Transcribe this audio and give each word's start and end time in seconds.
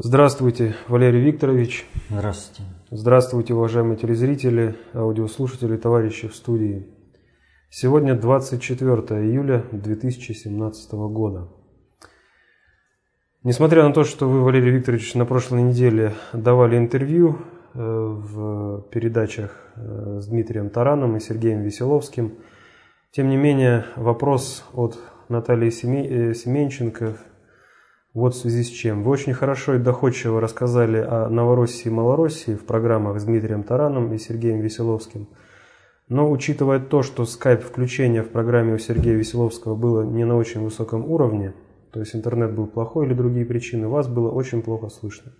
Здравствуйте, 0.00 0.76
Валерий 0.86 1.20
Викторович. 1.20 1.84
Здравствуйте. 2.08 2.62
Здравствуйте, 2.92 3.54
уважаемые 3.54 3.96
телезрители, 3.96 4.76
аудиослушатели, 4.94 5.76
товарищи 5.76 6.28
в 6.28 6.36
студии. 6.36 6.86
Сегодня 7.68 8.14
24 8.14 8.94
июля 9.26 9.64
2017 9.72 10.92
года. 10.92 11.48
Несмотря 13.42 13.82
на 13.88 13.92
то, 13.92 14.04
что 14.04 14.28
вы, 14.28 14.44
Валерий 14.44 14.70
Викторович, 14.70 15.16
на 15.16 15.26
прошлой 15.26 15.62
неделе 15.62 16.14
давали 16.32 16.76
интервью 16.76 17.38
э, 17.74 17.80
в 17.80 18.82
передачах 18.92 19.72
э, 19.74 20.20
с 20.20 20.28
Дмитрием 20.28 20.70
Тараном 20.70 21.16
и 21.16 21.20
Сергеем 21.20 21.62
Веселовским, 21.62 22.38
тем 23.10 23.28
не 23.28 23.36
менее 23.36 23.84
вопрос 23.96 24.64
от 24.74 24.96
Натальи 25.28 25.70
э, 25.70 26.34
Семенченко 26.34 27.16
вот 28.14 28.34
в 28.34 28.38
связи 28.38 28.62
с 28.64 28.68
чем. 28.68 29.02
Вы 29.02 29.10
очень 29.10 29.34
хорошо 29.34 29.74
и 29.74 29.78
доходчиво 29.78 30.40
рассказали 30.40 30.98
о 30.98 31.28
Новороссии 31.28 31.88
и 31.88 31.90
Малороссии 31.90 32.54
в 32.54 32.64
программах 32.64 33.20
с 33.20 33.24
Дмитрием 33.24 33.62
Тараном 33.62 34.12
и 34.12 34.18
Сергеем 34.18 34.60
Веселовским. 34.60 35.28
Но 36.08 36.30
учитывая 36.30 36.80
то, 36.80 37.02
что 37.02 37.26
скайп-включение 37.26 38.22
в 38.22 38.30
программе 38.30 38.74
у 38.74 38.78
Сергея 38.78 39.14
Веселовского 39.14 39.74
было 39.74 40.02
не 40.02 40.24
на 40.24 40.36
очень 40.36 40.62
высоком 40.62 41.10
уровне, 41.10 41.52
то 41.92 42.00
есть 42.00 42.14
интернет 42.14 42.54
был 42.54 42.66
плохой 42.66 43.06
или 43.06 43.14
другие 43.14 43.44
причины, 43.44 43.88
вас 43.88 44.08
было 44.08 44.30
очень 44.30 44.62
плохо 44.62 44.88
слышно. 44.88 45.32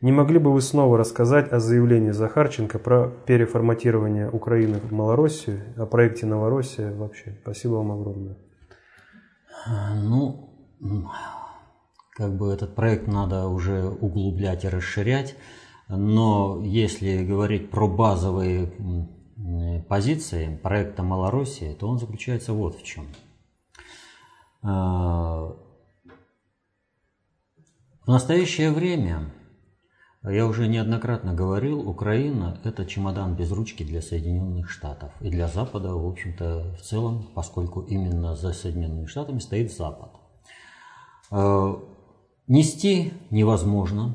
Не 0.00 0.12
могли 0.12 0.38
бы 0.38 0.52
вы 0.52 0.60
снова 0.60 0.98
рассказать 0.98 1.50
о 1.52 1.58
заявлении 1.58 2.10
Захарченко 2.10 2.78
про 2.78 3.08
переформатирование 3.26 4.30
Украины 4.30 4.78
в 4.78 4.92
Малороссию, 4.92 5.62
о 5.76 5.86
проекте 5.86 6.26
Новороссия 6.26 6.92
вообще? 6.92 7.36
Спасибо 7.42 7.76
вам 7.76 7.92
огромное. 7.92 8.36
Ну, 9.94 10.50
как 12.16 12.34
бы 12.34 12.50
этот 12.50 12.74
проект 12.74 13.06
надо 13.06 13.46
уже 13.46 13.88
углублять 13.88 14.64
и 14.64 14.68
расширять. 14.68 15.36
Но 15.88 16.62
если 16.64 17.24
говорить 17.24 17.70
про 17.70 17.86
базовые 17.86 18.72
позиции 19.88 20.58
проекта 20.62 21.02
Малороссии, 21.02 21.74
то 21.74 21.88
он 21.88 21.98
заключается 21.98 22.54
вот 22.54 22.76
в 22.76 22.82
чем. 22.82 23.06
А, 24.62 25.54
в 28.04 28.08
настоящее 28.08 28.72
время, 28.72 29.32
я 30.22 30.46
уже 30.46 30.68
неоднократно 30.68 31.34
говорил, 31.34 31.86
Украина– 31.86 32.58
это 32.64 32.86
чемодан 32.86 33.36
без 33.36 33.52
ручки 33.52 33.84
для 33.84 34.00
Соединенных 34.00 34.70
Штатов. 34.70 35.12
И 35.20 35.30
для 35.30 35.48
Запада, 35.48 35.94
в 35.94 36.06
общем-то, 36.06 36.76
в 36.80 36.82
целом, 36.82 37.28
поскольку 37.34 37.82
именно 37.82 38.34
за 38.34 38.54
Соединенными 38.54 39.06
Штатами 39.06 39.38
стоит 39.38 39.70
Запад. 39.70 40.12
Нести 42.48 43.12
невозможно, 43.30 44.14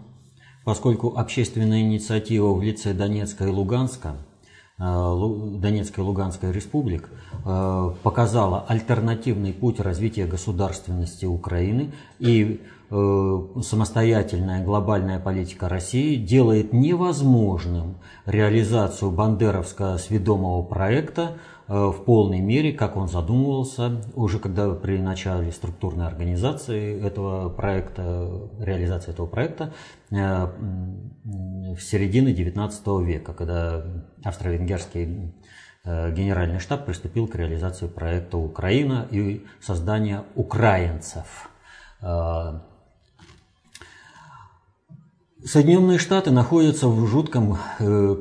поскольку 0.63 1.17
общественная 1.17 1.81
инициатива 1.81 2.53
в 2.53 2.63
лице 2.63 2.93
Донецка 2.93 3.43
и 3.43 3.49
Луганска, 3.49 4.15
э, 4.79 4.83
Донецкой 5.59 6.05
и 6.05 6.07
Луганской 6.07 6.53
республик 6.53 7.09
э, 7.45 7.93
показала 8.03 8.63
альтернативный 8.69 9.51
путь 9.51 9.81
развития 9.81 10.27
государственности 10.27 11.25
Украины 11.25 11.91
и 12.19 12.61
э, 12.89 13.39
самостоятельная 13.63 14.63
глобальная 14.63 15.19
политика 15.19 15.67
России 15.67 16.15
делает 16.15 16.71
невозможным 16.71 17.97
реализацию 18.25 19.11
бандеровско-сведомого 19.11 20.63
проекта 20.63 21.31
Э, 21.33 21.50
в 21.71 22.03
полной 22.03 22.41
мере, 22.41 22.73
как 22.73 22.97
он 22.97 23.07
задумывался, 23.07 24.01
уже 24.13 24.39
когда 24.39 24.69
при 24.71 24.97
начале 24.97 25.53
структурной 25.53 26.05
организации 26.05 27.01
этого 27.01 27.47
проекта, 27.47 28.49
реализации 28.59 29.11
этого 29.11 29.25
проекта 29.25 29.73
э, 30.09 30.15
в 31.23 31.79
середине 31.79 32.33
XIX 32.33 33.05
века, 33.05 33.33
когда 33.33 33.85
австро-венгерский 34.21 35.31
э, 35.85 36.13
генеральный 36.13 36.59
штаб 36.59 36.85
приступил 36.85 37.25
к 37.27 37.35
реализации 37.35 37.87
проекта 37.87 38.37
«Украина» 38.37 39.07
и 39.09 39.45
создания 39.61 40.25
украинцев. 40.35 41.49
Соединенные 45.45 45.99
Штаты 45.99 46.31
находятся 46.31 46.87
в 46.87 47.07
жутком 47.07 47.57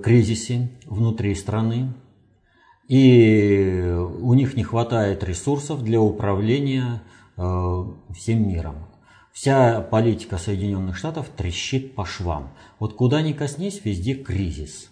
кризисе 0.02 0.70
внутри 0.86 1.34
страны, 1.34 1.92
и 2.90 3.94
у 4.20 4.34
них 4.34 4.56
не 4.56 4.64
хватает 4.64 5.22
ресурсов 5.22 5.84
для 5.84 6.00
управления 6.00 7.00
э, 7.36 7.84
всем 8.16 8.48
миром. 8.48 8.74
Вся 9.32 9.80
политика 9.80 10.38
Соединенных 10.38 10.96
Штатов 10.96 11.28
трещит 11.28 11.94
по 11.94 12.04
швам. 12.04 12.50
Вот 12.80 12.94
куда 12.94 13.22
ни 13.22 13.32
коснись, 13.32 13.80
везде 13.84 14.14
кризис. 14.14 14.90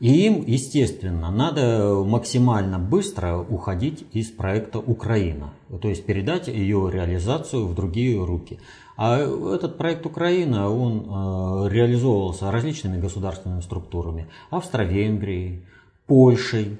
И 0.00 0.26
им, 0.26 0.44
естественно, 0.46 1.30
надо 1.30 2.02
максимально 2.06 2.78
быстро 2.78 3.36
уходить 3.36 4.06
из 4.12 4.30
проекта 4.30 4.78
Украина, 4.78 5.52
то 5.82 5.88
есть 5.88 6.06
передать 6.06 6.48
ее 6.48 6.90
реализацию 6.90 7.66
в 7.66 7.74
другие 7.74 8.24
руки. 8.24 8.60
А 8.96 9.18
этот 9.18 9.76
проект 9.76 10.06
Украина, 10.06 10.70
он 10.70 11.00
э, 11.00 11.68
реализовывался 11.68 12.50
различными 12.50 12.98
государственными 12.98 13.60
структурами, 13.60 14.26
Австро-Венгрией, 14.48 15.66
Польшей, 16.06 16.78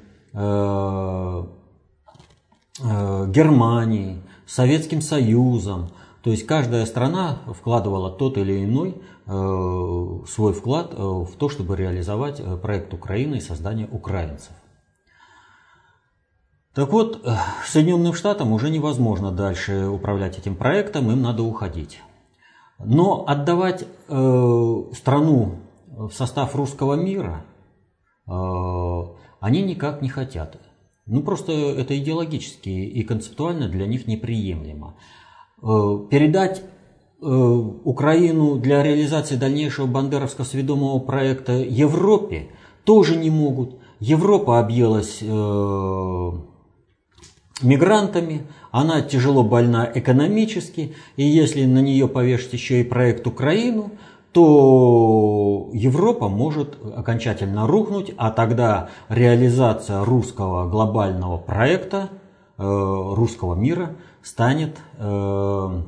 Германией, 2.78 4.20
Советским 4.47 5.00
Союзом. 5.00 5.88
То 6.22 6.30
есть 6.30 6.47
каждая 6.47 6.84
страна 6.86 7.38
вкладывала 7.47 8.10
тот 8.10 8.36
или 8.36 8.64
иной 8.64 8.97
э, 9.26 10.24
свой 10.28 10.52
вклад 10.52 10.92
в 10.92 11.30
то, 11.38 11.48
чтобы 11.48 11.76
реализовать 11.76 12.42
проект 12.60 12.92
Украины 12.92 13.36
и 13.36 13.41
создание 13.41 13.88
украинцев. 13.91 14.52
Так 16.74 16.92
вот, 16.92 17.26
Соединенным 17.66 18.12
Штатам 18.12 18.53
уже 18.53 18.68
невозможно 18.68 19.32
дальше 19.32 19.86
управлять 19.86 20.36
этим 20.36 20.54
проектом, 20.54 21.10
им 21.10 21.22
надо 21.22 21.42
уходить. 21.42 22.03
Но 22.78 23.24
отдавать 23.26 23.86
э, 24.08 24.82
страну 24.92 25.60
в 25.86 26.10
состав 26.12 26.54
русского 26.54 26.94
мира 26.94 27.47
э, 28.26 28.32
они 29.47 29.62
никак 29.62 30.03
не 30.03 30.09
хотят. 30.09 30.61
Ну 31.07 31.23
просто 31.23 31.53
это 31.53 31.97
идеологически 31.97 32.69
и 32.69 33.05
концептуально 33.05 33.69
для 33.69 33.87
них 33.87 34.09
неприемлемо. 34.09 34.97
Э, 35.62 35.99
передать 36.11 36.62
э, 37.23 37.25
Украину 37.25 38.57
для 38.57 38.83
реализации 38.83 39.37
дальнейшего 39.37 39.87
бандеровско-сведомого 39.87 40.99
проекта 40.99 41.53
Европе 41.53 42.49
тоже 42.83 43.17
не 43.17 43.31
могут. 43.31 43.77
Европа 44.01 44.59
объелась 44.59 45.19
э, 45.23 46.31
мигрантами, 47.63 48.49
она 48.73 49.01
тяжело 49.01 49.45
больна 49.45 49.89
экономически, 49.95 50.97
и 51.17 51.23
если 51.23 51.67
на 51.67 51.78
нее 51.78 52.09
повешать 52.09 52.53
еще 52.53 52.81
и 52.81 52.84
проект 52.84 53.28
Украину, 53.28 53.93
то 54.36 55.70
Европа 55.72 56.28
может 56.28 56.76
окончательно 56.94 57.66
рухнуть, 57.66 58.12
а 58.19 58.30
тогда 58.30 58.91
реализация 59.08 60.04
русского 60.04 60.69
глобального 60.69 61.38
проекта, 61.38 62.10
э, 62.58 62.62
русского 62.62 63.54
мира 63.54 63.92
станет 64.22 64.76
э, 64.98 65.82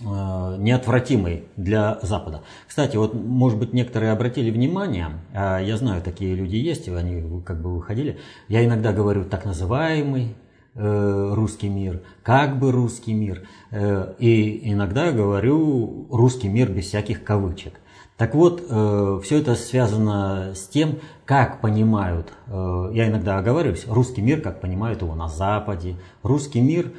э, 0.00 0.56
неотвратимой 0.56 1.44
для 1.58 1.98
Запада. 2.00 2.40
Кстати, 2.66 2.96
вот, 2.96 3.12
может 3.12 3.58
быть, 3.58 3.74
некоторые 3.74 4.12
обратили 4.12 4.50
внимание, 4.50 5.08
а 5.34 5.58
я 5.58 5.76
знаю, 5.76 6.00
такие 6.00 6.34
люди 6.34 6.56
есть, 6.56 6.88
они 6.88 7.42
как 7.42 7.60
бы 7.60 7.74
выходили, 7.74 8.18
я 8.48 8.64
иногда 8.64 8.94
говорю 8.94 9.26
так 9.26 9.44
называемый 9.44 10.34
русский 10.74 11.68
мир, 11.68 12.02
как 12.22 12.58
бы 12.58 12.70
русский 12.70 13.12
мир. 13.12 13.42
Э, 13.70 14.14
и 14.18 14.72
иногда 14.72 15.10
говорю 15.10 16.06
русский 16.10 16.48
мир 16.48 16.70
без 16.70 16.86
всяких 16.86 17.24
кавычек. 17.24 17.80
Так 18.16 18.34
вот, 18.34 18.62
э, 18.68 19.20
все 19.24 19.38
это 19.38 19.54
связано 19.54 20.54
с 20.54 20.68
тем, 20.68 20.98
как 21.24 21.60
понимают, 21.60 22.32
я 22.48 23.08
иногда 23.08 23.38
оговариваюсь, 23.38 23.86
русский 23.86 24.20
мир, 24.20 24.40
как 24.40 24.60
понимают 24.60 25.00
его 25.00 25.14
на 25.14 25.28
Западе, 25.28 25.96
русский 26.24 26.60
мир, 26.60 26.92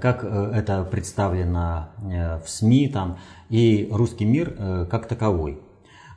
как 0.00 0.22
это 0.22 0.84
представлено 0.84 1.88
в 2.00 2.48
СМИ 2.48 2.88
там, 2.88 3.18
и 3.48 3.88
русский 3.90 4.24
мир 4.24 4.86
как 4.88 5.08
таковой. 5.08 5.60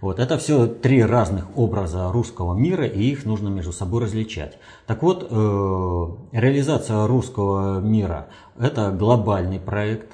Вот, 0.02 0.18
это 0.18 0.38
все 0.38 0.66
три 0.66 1.04
разных 1.04 1.58
образа 1.58 2.10
русского 2.12 2.54
мира, 2.54 2.86
и 2.86 3.04
их 3.04 3.26
нужно 3.26 3.50
между 3.50 3.74
собой 3.74 4.04
различать. 4.04 4.58
Так 4.88 5.04
вот, 5.04 5.28
э, 5.30 6.06
реализация 6.32 7.06
русского 7.06 7.82
мира– 7.82 8.28
это 8.58 8.92
глобальный 8.92 9.60
проект, 9.60 10.14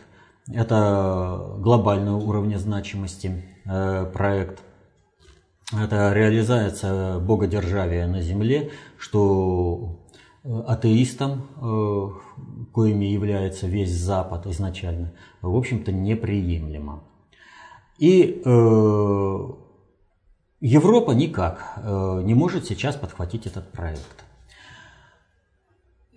это 0.51 1.55
глобального 1.59 2.17
уровня 2.17 2.57
значимости 2.57 3.45
э, 3.65 4.05
проект. 4.11 4.63
Это 5.71 6.13
реализация 6.13 7.19
богодержавия 7.19 8.07
на 8.07 8.21
земле, 8.21 8.71
что 8.97 9.99
атеистам, 10.43 11.47
э, 11.61 12.09
коими 12.71 13.05
является 13.05 13.67
весь 13.67 13.91
Запад 13.91 14.47
изначально, 14.47 15.13
в 15.41 15.55
общем-то 15.55 15.91
неприемлемо. 15.91 17.03
И 17.97 18.41
э, 18.43 19.47
Европа 20.61 21.11
никак 21.11 21.73
э, 21.77 22.21
не 22.23 22.33
может 22.33 22.65
сейчас 22.65 22.95
подхватить 22.95 23.45
этот 23.45 23.71
проект. 23.71 24.25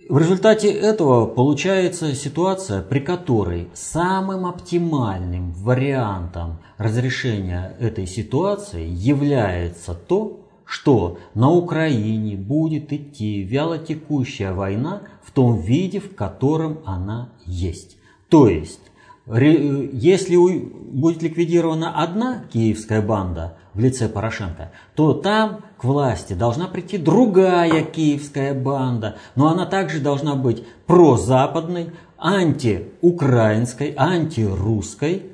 В 0.09 0.17
результате 0.17 0.71
этого 0.71 1.27
получается 1.27 2.15
ситуация, 2.15 2.81
при 2.83 3.01
которой 3.01 3.69
самым 3.75 4.47
оптимальным 4.47 5.53
вариантом 5.53 6.61
разрешения 6.79 7.77
этой 7.79 8.07
ситуации 8.07 8.87
является 8.89 9.93
то, 9.93 10.41
что 10.65 11.19
на 11.35 11.51
Украине 11.51 12.37
будет 12.37 12.93
идти 12.93 13.43
вялотекущая 13.43 14.55
война 14.55 15.03
в 15.23 15.31
том 15.31 15.61
виде, 15.61 16.01
в 16.01 16.15
котором 16.15 16.79
она 16.87 17.31
есть. 17.45 17.99
То 18.31 18.49
есть, 18.49 18.81
если 19.27 20.37
будет 20.37 21.23
ликвидирована 21.23 22.03
одна 22.03 22.45
киевская 22.51 23.03
банда 23.03 23.59
в 23.79 23.81
лице 23.81 24.09
Порошенко, 24.09 24.73
то 24.97 25.15
там 25.15 25.61
к 25.79 25.85
власти 25.85 26.33
должна 26.33 26.67
прийти 26.67 26.99
другая 26.99 27.85
киевская 27.85 28.53
банда, 28.53 29.17
но 29.37 29.49
она 29.49 29.67
также 29.67 30.01
должна 30.01 30.35
быть 30.35 30.65
прозападной, 30.87 31.93
антиукраинской, 32.19 33.95
антирусской, 33.97 35.27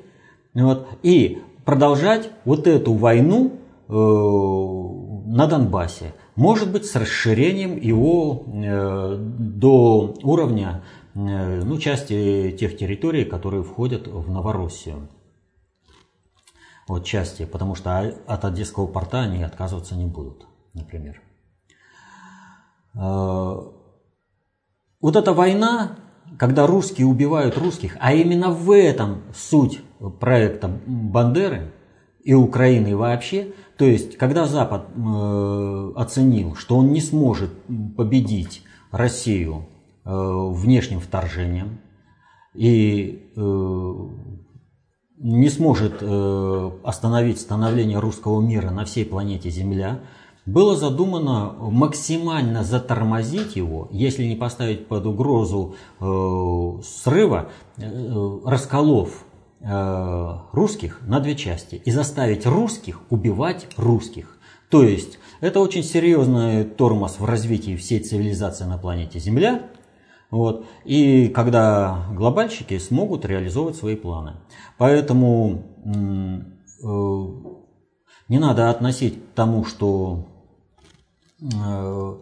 вот, 0.53 0.87
и 1.01 1.41
продолжать 1.65 2.29
вот 2.45 2.67
эту 2.67 2.93
войну 2.93 3.53
э, 3.87 3.91
на 3.91 5.47
Донбассе. 5.47 6.13
Может 6.35 6.71
быть, 6.71 6.85
с 6.85 6.95
расширением 6.95 7.77
его 7.77 8.43
э, 8.45 9.15
до 9.17 10.13
уровня 10.21 10.83
э, 11.15 11.63
ну, 11.63 11.79
части 11.79 12.55
тех 12.59 12.77
территорий, 12.77 13.25
которые 13.25 13.63
входят 13.63 14.05
в 14.05 14.29
Новороссию 14.29 15.07
вот, 16.87 17.03
части, 17.03 17.45
потому 17.45 17.75
что 17.75 17.99
от 18.27 18.45
Одесского 18.45 18.87
порта 18.87 19.21
они 19.21 19.43
отказываться 19.43 19.95
не 19.95 20.05
будут, 20.05 20.45
например. 20.73 21.21
Э, 22.93 23.55
вот 25.01 25.15
эта 25.15 25.33
война, 25.33 25.97
когда 26.37 26.67
русские 26.67 27.07
убивают 27.07 27.57
русских, 27.57 27.97
а 27.99 28.13
именно 28.13 28.51
в 28.51 28.71
этом 28.71 29.23
суть 29.35 29.81
проекта 30.19 30.79
Бандеры 30.85 31.73
и 32.23 32.33
Украины 32.33 32.95
вообще, 32.95 33.53
то 33.77 33.85
есть 33.85 34.17
когда 34.17 34.45
Запад 34.45 34.87
э, 34.95 35.91
оценил, 35.95 36.55
что 36.55 36.77
он 36.77 36.91
не 36.91 37.01
сможет 37.01 37.51
победить 37.97 38.63
Россию 38.91 39.67
э, 40.05 40.09
внешним 40.11 40.99
вторжением 40.99 41.79
и 42.53 43.31
не 45.17 45.49
сможет 45.49 45.97
э, 46.01 46.71
остановить 46.83 47.39
становление 47.39 47.99
русского 47.99 48.41
мира 48.41 48.69
на 48.69 48.85
всей 48.85 49.05
планете 49.05 49.49
Земля, 49.49 49.99
было 50.45 50.75
задумано 50.75 51.55
максимально 51.59 52.63
затормозить 52.63 53.55
его, 53.55 53.87
если 53.91 54.25
не 54.25 54.35
поставить 54.35 54.87
под 54.87 55.05
угрозу 55.05 55.75
э, 55.99 56.81
срыва, 56.83 57.49
э, 57.77 58.39
расколов 58.45 59.25
русских 60.51 60.99
на 61.07 61.19
две 61.19 61.35
части 61.35 61.81
и 61.83 61.89
заставить 61.89 62.45
русских 62.45 63.01
убивать 63.09 63.67
русских. 63.77 64.37
То 64.69 64.83
есть 64.83 65.17
это 65.39 65.59
очень 65.59 65.83
серьезный 65.83 66.65
тормоз 66.65 67.19
в 67.19 67.25
развитии 67.25 67.75
всей 67.75 67.99
цивилизации 67.99 68.65
на 68.65 68.77
планете 68.77 69.17
Земля. 69.17 69.63
Вот. 70.31 70.65
И 70.83 71.29
когда 71.29 72.07
глобальщики 72.13 72.77
смогут 72.77 73.25
реализовывать 73.25 73.75
свои 73.75 73.95
планы. 73.95 74.33
Поэтому 74.77 75.63
э, 75.85 76.89
не 78.27 78.39
надо 78.39 78.69
относить 78.69 79.15
к 79.15 79.35
тому, 79.35 79.65
что 79.65 80.25
э, 81.41 82.15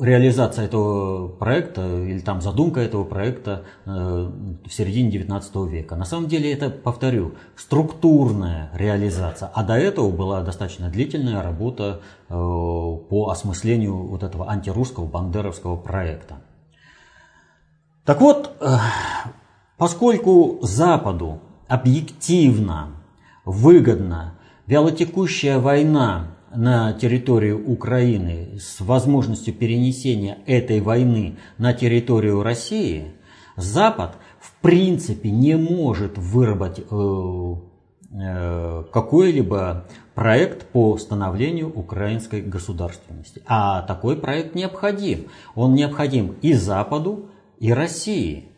реализация 0.00 0.66
этого 0.66 1.28
проекта 1.28 2.04
или 2.04 2.20
там 2.20 2.40
задумка 2.40 2.80
этого 2.80 3.04
проекта 3.04 3.64
э, 3.84 3.90
в 3.90 4.72
середине 4.72 5.10
19 5.10 5.56
века. 5.68 5.96
На 5.96 6.04
самом 6.04 6.28
деле 6.28 6.52
это, 6.52 6.70
повторю, 6.70 7.34
структурная 7.56 8.70
реализация, 8.72 9.50
а 9.52 9.64
до 9.64 9.74
этого 9.74 10.10
была 10.10 10.42
достаточно 10.42 10.88
длительная 10.88 11.42
работа 11.42 12.00
по 12.28 13.28
осмыслению 13.30 13.96
вот 13.96 14.24
этого 14.24 14.48
антирусского 14.48 15.06
бандеровского 15.06 15.76
проекта. 15.76 16.38
Так 18.06 18.20
вот, 18.20 18.56
поскольку 19.76 20.60
Западу 20.62 21.40
объективно 21.66 22.92
выгодна 23.44 24.34
вялотекущая 24.66 25.58
война 25.58 26.28
на 26.54 26.92
территории 26.92 27.50
Украины 27.50 28.58
с 28.60 28.80
возможностью 28.80 29.52
перенесения 29.52 30.38
этой 30.46 30.80
войны 30.80 31.36
на 31.58 31.72
территорию 31.72 32.44
России, 32.44 33.12
Запад 33.56 34.16
в 34.38 34.52
принципе 34.62 35.30
не 35.30 35.56
может 35.56 36.16
выработать 36.16 36.84
э, 36.88 37.54
э, 38.12 38.84
какой-либо 38.92 39.86
проект 40.14 40.66
по 40.66 40.96
становлению 40.98 41.72
украинской 41.76 42.40
государственности. 42.40 43.42
А 43.46 43.82
такой 43.82 44.16
проект 44.16 44.54
необходим. 44.54 45.26
Он 45.54 45.74
необходим 45.74 46.36
и 46.42 46.52
Западу, 46.52 47.30
и 47.58 47.72
России. 47.72 48.48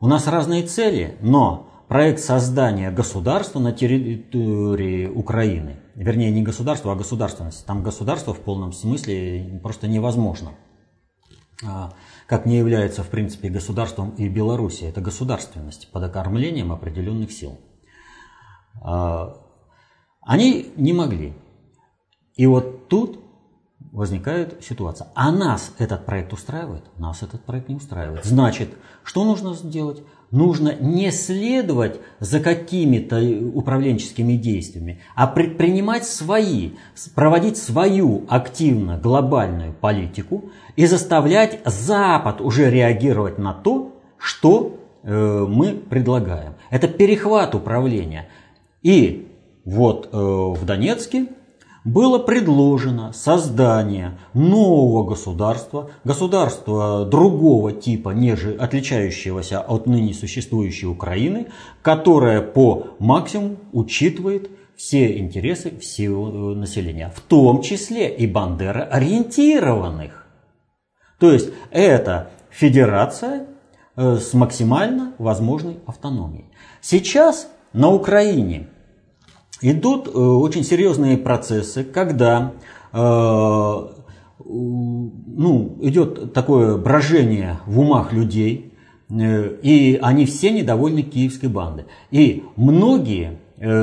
У 0.00 0.06
нас 0.06 0.26
разные 0.26 0.62
цели, 0.62 1.16
но 1.20 1.68
проект 1.88 2.20
создания 2.20 2.90
государства 2.90 3.58
на 3.58 3.72
территории 3.72 5.06
Украины, 5.06 5.80
вернее 5.94 6.30
не 6.30 6.42
государства, 6.42 6.92
а 6.92 6.96
государственности, 6.96 7.64
там 7.66 7.82
государство 7.82 8.34
в 8.34 8.40
полном 8.40 8.72
смысле 8.72 9.60
просто 9.62 9.88
невозможно. 9.88 10.52
А, 11.66 11.92
как 12.26 12.46
не 12.46 12.56
является 12.56 13.02
в 13.02 13.08
принципе 13.08 13.48
государством 13.48 14.10
и 14.10 14.28
Белоруссия, 14.28 14.88
это 14.88 15.00
государственность 15.00 15.90
под 15.90 16.04
окормлением 16.04 16.70
определенных 16.70 17.32
сил. 17.32 17.58
А, 18.80 19.36
они 20.20 20.72
не 20.76 20.92
могли. 20.92 21.34
И 22.36 22.46
вот 22.46 22.88
тут 22.88 23.18
возникает 23.92 24.62
ситуация. 24.62 25.08
А 25.14 25.30
нас 25.32 25.72
этот 25.78 26.06
проект 26.06 26.32
устраивает? 26.32 26.84
Нас 26.98 27.22
этот 27.22 27.44
проект 27.44 27.68
не 27.68 27.76
устраивает. 27.76 28.24
Значит, 28.24 28.70
что 29.04 29.24
нужно 29.24 29.54
сделать? 29.54 30.02
нужно 30.30 30.74
не 30.78 31.10
следовать 31.10 32.00
за 32.20 32.40
какими-то 32.40 33.20
управленческими 33.54 34.34
действиями, 34.34 35.00
а 35.14 35.26
предпринимать 35.26 36.04
свои, 36.04 36.72
проводить 37.14 37.56
свою 37.56 38.24
активно 38.28 38.98
глобальную 38.98 39.72
политику 39.72 40.50
и 40.76 40.86
заставлять 40.86 41.60
Запад 41.64 42.40
уже 42.40 42.70
реагировать 42.70 43.38
на 43.38 43.54
то, 43.54 43.96
что 44.18 44.78
э, 45.02 45.46
мы 45.48 45.72
предлагаем. 45.72 46.54
Это 46.70 46.88
перехват 46.88 47.54
управления. 47.54 48.28
И 48.82 49.28
вот 49.64 50.10
э, 50.12 50.16
в 50.16 50.64
Донецке 50.64 51.28
было 51.84 52.18
предложено 52.18 53.12
создание 53.12 54.18
нового 54.34 55.04
государства, 55.04 55.90
государства 56.04 57.04
другого 57.04 57.72
типа, 57.72 58.10
неже 58.10 58.54
отличающегося 58.54 59.60
от 59.60 59.86
ныне 59.86 60.14
существующей 60.14 60.86
Украины, 60.86 61.46
которое 61.82 62.42
по 62.42 62.88
максимуму 62.98 63.56
учитывает 63.72 64.50
все 64.76 65.18
интересы 65.18 65.76
всего 65.78 66.28
населения, 66.54 67.12
в 67.14 67.20
том 67.20 67.62
числе 67.62 68.14
и 68.14 68.26
Бандера 68.26 68.84
ориентированных. 68.84 70.26
То 71.18 71.32
есть 71.32 71.50
это 71.70 72.30
федерация 72.50 73.46
э, 73.96 74.16
с 74.16 74.34
максимально 74.34 75.14
возможной 75.18 75.78
автономией. 75.84 76.46
Сейчас 76.80 77.48
на 77.72 77.90
Украине 77.90 78.68
идут 79.60 80.08
э, 80.08 80.10
очень 80.10 80.64
серьезные 80.64 81.16
процессы, 81.16 81.84
когда 81.84 82.52
э, 82.92 82.98
ну, 84.44 85.78
идет 85.80 86.32
такое 86.32 86.76
брожение 86.76 87.60
в 87.66 87.80
умах 87.80 88.12
людей, 88.12 88.72
э, 89.10 89.56
и 89.62 89.98
они 90.00 90.26
все 90.26 90.50
недовольны 90.50 91.02
киевской 91.02 91.46
бандой. 91.46 91.86
И 92.10 92.44
многие 92.56 93.38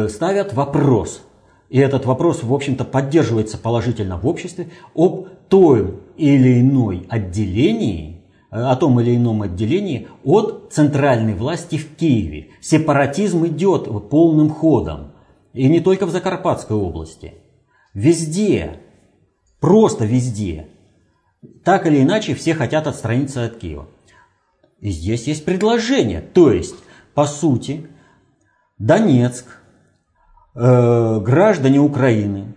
ставят 0.07 0.53
вопрос, 0.53 1.21
и 1.69 1.79
этот 1.79 2.05
вопрос, 2.05 2.43
в 2.43 2.53
общем-то, 2.53 2.85
поддерживается 2.85 3.57
положительно 3.57 4.17
в 4.17 4.25
обществе, 4.25 4.69
об 4.95 5.27
том 5.49 5.99
или 6.15 6.61
иной 6.61 7.05
отделении, 7.09 8.21
о 8.49 8.73
том 8.77 9.01
или 9.01 9.17
ином 9.17 9.41
отделении 9.41 10.07
от 10.23 10.69
центральной 10.71 11.33
власти 11.33 11.75
в 11.75 11.93
Киеве. 11.97 12.51
Сепаратизм 12.61 13.45
идет 13.47 13.89
полным 14.09 14.49
ходом. 14.49 15.11
И 15.55 15.69
не 15.69 15.79
только 15.79 16.05
в 16.05 16.11
Закарпатской 16.11 16.75
области. 16.75 17.35
Везде, 17.93 18.81
просто 19.61 20.03
везде. 20.03 20.67
Так 21.63 21.87
или 21.87 22.03
иначе 22.03 22.35
все 22.35 22.53
хотят 22.53 22.87
отстраниться 22.87 23.45
от 23.45 23.57
Киева. 23.57 23.87
И 24.81 24.91
здесь 24.91 25.27
есть 25.27 25.45
предложение. 25.45 26.19
То 26.19 26.51
есть, 26.51 26.75
по 27.13 27.25
сути, 27.25 27.87
Донецк, 28.79 29.45
э, 30.55 31.19
граждане 31.21 31.79
Украины, 31.79 32.53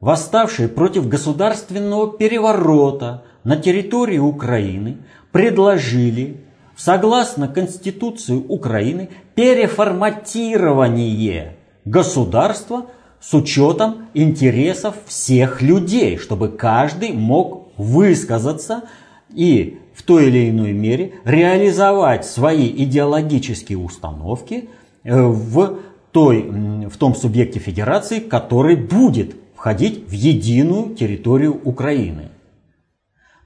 восставшие 0.00 0.68
против 0.68 1.06
государственного 1.06 2.16
переворота 2.16 3.24
на 3.44 3.56
территории 3.56 4.16
Украины, 4.16 4.96
предложили, 5.32 6.46
согласно 6.78 7.46
Конституции 7.46 8.36
Украины, 8.36 9.10
переформатирование 9.34 11.57
государства 11.90 12.86
с 13.20 13.34
учетом 13.34 14.08
интересов 14.14 14.94
всех 15.06 15.62
людей, 15.62 16.18
чтобы 16.18 16.48
каждый 16.48 17.12
мог 17.12 17.68
высказаться 17.76 18.84
и 19.34 19.78
в 19.94 20.02
той 20.02 20.28
или 20.28 20.50
иной 20.50 20.72
мере 20.72 21.14
реализовать 21.24 22.24
свои 22.24 22.68
идеологические 22.68 23.78
установки 23.78 24.68
э, 25.02 25.20
в, 25.20 25.78
той, 26.12 26.42
в 26.88 26.96
том 26.96 27.14
субъекте 27.14 27.58
федерации, 27.58 28.20
который 28.20 28.76
будет 28.76 29.34
входить 29.56 30.08
в 30.08 30.12
единую 30.12 30.94
территорию 30.94 31.60
Украины. 31.64 32.30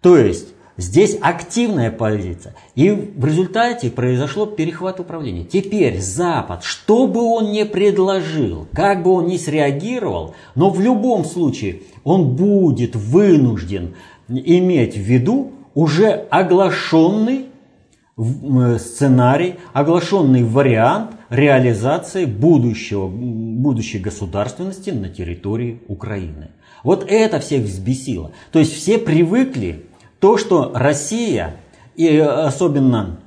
То 0.02 0.18
есть 0.18 0.48
здесь 0.82 1.16
активная 1.20 1.90
позиция. 1.90 2.54
И 2.74 2.90
в 2.90 3.24
результате 3.24 3.90
произошло 3.90 4.46
перехват 4.46 5.00
управления. 5.00 5.44
Теперь 5.44 6.00
Запад, 6.00 6.64
что 6.64 7.06
бы 7.06 7.22
он 7.22 7.52
ни 7.52 7.62
предложил, 7.62 8.66
как 8.72 9.02
бы 9.02 9.12
он 9.12 9.26
ни 9.26 9.36
среагировал, 9.36 10.34
но 10.54 10.70
в 10.70 10.80
любом 10.80 11.24
случае 11.24 11.82
он 12.04 12.34
будет 12.36 12.96
вынужден 12.96 13.94
иметь 14.28 14.96
в 14.96 15.00
виду 15.00 15.52
уже 15.74 16.10
оглашенный 16.30 17.46
сценарий, 18.78 19.54
оглашенный 19.72 20.44
вариант 20.44 21.12
реализации 21.30 22.26
будущего, 22.26 23.08
будущей 23.08 23.98
государственности 23.98 24.90
на 24.90 25.08
территории 25.08 25.80
Украины. 25.88 26.50
Вот 26.84 27.06
это 27.08 27.40
всех 27.40 27.62
взбесило. 27.62 28.32
То 28.50 28.58
есть 28.58 28.74
все 28.74 28.98
привыкли 28.98 29.86
то, 30.22 30.38
что 30.38 30.70
Россия 30.72 31.56
и 31.96 32.16
особенно 32.16 33.18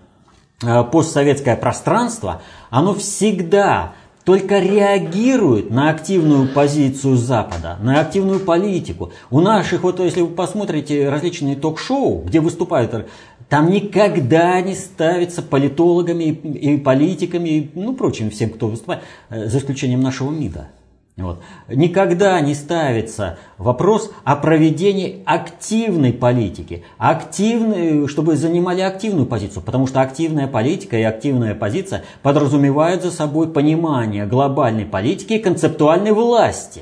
э, 0.63 0.81
постсоветское 0.85 1.57
пространство, 1.57 2.41
оно 2.69 2.93
всегда 2.93 3.95
только 4.23 4.59
реагирует 4.59 5.71
на 5.71 5.89
активную 5.89 6.47
позицию 6.47 7.17
Запада, 7.17 7.77
на 7.81 7.99
активную 7.99 8.39
политику. 8.39 9.11
У 9.29 9.41
наших, 9.41 9.83
вот 9.83 9.99
если 9.99 10.21
вы 10.21 10.29
посмотрите 10.29 11.09
различные 11.09 11.57
ток-шоу, 11.57 12.21
где 12.21 12.39
выступают, 12.39 13.07
там 13.49 13.71
никогда 13.71 14.61
не 14.61 14.73
ставится 14.73 15.41
политологами 15.41 16.23
и 16.23 16.77
политиками, 16.77 17.49
и, 17.49 17.71
ну, 17.75 17.93
прочим, 17.93 18.31
всем, 18.31 18.51
кто 18.51 18.69
выступает, 18.69 19.03
э, 19.29 19.47
за 19.47 19.57
исключением 19.57 19.99
нашего 19.99 20.31
МИДа. 20.31 20.69
Вот. 21.17 21.41
Никогда 21.69 22.41
не 22.41 22.53
ставится 22.53 23.37
вопрос 23.57 24.11
о 24.25 24.35
проведении 24.35 25.23
активной 25.25 26.11
политики, 26.11 26.83
активной, 26.97 28.09
чтобы 28.09 28.35
занимали 28.35 28.81
активную 28.81 29.25
позицию, 29.25 29.63
потому 29.63 29.87
что 29.87 30.01
активная 30.01 30.47
политика 30.47 30.97
и 30.97 31.03
активная 31.03 31.55
позиция 31.55 32.03
подразумевают 32.21 33.01
за 33.01 33.11
собой 33.11 33.47
понимание 33.47 34.25
глобальной 34.25 34.83
политики 34.83 35.33
и 35.33 35.39
концептуальной 35.39 36.11
власти. 36.11 36.81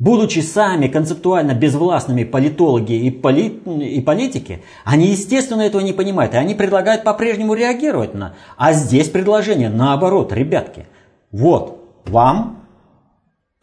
Будучи 0.00 0.40
сами 0.40 0.88
концептуально 0.88 1.54
безвластными 1.54 2.24
политологи 2.24 2.92
и, 2.92 3.10
поли, 3.10 3.48
и 3.48 4.00
политики, 4.00 4.64
они, 4.84 5.08
естественно, 5.08 5.62
этого 5.62 5.82
не 5.82 5.92
понимают, 5.92 6.34
и 6.34 6.38
они 6.38 6.56
предлагают 6.56 7.04
по-прежнему 7.04 7.54
реагировать 7.54 8.14
на. 8.14 8.34
А 8.56 8.72
здесь 8.72 9.08
предложение 9.08 9.68
наоборот, 9.68 10.32
ребятки, 10.32 10.86
вот 11.30 11.84
вам 12.04 12.57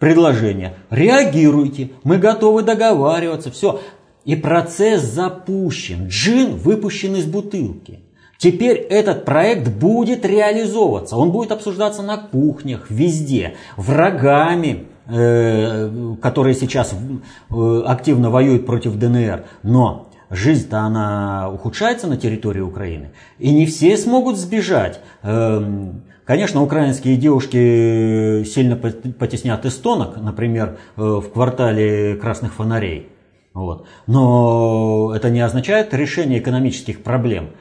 предложение. 0.05 0.75
Реагируйте, 0.91 1.89
мы 2.03 2.19
готовы 2.19 2.61
договариваться, 2.61 3.49
все. 3.49 3.81
И 4.23 4.35
процесс 4.35 5.01
запущен. 5.01 6.09
Джин 6.09 6.57
выпущен 6.57 7.15
из 7.15 7.25
бутылки. 7.25 8.01
Теперь 8.37 8.77
этот 8.77 9.25
проект 9.25 9.67
будет 9.67 10.23
реализовываться. 10.23 11.17
Он 11.17 11.31
будет 11.31 11.51
обсуждаться 11.51 12.03
на 12.03 12.17
кухнях, 12.17 12.91
везде. 12.91 13.55
Врагами, 13.77 14.85
э, 15.07 16.15
которые 16.21 16.53
сейчас 16.53 16.93
э, 16.93 17.81
активно 17.87 18.29
воюют 18.29 18.67
против 18.67 18.99
ДНР. 18.99 19.45
Но 19.63 20.11
жизнь-то 20.29 20.81
она 20.81 21.49
ухудшается 21.51 22.05
на 22.05 22.17
территории 22.17 22.61
Украины. 22.61 23.09
И 23.39 23.51
не 23.51 23.65
все 23.65 23.97
смогут 23.97 24.37
сбежать. 24.37 24.99
Эм, 25.23 26.03
Конечно, 26.25 26.63
украинские 26.63 27.17
девушки 27.17 28.43
сильно 28.45 28.75
потеснят 28.75 29.63
эстонок, 29.63 30.17
например, 30.17 30.77
э, 30.97 31.01
в 31.01 31.29
квартале 31.31 32.15
красных 32.15 32.55
фонарей. 32.55 33.09
Вот. 33.53 33.85
Но 34.07 35.13
это 35.15 35.29
не 35.29 35.39
означает 35.39 35.93
решение 35.93 36.39
экономических 36.39 37.03
проблем. 37.03 37.51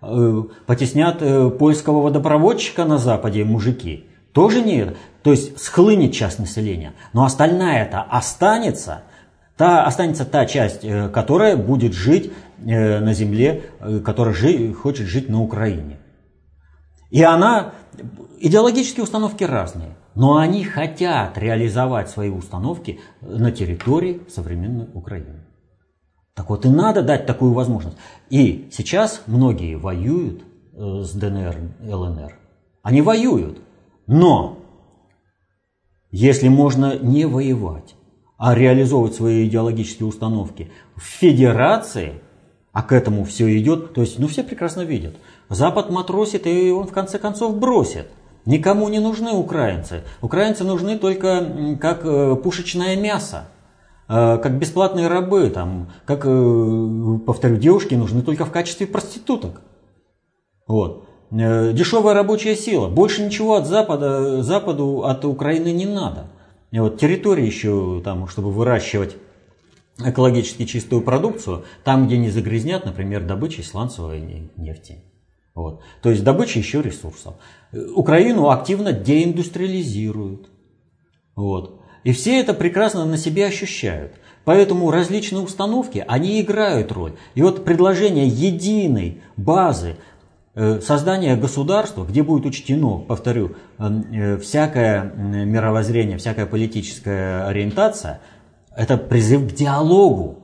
Э, 0.00 0.42
потеснят 0.64 1.18
э, 1.20 1.50
польского 1.50 2.00
водопроводчика 2.00 2.86
на 2.86 2.96
Западе 2.96 3.44
мужики. 3.44 4.06
Тоже 4.32 4.62
нет. 4.62 4.96
То 5.22 5.30
есть 5.30 5.60
схлынет 5.60 6.14
часть 6.14 6.38
населения. 6.38 6.94
Но 7.12 7.24
остальная 7.24 7.84
это 7.84 8.00
останется. 8.00 9.02
Та, 9.58 9.84
останется 9.84 10.24
та 10.24 10.46
часть, 10.46 10.84
которая 11.12 11.56
будет 11.56 11.92
жить 11.92 12.32
на 12.58 13.14
земле, 13.14 13.62
которая 14.04 14.34
жи, 14.34 14.72
хочет 14.72 15.06
жить 15.06 15.28
на 15.28 15.40
Украине. 15.40 15.98
И 17.14 17.22
она 17.22 17.74
Идеологические 18.46 19.04
установки 19.04 19.42
разные, 19.42 19.96
но 20.14 20.36
они 20.36 20.64
хотят 20.64 21.38
реализовать 21.38 22.10
свои 22.10 22.28
установки 22.28 23.00
на 23.22 23.50
территории 23.50 24.20
современной 24.28 24.86
Украины. 24.92 25.46
Так 26.34 26.50
вот 26.50 26.66
и 26.66 26.68
надо 26.68 27.00
дать 27.00 27.24
такую 27.24 27.54
возможность. 27.54 27.96
И 28.28 28.68
сейчас 28.70 29.22
многие 29.26 29.76
воюют 29.76 30.42
э, 30.74 31.04
с 31.04 31.12
ДНР, 31.12 31.56
ЛНР. 31.88 32.38
Они 32.82 33.00
воюют. 33.00 33.62
Но 34.06 34.58
если 36.10 36.48
можно 36.48 36.98
не 36.98 37.24
воевать, 37.24 37.94
а 38.36 38.54
реализовывать 38.54 39.14
свои 39.14 39.48
идеологические 39.48 40.06
установки 40.06 40.70
в 40.96 41.00
федерации, 41.00 42.20
а 42.72 42.82
к 42.82 42.92
этому 42.92 43.24
все 43.24 43.58
идет, 43.58 43.94
то 43.94 44.02
есть, 44.02 44.18
ну 44.18 44.28
все 44.28 44.44
прекрасно 44.44 44.82
видят. 44.82 45.16
Запад 45.48 45.88
матросит, 45.88 46.46
и 46.46 46.70
он 46.70 46.86
в 46.86 46.92
конце 46.92 47.18
концов 47.18 47.58
бросит– 47.58 48.06
Никому 48.46 48.88
не 48.88 48.98
нужны 48.98 49.32
украинцы. 49.32 50.02
Украинцы 50.20 50.64
нужны 50.64 50.98
только 50.98 51.76
как 51.80 52.04
э, 52.04 52.36
пушечное 52.36 52.94
мясо, 52.94 53.48
э, 54.06 54.38
как 54.38 54.58
бесплатные 54.58 55.08
рабы, 55.08 55.48
там, 55.48 55.90
как, 56.04 56.26
э, 56.26 57.18
повторю, 57.26 57.56
девушки 57.56 57.94
нужны 57.94 58.22
только 58.22 58.44
в 58.44 58.52
качестве 58.52 58.86
проституток. 58.86 59.62
Вот. 60.66 61.08
Дешевая 61.30 62.14
рабочая 62.14 62.54
сила. 62.54 62.88
Больше 62.88 63.24
ничего 63.24 63.54
от 63.54 63.66
Запада, 63.66 64.42
Западу 64.42 65.04
от 65.04 65.24
Украины 65.24 65.72
не 65.72 65.86
надо. 65.86 66.26
И 66.70 66.78
вот 66.78 66.98
территории 66.98 67.46
еще, 67.46 68.02
там, 68.04 68.28
чтобы 68.28 68.52
выращивать 68.52 69.16
экологически 69.98 70.64
чистую 70.64 71.02
продукцию, 71.02 71.64
там, 71.82 72.06
где 72.06 72.18
не 72.18 72.30
загрязнят, 72.30 72.84
например, 72.84 73.24
добычей 73.24 73.64
сланцевой 73.64 74.50
нефти. 74.56 74.98
Вот. 75.54 75.82
То 76.02 76.10
есть 76.10 76.24
добыча 76.24 76.58
еще 76.58 76.82
ресурсов. 76.82 77.34
Украину 77.94 78.50
активно 78.50 78.92
деиндустриализируют. 78.92 80.48
Вот. 81.34 81.80
И 82.04 82.12
все 82.12 82.38
это 82.40 82.54
прекрасно 82.54 83.04
на 83.04 83.16
себе 83.16 83.46
ощущают. 83.46 84.12
Поэтому 84.44 84.90
различные 84.90 85.42
установки, 85.42 86.04
они 86.06 86.40
играют 86.40 86.92
роль. 86.92 87.14
И 87.34 87.42
вот 87.42 87.64
предложение 87.64 88.26
единой 88.26 89.22
базы 89.36 89.96
э, 90.54 90.80
создания 90.80 91.34
государства, 91.36 92.04
где 92.04 92.22
будет 92.22 92.44
учтено, 92.44 92.98
повторю, 92.98 93.56
э, 93.78 93.84
э, 94.12 94.36
всякое 94.36 95.02
мировоззрение, 95.14 96.18
всякая 96.18 96.44
политическая 96.44 97.46
ориентация, 97.46 98.20
это 98.76 98.98
призыв 98.98 99.50
к 99.50 99.54
диалогу. 99.54 100.40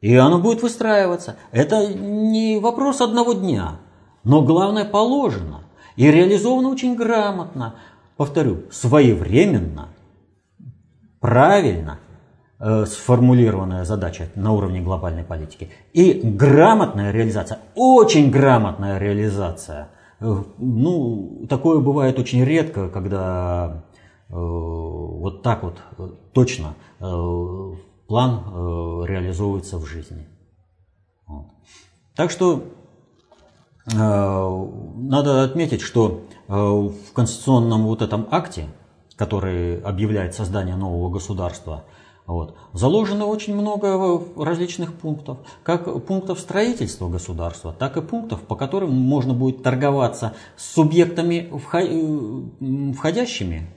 И 0.00 0.14
оно 0.16 0.38
будет 0.38 0.62
выстраиваться. 0.62 1.36
Это 1.52 1.86
не 1.92 2.58
вопрос 2.58 3.02
одного 3.02 3.34
дня. 3.34 3.80
Но 4.24 4.40
главное 4.40 4.86
положено 4.86 5.64
и 5.96 6.10
реализовано 6.10 6.68
очень 6.68 6.94
грамотно. 6.94 7.76
Повторю, 8.16 8.64
своевременно, 8.70 9.88
правильно 11.20 11.98
э, 12.58 12.84
сформулированная 12.86 13.84
задача 13.84 14.28
на 14.34 14.52
уровне 14.52 14.80
глобальной 14.80 15.24
политики 15.24 15.70
и 15.92 16.20
грамотная 16.22 17.12
реализация, 17.12 17.58
очень 17.74 18.30
грамотная 18.30 18.98
реализация. 18.98 19.88
Э, 20.20 20.42
ну, 20.58 21.46
такое 21.48 21.80
бывает 21.80 22.18
очень 22.18 22.44
редко, 22.44 22.88
когда 22.88 23.84
э, 24.28 24.34
вот 24.34 25.42
так 25.42 25.62
вот 25.62 25.78
э, 25.98 26.08
точно 26.32 26.74
план 26.98 29.06
реализовывается 29.06 29.78
в 29.78 29.86
жизни. 29.86 30.26
Вот. 31.26 31.46
Так 32.14 32.30
что 32.30 32.62
надо 33.86 35.44
отметить, 35.44 35.80
что 35.80 36.22
э, 36.48 36.52
в 36.52 37.12
конституционном 37.14 37.86
вот 37.86 38.02
этом 38.02 38.26
акте, 38.30 38.66
который 39.16 39.80
объявляет 39.80 40.34
создание 40.34 40.76
нового 40.76 41.10
государства, 41.10 41.84
вот, 42.26 42.54
заложено 42.72 43.26
очень 43.26 43.56
много 43.56 44.22
различных 44.36 44.94
пунктов. 44.94 45.38
Как 45.64 46.04
пунктов 46.06 46.38
строительства 46.38 47.08
государства, 47.08 47.72
так 47.72 47.96
и 47.96 48.02
пунктов, 48.02 48.42
по 48.42 48.54
которым 48.54 48.92
можно 48.92 49.34
будет 49.34 49.62
торговаться 49.64 50.34
с 50.56 50.74
субъектами, 50.74 51.50
входящими 52.92 53.68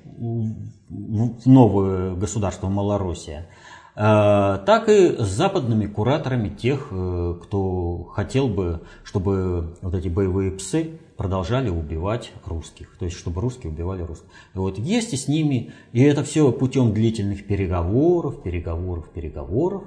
в 0.89 1.49
новое 1.49 2.13
государство 2.13 2.67
Малороссия, 2.69 3.39
э, 3.39 3.62
так 3.95 4.89
и 4.89 5.15
с 5.17 5.27
западными 5.27 5.85
кураторами 5.85 6.49
тех, 6.49 6.87
э, 6.89 7.35
кто 7.43 8.03
хотел 8.15 8.47
бы, 8.47 8.81
чтобы 9.03 9.75
вот 9.81 9.93
эти 9.93 10.07
боевые 10.07 10.51
псы 10.51 10.99
продолжали 11.15 11.69
убивать 11.69 12.31
русских, 12.45 12.97
то 12.97 13.05
есть 13.05 13.17
чтобы 13.17 13.41
русские 13.41 13.71
убивали 13.71 14.01
русских. 14.01 14.27
И 14.55 14.57
вот 14.57 14.79
вместе 14.79 15.15
с 15.15 15.27
ними, 15.27 15.71
и 15.91 16.01
это 16.01 16.23
все 16.23 16.51
путем 16.51 16.93
длительных 16.93 17.45
переговоров, 17.45 18.41
переговоров, 18.41 19.09
переговоров, 19.09 19.83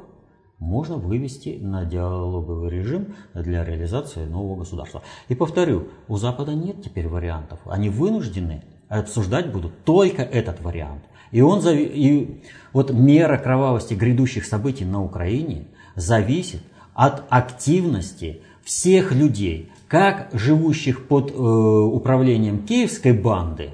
можно 0.59 0.97
вывести 0.97 1.59
на 1.61 1.85
диалоговый 1.85 2.71
режим 2.71 3.15
для 3.35 3.65
реализации 3.65 4.25
нового 4.25 4.61
государства. 4.61 5.03
И 5.29 5.35
повторю, 5.35 5.89
у 6.09 6.17
Запада 6.17 6.55
нет 6.55 6.83
теперь 6.83 7.09
вариантов. 7.09 7.59
Они 7.67 7.91
вынуждены 7.91 8.63
обсуждать 8.89 9.53
будут 9.53 9.85
только 9.85 10.23
этот 10.23 10.61
вариант. 10.63 11.03
И, 11.37 11.43
он, 11.43 11.61
и 11.69 12.41
вот 12.73 12.95
мера 12.95 13.37
кровавости 13.37 13.93
грядущих 13.93 14.47
событий 14.47 14.87
на 14.87 15.05
Украине 15.05 15.67
зависит 15.95 16.63
от 16.95 17.25
активности 17.29 18.41
всех 18.65 19.13
людей, 19.13 19.71
как 19.87 20.31
живущих 20.33 21.07
под 21.09 21.31
э, 21.31 21.35
управлением 21.35 22.65
киевской 22.65 23.13
банды, 23.13 23.73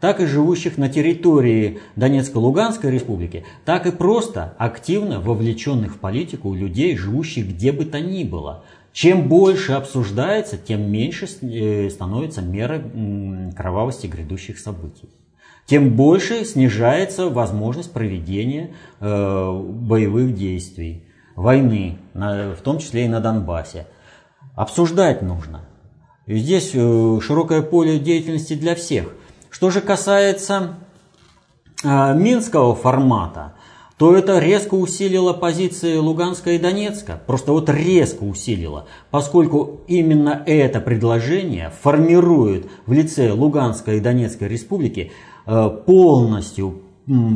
так 0.00 0.20
и 0.20 0.26
живущих 0.26 0.78
на 0.78 0.88
территории 0.88 1.78
Донецко-Луганской 1.94 2.90
республики, 2.90 3.44
так 3.64 3.86
и 3.86 3.92
просто 3.92 4.56
активно 4.58 5.20
вовлеченных 5.20 5.94
в 5.94 5.98
политику 6.00 6.54
людей, 6.54 6.96
живущих 6.96 7.46
где 7.50 7.70
бы 7.70 7.84
то 7.84 8.00
ни 8.00 8.24
было. 8.24 8.64
Чем 8.92 9.28
больше 9.28 9.74
обсуждается, 9.74 10.56
тем 10.56 10.90
меньше 10.90 11.28
э, 11.42 11.88
становится 11.88 12.42
мера 12.42 12.82
кровавости 13.56 14.08
грядущих 14.08 14.58
событий. 14.58 15.08
Тем 15.66 15.96
больше 15.96 16.44
снижается 16.44 17.28
возможность 17.28 17.92
проведения 17.92 18.70
э, 19.00 19.60
боевых 19.62 20.34
действий, 20.34 21.04
войны, 21.34 21.98
в 22.14 22.58
том 22.62 22.78
числе 22.78 23.04
и 23.04 23.08
на 23.08 23.20
Донбассе. 23.20 23.86
Обсуждать 24.54 25.22
нужно. 25.22 25.62
И 26.26 26.38
здесь 26.38 26.70
э, 26.72 27.20
широкое 27.20 27.62
поле 27.62 27.98
деятельности 27.98 28.54
для 28.54 28.74
всех. 28.74 29.12
Что 29.50 29.70
же 29.70 29.80
касается 29.80 30.76
э, 31.84 32.14
минского 32.14 32.74
формата, 32.74 33.54
то 33.98 34.14
это 34.14 34.38
резко 34.38 34.74
усилило 34.74 35.32
позиции 35.32 35.96
Луганска 35.96 36.50
и 36.50 36.58
Донецка. 36.58 37.20
Просто 37.26 37.52
вот 37.52 37.70
резко 37.70 38.24
усилило, 38.24 38.86
поскольку 39.10 39.80
именно 39.86 40.42
это 40.46 40.80
предложение 40.80 41.72
формирует 41.82 42.66
в 42.86 42.92
лице 42.92 43.32
Луганской 43.32 43.96
и 43.96 44.00
Донецкой 44.00 44.48
республики 44.48 45.12
полностью 45.46 46.82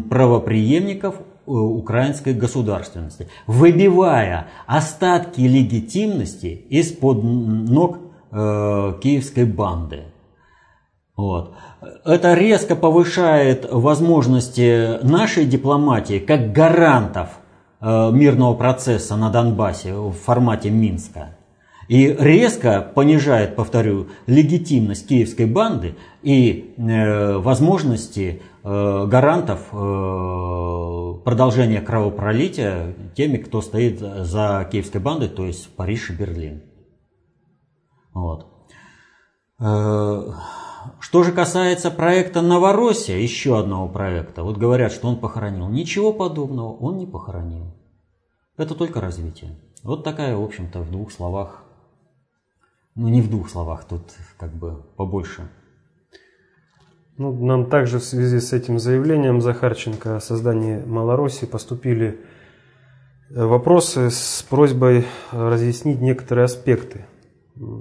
правоприемников 0.08 1.16
Э, 1.50 1.52
украинской 1.52 2.32
государственности, 2.32 3.26
выбивая 3.48 4.46
остатки 4.66 5.40
легитимности 5.40 6.64
из-под 6.68 7.24
ног 7.24 7.98
э, 8.30 8.92
киевской 9.02 9.46
банды. 9.46 10.04
Вот. 11.16 11.54
Это 12.04 12.34
резко 12.34 12.76
повышает 12.76 13.66
возможности 13.68 15.02
нашей 15.02 15.44
дипломатии 15.44 16.20
как 16.20 16.52
гарантов 16.52 17.30
э, 17.80 18.10
мирного 18.12 18.54
процесса 18.54 19.16
на 19.16 19.28
Донбассе 19.30 19.92
в 19.92 20.12
формате 20.12 20.70
Минска. 20.70 21.36
И 21.90 22.06
резко 22.06 22.82
понижает, 22.94 23.56
повторю, 23.56 24.06
легитимность 24.28 25.08
киевской 25.08 25.46
банды 25.46 25.96
и 26.22 26.72
э, 26.76 27.38
возможности 27.38 28.42
э, 28.62 29.06
гарантов 29.08 29.58
э, 29.72 31.14
продолжения 31.24 31.80
кровопролития 31.80 32.94
теми, 33.16 33.38
кто 33.38 33.60
стоит 33.60 33.98
за 33.98 34.68
киевской 34.70 34.98
бандой, 34.98 35.30
то 35.30 35.44
есть 35.44 35.68
Париж 35.74 36.10
и 36.10 36.12
Берлин. 36.12 36.62
Вот. 38.14 38.46
Э, 39.58 40.30
что 41.00 41.22
же 41.24 41.32
касается 41.32 41.90
проекта 41.90 42.40
Новороссия, 42.40 43.16
еще 43.16 43.58
одного 43.58 43.88
проекта, 43.88 44.44
вот 44.44 44.58
говорят, 44.58 44.92
что 44.92 45.08
он 45.08 45.16
похоронил. 45.16 45.68
Ничего 45.68 46.12
подобного 46.12 46.72
он 46.72 46.98
не 46.98 47.06
похоронил. 47.06 47.74
Это 48.56 48.76
только 48.76 49.00
развитие. 49.00 49.58
Вот 49.82 50.04
такая, 50.04 50.36
в 50.36 50.44
общем-то, 50.44 50.82
в 50.82 50.92
двух 50.92 51.10
словах 51.10 51.64
ну, 52.94 53.08
не 53.08 53.20
в 53.22 53.30
двух 53.30 53.48
словах, 53.48 53.84
тут 53.84 54.02
как 54.36 54.52
бы 54.52 54.82
побольше. 54.96 55.48
Ну, 57.18 57.32
нам 57.44 57.66
также 57.66 57.98
в 57.98 58.04
связи 58.04 58.40
с 58.40 58.52
этим 58.52 58.78
заявлением 58.78 59.40
Захарченко 59.40 60.16
о 60.16 60.20
создании 60.20 60.82
Малороссии 60.84 61.44
поступили 61.44 62.18
э, 63.28 63.44
вопросы 63.44 64.10
с 64.10 64.44
просьбой 64.48 65.04
разъяснить 65.30 66.00
некоторые 66.00 66.46
аспекты, 66.46 67.04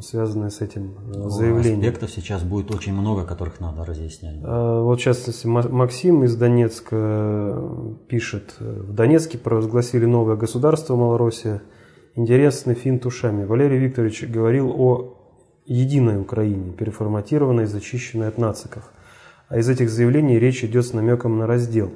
связанные 0.02 0.50
с 0.50 0.60
этим 0.60 0.98
э, 0.98 1.30
заявлением. 1.30 1.80
Аспектов 1.80 2.12
сейчас 2.12 2.44
будет 2.44 2.70
очень 2.76 2.94
много, 2.94 3.26
которых 3.26 3.62
надо 3.62 3.86
разъяснять. 3.86 4.42
Вот, 4.42 5.00
в 5.00 5.02
частности, 5.02 5.48
Максим 5.48 6.26
из 6.26 6.36
Донецка 6.36 6.96
э, 6.98 7.94
пишет. 8.10 8.56
В 8.60 8.94
Донецке 8.94 9.38
провозгласили 9.38 10.06
новое 10.06 10.36
государство 10.36 10.96
Малороссия– 10.96 11.62
Интересный 12.16 12.76
финт 12.76 13.06
ушами. 13.06 13.46
Валерий 13.46 13.78
Викторович 13.78 14.24
говорил 14.24 14.74
о 14.76 15.16
единой 15.66 16.20
Украине, 16.20 16.74
переформатированной 16.74 17.64
и 17.64 17.68
зачищенной 17.68 18.28
от 18.28 18.38
нациков. 18.38 18.92
А 19.48 19.58
из 19.58 19.70
этих 19.70 19.90
заявлений 19.90 20.40
речь 20.40 20.64
идет 20.64 20.86
с 20.86 20.94
намеком 20.94 21.38
на 21.38 21.48
раздел. 21.48 21.92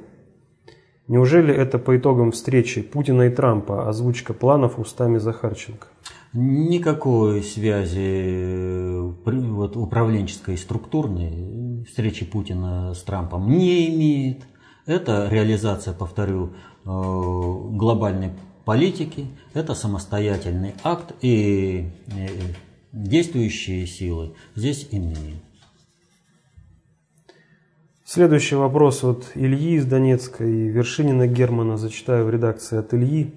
Неужели 1.08 1.54
это 1.54 1.80
по 1.80 1.98
итогам 1.98 2.32
встречи 2.32 2.82
Путина 2.82 3.24
и 3.24 3.30
Трампа 3.30 3.90
озвучка 3.90 4.34
планов 4.34 4.80
устами 4.80 5.18
Захарченко? 5.18 5.88
Никакой 6.34 7.44
связи 7.44 8.98
вот, 8.98 9.76
управленческой 9.76 10.56
и 10.56 10.58
структурной 10.58 11.84
встречи 11.88 12.26
Путина 12.26 12.94
с 12.94 13.04
Трампом 13.04 13.50
не 13.50 13.90
имеет. 13.94 14.44
Это 14.86 15.28
реализация, 15.30 15.94
повторю, 15.94 16.54
э, 16.86 16.88
глобальной 16.88 18.32
политики, 18.66 19.28
это 19.54 19.74
самостоятельный 19.74 20.74
акт, 20.84 21.14
и 21.22 21.90
действующие 22.92 23.86
силы 23.88 24.34
здесь 24.56 24.88
иные. 24.92 25.42
Следующий 28.06 28.56
вопрос 28.56 29.04
от 29.04 29.32
Ильи 29.34 29.76
из 29.76 29.86
Донецка 29.86 30.46
и 30.46 30.68
Вершинина 30.68 31.26
Германа, 31.26 31.78
зачитаю 31.78 32.26
в 32.26 32.30
редакции 32.30 32.78
от 32.78 32.94
Ильи. 32.94 33.34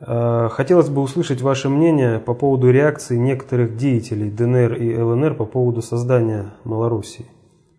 «А, 0.00 0.48
хотелось 0.48 0.88
бы 0.88 1.02
услышать 1.02 1.42
ваше 1.42 1.68
мнение 1.68 2.18
по 2.18 2.32
поводу 2.32 2.70
реакции 2.70 3.16
некоторых 3.16 3.76
деятелей 3.76 4.30
ДНР 4.30 4.74
и 4.74 4.96
ЛНР 4.96 5.34
по 5.34 5.44
поводу 5.44 5.82
создания 5.82 6.54
Малоруссии. 6.64 7.26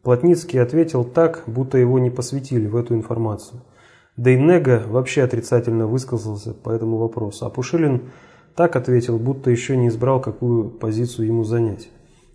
Плотницкий 0.03 0.61
ответил 0.61 1.03
так, 1.03 1.43
будто 1.47 1.77
его 1.77 1.97
не 1.99 2.09
посвятили 2.11 2.67
в 2.67 2.75
эту 2.75 2.93
информацию– 2.93 3.61
да 4.17 4.31
и 4.31 4.37
Нега 4.37 4.83
вообще 4.87 5.23
отрицательно 5.23 5.87
высказался 5.87 6.53
по 6.53 6.69
этому 6.69 6.97
вопросу, 6.97 7.45
а 7.45 7.49
Пушилин 7.49 8.11
так 8.55 8.75
ответил, 8.75 9.17
будто 9.17 9.49
еще 9.49 9.75
не 9.75 9.87
избрал, 9.87 10.21
какую 10.21 10.69
позицию 10.69 11.27
ему 11.27 11.43
занять. 11.43 11.89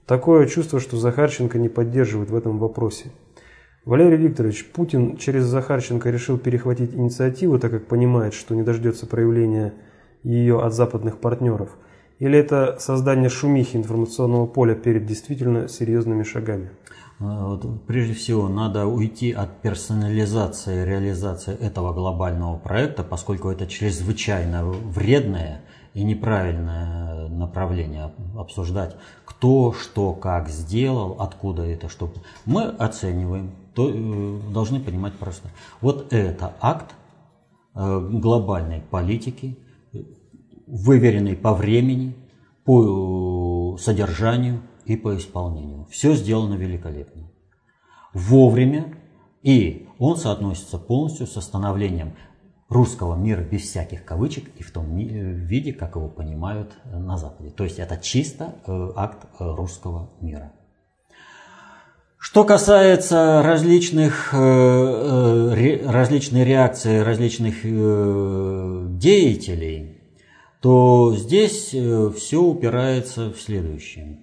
Такое 0.06 0.46
чувство, 0.46 0.80
что 0.80 0.96
Захарченко 0.96 1.58
не 1.58 1.68
поддерживает 1.68 2.30
в 2.30 2.36
этом 2.36 2.58
вопросе. 2.58 3.10
Валерий 3.84 4.16
Викторович, 4.16 4.66
Путин 4.72 5.16
через 5.16 5.44
Захарченко 5.44 6.10
решил 6.10 6.36
перехватить 6.36 6.94
инициативу, 6.94 7.58
так 7.58 7.70
как 7.70 7.86
понимает, 7.86 8.34
что 8.34 8.54
не 8.54 8.62
дождется 8.62 9.06
проявления 9.06 9.74
ее 10.24 10.60
от 10.60 10.74
западных 10.74 11.18
партнеров? 11.18 11.70
Или 12.18 12.38
это 12.38 12.76
создание 12.80 13.28
шумихи 13.28 13.76
информационного 13.76 14.46
поля 14.46 14.74
перед 14.74 15.06
действительно 15.06 15.68
серьезными 15.68 16.24
шагами? 16.24 16.70
А, 17.20 17.46
вот, 17.46 17.87
прежде 17.87 18.14
всего, 18.14 18.48
надо 18.48 18.87
уйти 18.87 19.33
от 19.33 19.61
персонализации 19.61 20.85
реализации 20.85 21.54
этого 21.54 21.92
глобального 21.92 22.59
проекта, 22.59 23.02
поскольку 23.02 23.50
это 23.50 23.66
чрезвычайно 23.66 24.64
вредное 24.64 25.62
и 25.94 26.04
неправильное 26.04 27.28
направление 27.28 28.12
обсуждать, 28.37 28.94
кто 29.24 29.72
что 29.72 30.12
как 30.12 30.48
сделал, 30.48 31.16
откуда 31.18 31.64
это, 31.64 31.88
что. 31.88 32.12
Мы 32.44 32.64
оцениваем, 32.64 33.50
то, 33.74 33.90
э, 33.92 34.40
должны 34.52 34.81
понимать 34.81 35.14
просто. 35.14 35.48
Вот 35.81 36.12
это 36.12 36.54
акт 36.61 36.94
э, 37.74 38.09
глобальной 38.12 38.81
политики, 38.81 39.59
выверенный 40.68 41.35
по 41.35 41.52
времени, 41.52 42.14
по 42.64 43.74
э, 43.76 43.83
содержанию, 43.83 44.61
и 44.88 44.96
по 44.96 45.16
исполнению. 45.16 45.87
Все 45.90 46.14
сделано 46.14 46.55
великолепно. 46.55 47.31
Вовремя 48.14 48.94
И 49.42 49.87
он 49.98 50.16
соотносится 50.16 50.79
полностью 50.79 51.27
с 51.27 51.40
становлением 51.40 52.14
русского 52.68 53.14
мира 53.14 53.40
без 53.40 53.62
всяких 53.62 54.05
кавычек 54.05 54.51
и 54.57 54.62
в 54.62 54.70
том 54.72 54.96
виде, 54.96 55.72
как 55.72 55.96
его 55.96 56.09
понимают 56.09 56.72
на 56.85 57.16
Западе. 57.16 57.51
То 57.51 57.64
есть 57.64 57.79
это 57.79 57.96
чисто 57.98 58.57
э, 58.66 58.92
акт 58.96 59.27
э, 59.38 59.55
русского 59.55 60.11
мира. 60.20 60.53
Что 62.18 62.44
касается 62.44 63.42
различных, 63.44 64.35
э, 64.35 65.87
различной 65.87 66.44
реакции 66.44 66.98
различных 66.98 67.62
деятелей, 68.98 70.03
то 70.61 71.14
здесь 71.16 71.68
все 71.68 72.42
упирается 72.42 73.31
в 73.31 73.40
следующее. 73.40 74.18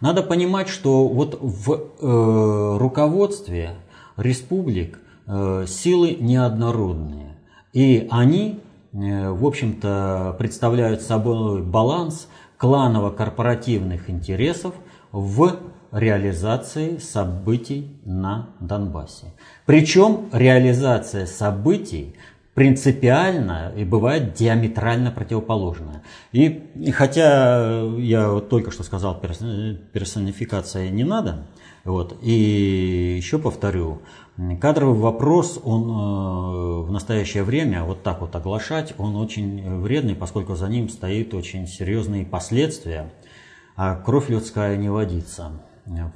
Надо 0.00 0.22
понимать, 0.22 0.68
что 0.68 1.06
вот 1.08 1.38
в 1.40 2.78
руководстве 2.78 3.76
республик– 4.16 4.98
Э, 5.32 5.64
силы 5.68 6.16
неоднородные. 6.18 7.36
И 7.72 8.08
они, 8.10 8.58
э, 8.92 9.30
в 9.30 9.46
общем-то, 9.46 10.34
представляют 10.40 11.02
собой 11.02 11.62
баланс 11.62 12.26
кланово-корпоративных 12.56 14.10
интересов 14.10 14.74
в 15.12 15.56
реализации 15.92 16.96
событий 16.96 17.96
на 18.04 18.48
Донбассе. 18.58 19.26
Причем 19.66 20.28
реализация 20.32 21.26
событий 21.26 22.16
принципиально 22.54 23.72
и 23.76 23.84
бывает 23.84 24.34
диаметрально 24.34 25.10
противоположная. 25.10 26.02
И 26.32 26.90
хотя 26.92 27.82
я 27.98 28.30
вот 28.30 28.48
только 28.48 28.70
что 28.70 28.82
сказал, 28.82 29.20
персонификация 29.20 30.90
не 30.90 31.04
надо, 31.04 31.46
вот, 31.84 32.18
и 32.22 33.14
еще 33.16 33.38
повторю, 33.38 34.02
Кадровый 34.58 34.98
вопрос, 34.98 35.60
он 35.62 35.82
э, 35.82 36.86
в 36.86 36.90
настоящее 36.90 37.42
время 37.42 37.84
вот 37.84 38.02
так 38.02 38.22
вот 38.22 38.34
оглашать, 38.34 38.94
он 38.96 39.16
очень 39.16 39.80
вредный, 39.80 40.14
поскольку 40.14 40.54
за 40.54 40.66
ним 40.68 40.88
стоит 40.88 41.34
очень 41.34 41.66
серьезные 41.66 42.24
последствия, 42.24 43.12
а 43.76 43.96
кровь 43.96 44.30
людская 44.30 44.78
не 44.78 44.88
водится. 44.88 45.52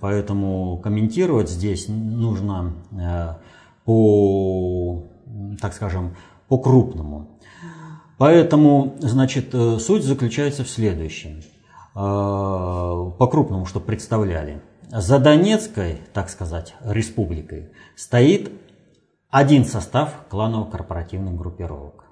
Поэтому 0.01 0.79
комментировать 0.79 1.51
здесь 1.51 1.89
нужно 1.89 2.73
э, 2.93 3.35
по, 3.85 5.05
так 5.61 5.75
скажем, 5.75 6.17
по-крупному. 6.49 7.39
Поэтому, 8.19 8.97
значит, 9.01 9.55
э, 9.55 9.79
суть 9.79 10.05
заключается 10.05 10.65
в 10.65 10.69
следующем. 10.69 11.43
По-крупному, 11.95 13.67
чтобы 13.67 13.87
представляли– 13.87 14.61
за 14.91 15.19
Донецкой, 15.19 15.99
так 16.13 16.29
сказать, 16.29 16.75
республикой 16.85 17.73
стоит 17.97 18.53
один 19.29 19.65
состав 19.65 20.27
кланово-корпоративных 20.29 21.35
группировок 21.35 22.05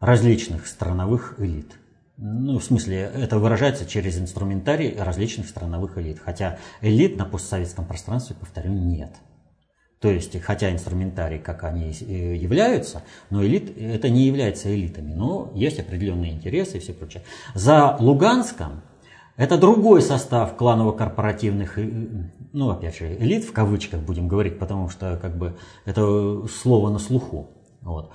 различных 0.00 0.66
страновых 0.66 1.34
элит. 1.38 1.72
Ну, 2.16 2.58
в 2.58 2.64
смысле, 2.64 3.02
это 3.14 3.38
выражается 3.38 3.86
через 3.86 4.18
инструментарий 4.18 4.98
различных 4.98 5.48
страновых 5.48 5.96
элит. 5.96 6.18
Хотя 6.18 6.58
элит 6.80 7.16
на 7.16 7.24
постсоветском 7.24 7.86
пространстве, 7.86 8.34
повторю, 8.34 8.72
нет. 8.72 9.14
То 10.00 10.08
есть, 10.08 10.40
хотя 10.40 10.72
инструментарий, 10.72 11.38
как 11.38 11.62
они 11.62 11.92
э, 12.00 12.34
являются, 12.34 13.02
но 13.28 13.44
элит, 13.44 13.76
это 13.78 14.08
не 14.08 14.22
является 14.22 14.74
элитами. 14.74 15.12
Но 15.12 15.52
есть 15.54 15.78
определенные 15.78 16.32
интересы 16.32 16.78
и 16.78 16.80
все 16.80 16.94
прочее. 16.94 17.22
За 17.54 17.96
Луганском 18.00 18.82
это 19.36 19.58
другой 19.58 20.00
состав 20.00 20.56
кланово-корпоративных, 20.56 21.78
ну, 22.52 22.70
опять 22.70 22.96
же, 22.96 23.14
элит 23.14 23.44
в 23.44 23.52
кавычках 23.52 24.00
будем 24.00 24.26
говорить, 24.26 24.58
потому 24.58 24.88
что 24.88 25.18
как 25.20 25.36
бы 25.36 25.56
это 25.84 26.46
слово 26.48 26.88
на 26.90 26.98
слуху. 26.98 27.50
Вот. 27.82 28.10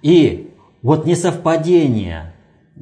И 0.00 0.54
вот 0.80 1.04
несовпадение 1.04 2.34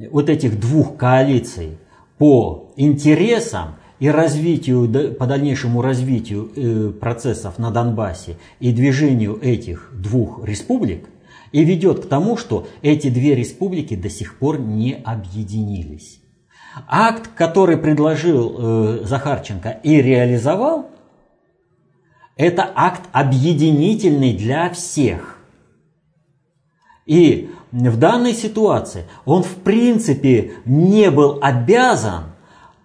вот 0.09 0.29
этих 0.29 0.59
двух 0.59 0.95
коалиций 0.95 1.77
по 2.17 2.73
интересам 2.77 3.75
и 3.99 4.09
развитию, 4.09 4.87
по 5.15 5.25
дальнейшему 5.25 5.81
развитию 5.81 6.51
э, 6.55 6.91
процессов 6.91 7.57
на 7.57 7.71
Донбассе 7.71 8.37
и 8.59 8.71
движению 8.71 9.39
этих 9.41 9.91
двух 9.93 10.45
республик 10.45 11.09
и 11.51 11.63
ведет 11.63 12.05
к 12.05 12.07
тому, 12.07 12.37
что 12.37 12.67
эти 12.81 13.09
две 13.09 13.35
республики 13.35 13.95
до 13.95 14.09
сих 14.09 14.37
пор 14.37 14.59
не 14.59 14.93
объединились. 14.93 16.19
Акт, 16.87 17.29
который 17.35 17.77
предложил 17.77 18.55
э, 18.57 18.99
Захарченко 19.03 19.79
и 19.83 20.01
реализовал, 20.01 20.91
это 22.35 22.69
акт 22.75 23.09
объединительный 23.13 24.33
для 24.33 24.69
всех. 24.69 25.39
И 27.07 27.49
в 27.71 27.97
данной 27.97 28.33
ситуации 28.33 29.05
он 29.25 29.41
в 29.41 29.55
принципе 29.55 30.51
не 30.65 31.09
был 31.09 31.39
обязан 31.41 32.25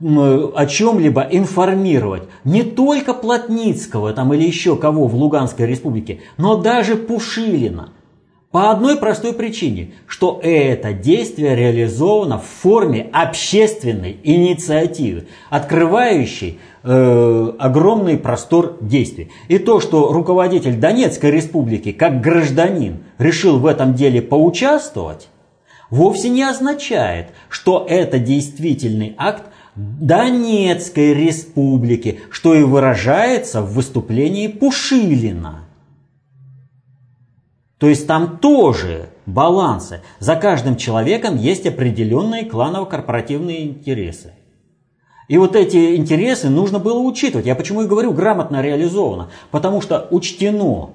о 0.02 0.66
чем-либо 0.66 1.28
информировать 1.30 2.24
не 2.44 2.62
только 2.62 3.14
Плотницкого 3.14 4.12
там, 4.12 4.34
или 4.34 4.44
еще 4.44 4.76
кого 4.76 5.06
в 5.06 5.14
Луганской 5.14 5.66
республике, 5.66 6.20
но 6.36 6.56
даже 6.56 6.96
Пушилина– 6.96 7.90
по 8.52 8.70
одной 8.70 8.98
простой 8.98 9.32
причине, 9.32 9.92
что 10.06 10.38
это 10.42 10.92
действие 10.92 11.56
реализовано 11.56 12.38
в 12.38 12.44
форме 12.44 13.08
общественной 13.10 14.18
инициативы, 14.22 15.24
открывающей 15.48 16.60
э, 16.82 17.52
огромный 17.58 18.18
простор 18.18 18.76
действий. 18.82 19.30
И 19.48 19.58
то, 19.58 19.80
что 19.80 20.12
руководитель 20.12 20.76
Донецкой 20.76 21.30
республики, 21.30 21.92
как 21.92 22.20
гражданин, 22.20 22.98
решил 23.16 23.58
в 23.58 23.64
этом 23.64 23.94
деле 23.94 24.20
поучаствовать, 24.20 25.28
вовсе 25.88 26.28
не 26.28 26.42
означает, 26.42 27.28
что 27.48 27.86
это 27.88 28.18
действительный 28.18 29.14
акт 29.16 29.44
Донецкой 29.74 31.14
республики, 31.14 32.20
что 32.30 32.54
и 32.54 32.62
выражается 32.62 33.62
в 33.62 33.72
выступлении 33.72 34.46
Пушилина. 34.46 35.60
То 37.78 37.88
есть 37.88 38.06
там 38.06 38.38
тоже 38.38 39.08
балансы. 39.26 40.02
За 40.18 40.36
каждым 40.36 40.76
человеком 40.76 41.36
есть 41.36 41.66
определенные 41.66 42.44
кланово-корпоративные 42.44 43.64
интересы. 43.64 44.34
И 45.28 45.38
вот 45.38 45.56
эти 45.56 45.96
интересы 45.96 46.50
нужно 46.50 46.78
было 46.78 46.98
учитывать. 46.98 47.46
Я 47.46 47.54
почему 47.54 47.82
и 47.82 47.86
говорю 47.86 48.12
грамотно 48.12 48.60
реализовано. 48.60 49.30
Потому 49.50 49.80
что 49.80 50.06
учтено, 50.10 50.90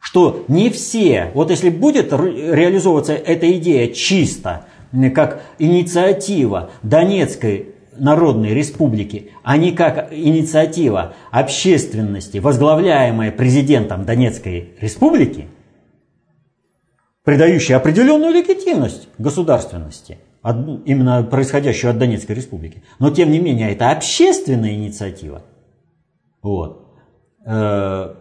что 0.00 0.44
не 0.48 0.70
все, 0.70 1.30
вот 1.34 1.50
если 1.50 1.70
будет 1.70 2.12
реализовываться 2.12 3.14
эта 3.14 3.50
идея 3.52 3.92
чисто, 3.94 4.66
как 5.14 5.42
инициатива 5.58 6.70
Донецкой 6.82 7.74
Народной 7.98 8.54
Республики, 8.54 9.32
а 9.42 9.56
не 9.56 9.72
как 9.72 10.12
инициатива 10.12 11.14
общественности, 11.30 12.38
возглавляемая 12.38 13.32
президентом 13.32 14.04
Донецкой 14.04 14.74
Республики– 14.80 15.48
придающий 17.28 17.74
определенную 17.74 18.32
легитимность 18.32 19.06
государственности, 19.18 20.16
именно 20.42 21.22
происходящую 21.22 21.90
от 21.90 21.98
Донецкой 21.98 22.36
республики. 22.36 22.82
Но 22.98 23.10
тем 23.10 23.30
не 23.30 23.38
менее, 23.38 23.70
это 23.70 23.90
общественная 23.90 24.72
инициатива. 24.72 25.42
Вот. 26.40 26.90
Э, 27.44 28.14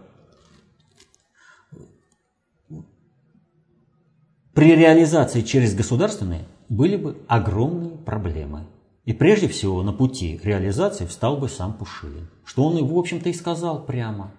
при 4.54 4.76
реализации 4.76 5.40
через 5.40 5.74
государственные 5.74 6.42
были 6.68 6.98
бы 6.98 7.16
огромные 7.30 7.92
проблемы. 7.92 8.66
И 9.08 9.14
прежде 9.14 9.48
всего 9.48 9.82
на 9.82 9.94
пути 9.94 10.40
реализации 10.44 11.08
встал 11.08 11.38
бы 11.38 11.50
сам 11.50 11.74
Пушилин, 11.74 12.28
что 12.46 12.64
он, 12.64 12.86
в 12.86 12.96
общем-то, 12.96 13.30
и 13.30 13.34
сказал 13.34 13.84
прямо 13.84 14.32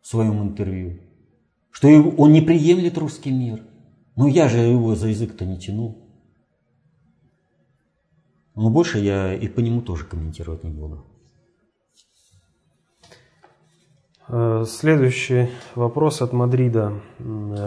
в 0.00 0.06
своем 0.06 0.42
интервью 0.42 1.00
что 1.74 1.88
он 1.88 2.32
не 2.32 2.40
приемлет 2.40 2.96
русский 2.98 3.32
мир. 3.32 3.60
Ну 4.14 4.28
я 4.28 4.48
же 4.48 4.58
его 4.58 4.94
за 4.94 5.08
язык-то 5.08 5.44
не 5.44 5.58
тянул. 5.58 5.98
Но 8.54 8.70
больше 8.70 9.00
я 9.00 9.34
и 9.34 9.48
по 9.48 9.58
нему 9.58 9.82
тоже 9.82 10.04
комментировать 10.04 10.62
не 10.62 10.70
буду. 10.70 11.04
Э, 14.28 14.64
следующий 14.68 15.50
вопрос 15.74 16.22
от 16.22 16.32
Мадрида, 16.32 16.92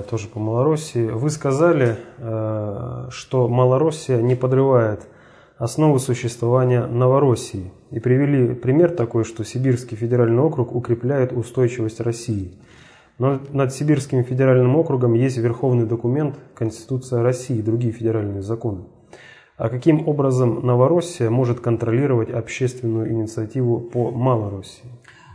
тоже 0.09 0.29
по 0.29 0.39
Малороссии. 0.39 1.09
Вы 1.09 1.29
сказали, 1.29 1.97
э, 2.17 3.09
что 3.11 3.49
Малороссия 3.49 4.21
не 4.21 4.35
подрывает 4.35 5.05
основы 5.57 5.99
существования 5.99 6.85
Новороссии 6.85 7.71
и 7.91 7.99
привели 7.99 8.53
пример 8.53 8.91
такой, 8.91 9.23
что 9.23 9.43
Сибирский 9.43 9.97
федеральный 9.97 10.41
округ 10.41 10.75
укрепляет 10.75 11.33
устойчивость 11.33 11.99
России. 11.99 12.53
Но 13.17 13.39
над 13.51 13.73
Сибирским 13.73 14.23
федеральным 14.23 14.75
округом 14.75 15.13
есть 15.13 15.37
верховный 15.37 15.87
документ 15.87 16.35
Конституция 16.53 17.23
России 17.23 17.57
и 17.57 17.63
другие 17.63 17.91
федеральные 17.91 18.43
законы. 18.43 18.83
А 19.57 19.69
каким 19.69 20.07
образом 20.07 20.63
Новороссия 20.63 21.31
может 21.31 21.59
контролировать 21.59 22.29
общественную 22.29 23.11
инициативу 23.11 23.79
по 23.79 24.11
Малороссии? 24.11 24.85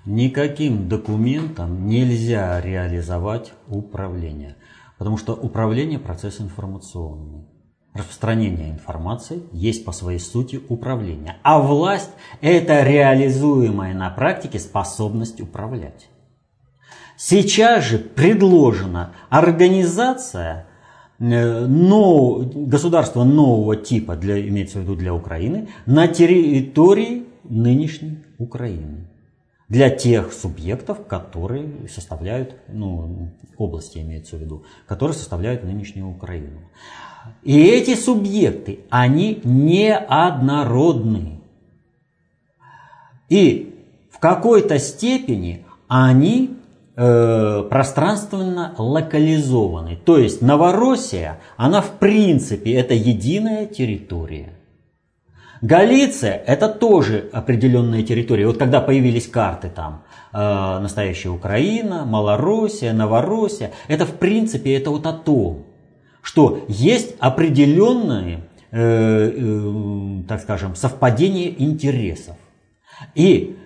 Никаким 0.07 0.89
документом 0.89 1.87
нельзя 1.87 2.61
реализовать 2.61 3.53
управление, 3.69 4.57
потому 4.99 5.17
что 5.17 5.35
управление– 5.35 5.99
процесс 6.01 6.41
информационный. 6.41 7.47
Распространение 7.95 8.71
информации 8.71 9.43
есть 9.53 9.85
по 9.85 9.93
своей 9.93 10.19
сути 10.19 10.61
управление, 10.71 11.37
а 11.43 11.61
власть– 11.61 12.11
это 12.41 12.83
реализуемая 12.83 13.93
на 13.93 14.09
практике 14.09 14.59
способность 14.59 15.43
управлять. 15.43 16.09
Сейчас 17.19 17.85
же 17.85 17.99
предложена 17.99 19.13
организация 19.29 20.67
э, 21.19 21.67
но, 21.67 22.39
государства 22.55 23.25
нового 23.25 23.77
типа, 23.77 24.17
для, 24.17 24.41
имеется 24.49 24.79
в 24.79 24.83
виду 24.83 24.97
для 24.97 25.13
Украины, 25.13 25.69
на 25.85 26.09
территории 26.09 27.27
нынешней 27.45 28.25
Украины. 28.39 29.07
Для 29.69 29.91
тех 29.91 30.33
субъектов, 30.33 31.07
которые 31.07 31.89
составляют, 31.89 32.57
ну, 32.69 33.33
области 33.59 33.99
имеется 33.99 34.37
в 34.37 34.41
виду, 34.41 34.65
которые 34.87 35.15
составляют 35.15 35.63
нынешнюю 35.63 36.09
Украину. 36.09 36.61
И 37.43 37.61
эти 37.61 37.95
субъекты, 37.97 38.81
они 38.91 39.41
неоднородны. 39.45 41.41
И 43.29 43.75
в 44.11 44.19
какой-то 44.19 44.79
степени 44.79 45.65
они 45.89 46.57
э, 46.97 47.65
пространственно 47.69 48.75
локализованы. 48.79 49.97
То 49.97 50.19
есть 50.19 50.41
Новороссия, 50.41 51.41
она 51.57 51.81
в 51.81 51.99
принципе 51.99 52.75
это 52.75 52.95
единая 52.95 53.67
территория. 53.67 54.53
Галиция– 55.63 56.43
это 56.47 56.69
тоже 56.69 57.29
определенная 57.33 58.03
территория. 58.03 58.47
Вот 58.47 58.59
когда 58.59 58.81
появились 58.81 59.29
карты 59.29 59.71
там, 59.75 60.03
э, 60.33 60.39
настоящая 60.81 61.31
Украина, 61.31 62.05
Малороссия, 62.05 62.93
Новороссия, 62.93 63.71
это 63.89 64.05
в 64.05 64.13
принципе 64.15 64.75
это 64.75 64.91
вот 64.91 65.07
о 65.07 65.13
том, 65.13 65.65
что 66.23 66.65
есть 66.69 67.17
определенные, 67.19 68.45
э, 68.71 69.33
э, 69.35 70.23
так 70.29 70.41
скажем, 70.41 70.77
совпадения 70.77 71.53
интересов. 71.59 72.37
И 73.15 73.57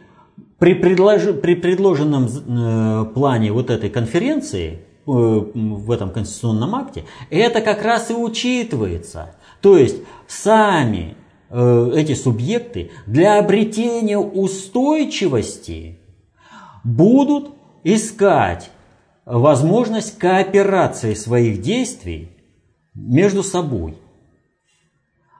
при, 0.59 0.75
предлож... 0.75 1.41
при 1.41 1.55
предложенном 1.55 2.27
э, 2.27 3.05
плане 3.13 3.53
вот 3.53 3.71
этой 3.71 3.91
конференции, 3.91 4.81
э, 5.07 5.11
в 5.11 5.91
этом 5.91 6.11
конституционном 6.11 6.75
акте, 6.75 7.05
это 7.31 7.61
как 7.61 7.83
раз 7.83 8.11
и 8.11 8.15
учитывается. 8.15 9.37
То 9.61 9.77
есть 9.77 9.99
сами 10.27 11.15
э, 11.51 11.93
эти 11.95 12.15
субъекты 12.15 12.91
для 13.07 13.39
обретения 13.39 14.19
устойчивости 14.19 16.01
будут 16.85 17.51
искать 17.85 18.71
возможность 19.27 20.19
кооперации 20.19 21.15
своих 21.15 21.61
действий 21.61 22.36
между 22.97 23.43
собой. 23.43 23.97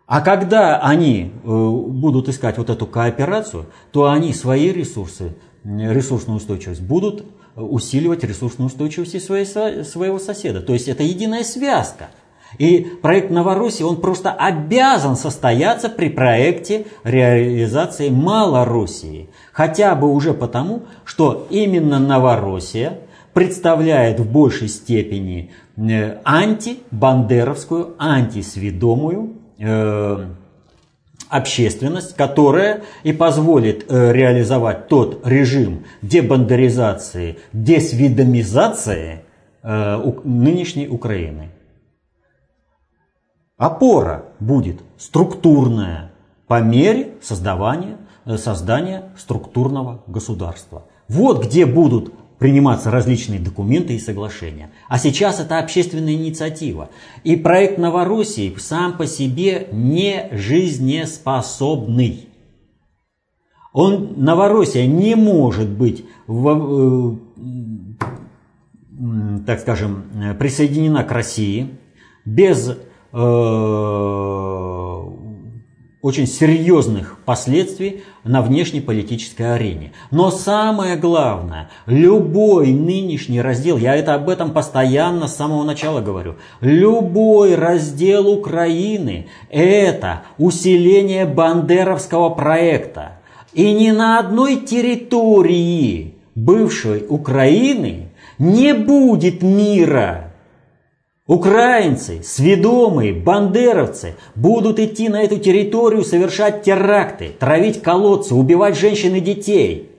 А 0.07 0.21
когда 0.21 0.79
они 0.79 1.33
э, 1.33 1.49
будут 1.49 2.29
искать 2.29 2.59
вот 2.59 2.71
эту 2.71 2.87
кооперацию, 2.87 3.67
то 3.91 4.09
они 4.09 4.33
свои 4.33 4.71
ресурсы, 4.71 5.35
ресурсную 5.65 6.37
устойчивость 6.37 6.83
будут 6.83 7.25
усиливать 7.57 8.23
ресурсную 8.23 8.69
устойчивость 8.69 9.25
своего 9.25 10.19
соседа. 10.19 10.61
То 10.61 10.75
есть 10.75 10.89
это 10.89 11.03
единая 11.03 11.43
связка. 11.43 12.09
И 12.59 12.87
проект 13.03 13.31
Новороссии, 13.31 13.83
он 13.83 14.01
просто 14.01 14.31
обязан 14.31 15.17
состояться 15.17 15.89
при 15.89 16.09
проекте 16.09 16.87
реализации 17.03 18.09
Малороссии. 18.09 19.29
Хотя 19.53 19.95
бы 19.95 20.13
уже 20.13 20.33
потому, 20.33 20.83
что 21.05 21.47
именно 21.51 21.99
Новороссия 21.99 23.01
представляет 23.37 24.19
в 24.19 24.33
большей 24.33 24.69
степени 24.69 25.51
Э, 25.77 26.21
антибандеровскую, 26.25 27.97
антисведомую 27.99 29.35
э, 29.59 30.27
общественность, 31.29 32.17
которая 32.17 32.85
и 33.03 33.13
позволит 33.13 33.85
э, 33.91 34.13
реализовать 34.13 34.89
тот 34.89 35.27
режим 35.27 35.85
дебандеризации, 36.03 37.39
десведомизации 37.53 39.23
нынешней 39.63 40.87
Украины. 40.87 41.51
Опора 43.57 44.27
будет 44.39 44.77
структурная 44.97 46.13
по 46.47 46.61
мере 46.61 47.15
создавания, 47.21 47.97
создания 48.37 49.11
структурного 49.19 50.05
государства. 50.07 50.85
Вот 51.09 51.45
где 51.45 51.67
будут 51.67 52.15
приниматься 52.39 52.91
различные 52.91 53.41
документы 53.41 53.95
и 53.95 53.99
соглашения. 53.99 54.71
А 54.89 54.99
сейчас 54.99 55.41
это 55.41 55.59
общественная 55.59 56.15
инициатива. 56.15 56.91
И 57.25 57.37
проект 57.37 57.79
Новороссии 57.79 58.55
сам 58.59 58.97
по 58.97 59.07
себе 59.07 59.69
не 59.73 60.29
жизнеспособный. 60.33 62.29
Он, 63.73 64.15
Новороссия 64.17 64.87
не 64.87 65.15
может 65.15 65.69
быть, 65.69 66.05
в, 66.27 67.19
э, 67.39 67.43
так 69.47 69.61
скажем, 69.61 70.05
присоединена 70.39 71.05
к 71.05 71.13
России 71.13 71.77
без 72.25 72.71
э, 72.71 72.77
очень 76.07 76.29
серьезных 76.29 77.19
последствий 77.25 78.05
на 78.23 78.41
внешнеполитической 78.41 79.57
арене. 79.57 79.93
Но 80.13 80.31
самое 80.31 80.95
главное, 80.95 81.69
любой 81.87 82.69
нынешний 82.69 83.41
раздел, 83.41 83.77
я 83.77 83.97
это 83.97 84.15
об 84.15 84.29
этом 84.29 84.53
постоянно 84.53 85.27
с 85.27 85.35
самого 85.35 85.65
начала 85.65 86.01
говорю, 86.01 86.37
любой 86.61 87.57
раздел 87.57 88.29
Украины– 88.29 89.27
это 89.51 90.23
усиление 90.39 91.27
бандеровского 91.27 92.29
проекта. 92.29 93.19
И 93.53 93.73
ни 93.73 93.91
на 93.91 94.21
одной 94.21 94.61
территории 94.61 96.15
бывшей 96.37 97.05
Украины 97.09 98.11
не 98.39 98.75
будет 98.75 99.43
мира– 99.43 100.23
Украинцы, 101.27 102.23
сведомые, 102.23 103.13
бандеровцы 103.13 104.15
будут 104.37 104.79
идти 104.79 105.09
на 105.09 105.23
эту 105.23 105.39
территорию, 105.39 106.05
совершать 106.05 106.63
теракты, 106.63 107.33
травить 107.37 107.83
колодцы, 107.83 108.33
убивать 108.33 108.79
женщин 108.79 109.17
и 109.17 109.21
детей. 109.21 109.91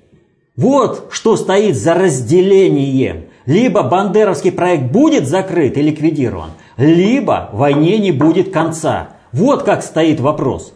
Вот 0.56 1.10
что 1.12 1.36
стоит 1.36 1.76
за 1.76 1.96
разделением. 1.96 3.26
Либо 3.46 3.84
бандеровский 3.84 4.54
проект 4.54 4.92
будет 4.92 5.28
закрыт 5.28 5.78
и 5.78 5.82
ликвидирован, 5.82 6.52
либо 6.78 7.50
войне 7.52 7.98
не 7.98 8.12
будет 8.12 8.52
конца. 8.52 9.10
Вот 9.34 9.64
как 9.64 9.84
стоит 9.84 10.22
вопрос. 10.22 10.74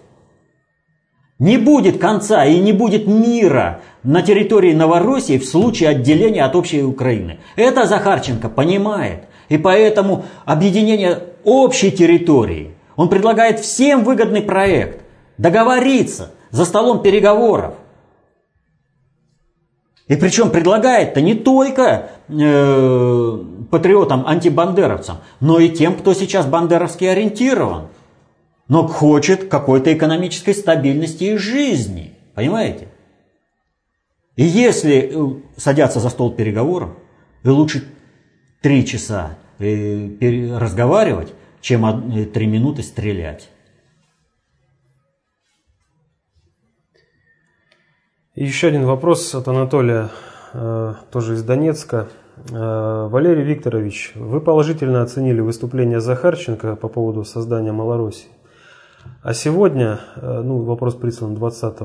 Не 1.40 1.58
будет 1.58 1.98
конца 1.98 2.46
и 2.46 2.60
не 2.60 2.72
будет 2.72 3.08
мира 3.08 3.82
на 4.04 4.22
территории 4.22 4.74
Новороссии 4.74 5.38
в 5.38 5.46
случае 5.46 5.90
отделения 5.90 6.44
от 6.44 6.56
общей 6.56 6.84
Украины. 6.84 7.40
Это 7.56 7.86
Захарченко 7.86 8.48
понимает. 8.48 9.24
И 9.52 9.58
поэтому 9.58 10.24
объединение 10.46 11.24
общей 11.44 11.92
территории, 11.92 12.74
он 12.96 13.10
предлагает 13.10 13.60
всем 13.60 14.06
выгодный 14.06 14.42
проект, 14.42 15.04
договориться 15.38 16.32
за 16.52 16.64
столом 16.64 17.02
переговоров. 17.02 17.74
И 20.08 20.16
причем 20.16 20.52
предлагает-то 20.52 21.20
не 21.20 21.36
только 21.36 22.12
э, 22.30 23.44
патриотам, 23.70 24.26
антибандеровцам, 24.26 25.18
но 25.42 25.60
и 25.60 25.68
тем, 25.68 25.98
кто 25.98 26.14
сейчас 26.14 26.46
бандеровски 26.46 27.04
ориентирован, 27.04 27.90
но 28.70 28.88
хочет 28.88 29.50
какой-то 29.50 29.94
экономической 29.94 30.54
стабильности 30.54 31.26
и 31.26 31.36
жизни. 31.36 32.14
Понимаете? 32.36 32.88
И 34.38 34.44
если 34.44 35.12
э, 35.14 35.42
садятся 35.58 36.00
за 36.00 36.08
стол 36.08 36.32
переговоров, 36.32 36.92
и 37.44 37.50
лучше 37.50 37.84
три 38.62 38.86
часа 38.86 39.38
разговаривать, 40.58 41.34
чем 41.62 41.86
э, 41.86 42.26
три 42.26 42.48
минуты 42.48 42.84
стрелять. 42.84 43.50
еще 48.34 48.70
один 48.70 48.86
вопрос 48.86 49.36
от 49.36 49.48
Анатолия, 49.48 50.10
э, 50.54 50.94
тоже 51.12 51.36
из 51.36 51.44
Донецка. 51.44 52.08
Валерий 52.50 53.44
Викторович, 53.44 54.14
вы 54.16 54.42
положительно 54.42 55.04
оценили 55.04 55.42
выступление 55.42 56.00
Захарченко 56.00 56.76
по 56.76 56.88
поводу 56.88 57.24
создания 57.24 57.72
Малороссии. 57.72 58.30
А 59.22 59.36
сегодня, 59.36 60.00
ну, 60.16 60.64
вопрос 60.64 60.96
прислан 60.96 61.36
20 61.36 61.78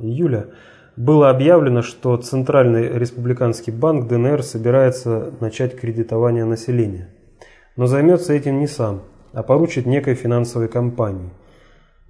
июля, 0.00 0.48
было 0.96 1.30
объявлено, 1.30 1.82
что 1.82 2.16
Центральный 2.18 2.98
республиканский 2.98 3.72
банк 3.72 4.08
ДНР 4.08 4.42
собирается 4.42 5.32
начать 5.40 5.78
кредитование 5.78 6.44
населения. 6.44 7.08
Но 7.76 7.86
займется 7.86 8.32
этим 8.32 8.58
не 8.60 8.66
сам, 8.66 9.02
а 9.32 9.42
поручит 9.42 9.86
некой 9.86 10.14
финансовой 10.14 10.68
компании. 10.68 11.30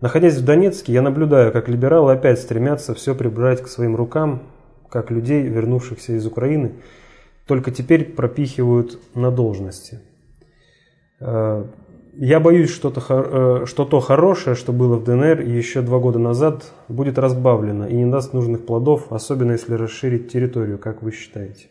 Находясь 0.01 0.37
в 0.37 0.44
Донецке, 0.44 0.92
я 0.92 1.03
наблюдаю, 1.03 1.53
как 1.53 1.68
либералы 1.68 2.12
опять 2.12 2.40
стремятся 2.40 2.94
все 2.94 3.14
прибрать 3.14 3.62
к 3.62 3.68
своим 3.68 3.94
рукам, 3.94 4.42
как 4.88 5.12
людей, 5.12 5.42
вернувшихся 5.42 6.14
из 6.14 6.27
Украины, 6.27 6.72
только 7.46 7.70
теперь 7.70 8.05
пропихивают 8.05 8.98
на 9.14 9.31
должности. 9.31 10.01
Э, 11.20 11.64
я 12.14 12.40
боюсь, 12.40 12.70
что 12.70 12.90
то, 12.90 13.01
э, 13.62 13.66
что 13.66 13.85
то 13.85 14.01
хорошее, 14.01 14.57
что 14.57 14.72
было 14.72 14.96
в 14.96 15.05
ДНР 15.05 15.40
еще 15.40 15.83
два 15.83 15.98
года 15.98 16.18
назад, 16.18 16.72
будет 16.88 17.18
разбавлено 17.18 17.87
и 17.87 17.94
не 17.94 18.11
даст 18.11 18.33
нужных 18.33 18.66
плодов, 18.66 19.12
особенно 19.12 19.53
если 19.53 19.75
расширить 19.75 20.33
территорию, 20.33 20.79
как 20.79 21.03
вы 21.03 21.12
считаете? 21.12 21.68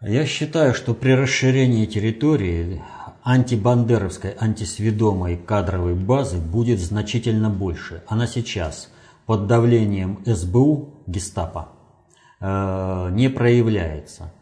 Я 0.00 0.26
считаю, 0.26 0.74
что 0.74 0.94
при 0.94 1.10
расширении 1.10 1.84
территории 1.84 2.80
антибандеровской, 3.24 4.32
антисведомой 4.38 5.36
кадровой 5.36 5.96
базы 5.96 6.38
будет 6.38 6.78
значительно 6.78 7.50
больше. 7.50 8.04
Она 8.06 8.28
сейчас 8.28 8.92
под 9.26 9.48
давлением 9.48 10.20
СБУ, 10.24 10.94
гестапо, 11.08 11.70
э, 12.38 13.08
не 13.10 13.28
проявляется. 13.28 14.32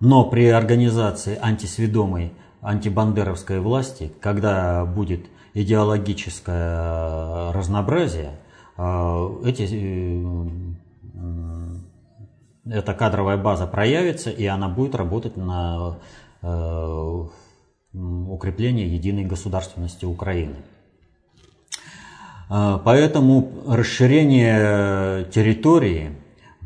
Но 0.00 0.24
при 0.28 0.46
организации 0.48 1.38
антисведомой 1.40 2.32
антибандеровской 2.60 3.60
власти, 3.60 4.12
когда 4.20 4.84
будет 4.84 5.26
идеологическое 5.54 7.52
разнообразие, 7.52 8.40
э, 8.76 9.40
эти, 9.44 9.68
э, 9.70 10.48
эта 12.70 12.94
кадровая 12.94 13.36
база 13.36 13.66
проявится, 13.66 14.30
и 14.30 14.46
она 14.46 14.68
будет 14.68 14.94
работать 14.94 15.36
на 15.36 15.98
э, 16.42 17.26
укрепление 17.92 18.94
единой 18.94 19.24
государственности 19.24 20.04
Украины. 20.04 20.56
Поэтому 22.48 23.52
расширение 23.68 25.24
территории 25.26 26.16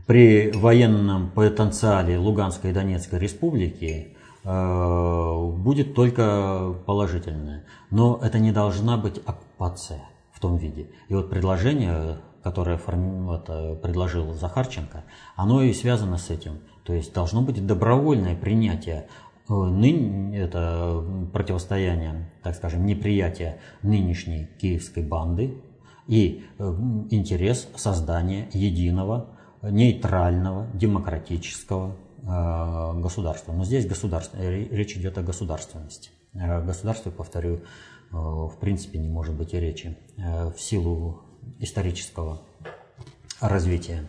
при 0.07 0.51
военном 0.51 1.31
потенциале 1.31 2.17
Луганской 2.17 2.71
и 2.71 2.73
Донецкой 2.73 3.19
республики 3.19 4.14
Э, 4.45 5.51
будет 5.57 5.95
только 5.95 6.75
положительное. 6.85 7.64
Но 7.90 8.21
это 8.23 8.38
не 8.38 8.53
должна 8.53 8.99
быть 8.99 9.21
оккупация 9.25 10.03
в 10.33 10.40
том 10.40 10.59
виде. 10.59 10.88
И 11.09 11.14
вот 11.14 11.31
предложение, 11.31 12.19
которое 12.44 12.78
вот, 12.87 13.46
предложил 13.80 14.33
Захарченко, 14.35 15.02
оно 15.35 15.62
и 15.62 15.72
связано 15.72 16.18
с 16.18 16.30
этим. 16.30 16.61
То 16.85 16.92
есть 16.92 17.12
должно 17.12 17.42
быть 17.42 17.66
добровольное 17.66 18.37
принятие 18.37 19.09
э, 19.48 19.52
ныне 19.52 20.38
это 20.38 21.02
противостояние, 21.33 22.30
так 22.44 22.54
скажем, 22.54 22.87
неприятие 22.87 23.59
нынешней 23.83 24.48
киевской 24.61 25.02
банды 25.02 25.61
и 26.07 26.44
э, 26.59 26.64
интерес 27.11 27.66
создания 27.74 28.48
единого, 28.52 29.30
нейтрального, 29.62 30.68
демократического 30.74 31.96
Э, 32.26 32.94
государства. 32.96 33.52
Но 33.52 33.64
здесь 33.64 33.87
государство, 33.87 34.38
речь 34.40 34.96
идет 34.96 35.18
о 35.18 35.22
государственности. 35.22 36.11
О 36.33 36.62
повторю, 37.11 37.61
в 38.11 38.54
принципе 38.61 38.98
не 38.98 39.09
может 39.09 39.35
быть 39.35 39.52
и 39.54 39.61
речи 39.61 39.98
в 40.16 40.59
силу 40.59 41.24
исторического 41.59 42.40
развития 43.40 44.09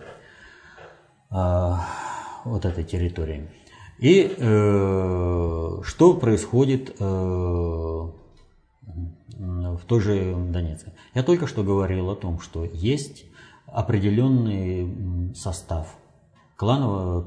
вот 1.30 2.64
этой 2.64 2.84
территории. 2.84 3.50
И 3.98 4.36
э, 4.38 5.82
что 5.84 6.14
происходит 6.16 6.96
э, 7.00 7.04
в 7.04 8.12
той 9.88 10.00
же 10.02 10.36
Донецке? 10.36 10.94
Я 11.14 11.24
только 11.24 11.48
что 11.48 11.64
говорил 11.64 12.10
о 12.10 12.16
том, 12.16 12.40
что 12.40 12.66
есть 12.66 13.26
определенный 13.68 15.34
состав 15.36 15.96
клановая 16.58 17.22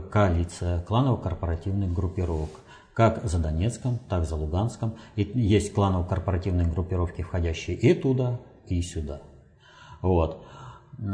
коалиция, 0.00 0.80
кланово-корпоративных 0.82 1.92
группировок, 1.92 2.50
как 2.92 3.24
за 3.24 3.38
Донецком, 3.38 3.98
так 4.08 4.24
за 4.24 4.36
Луганском. 4.36 4.96
И 5.16 5.22
есть 5.34 5.72
кланово-корпоративные 5.72 6.66
группировки, 6.66 7.22
входящие 7.22 7.76
и 7.76 7.94
туда, 7.94 8.40
и 8.66 8.80
сюда. 8.82 9.22
Вот. 10.04 10.44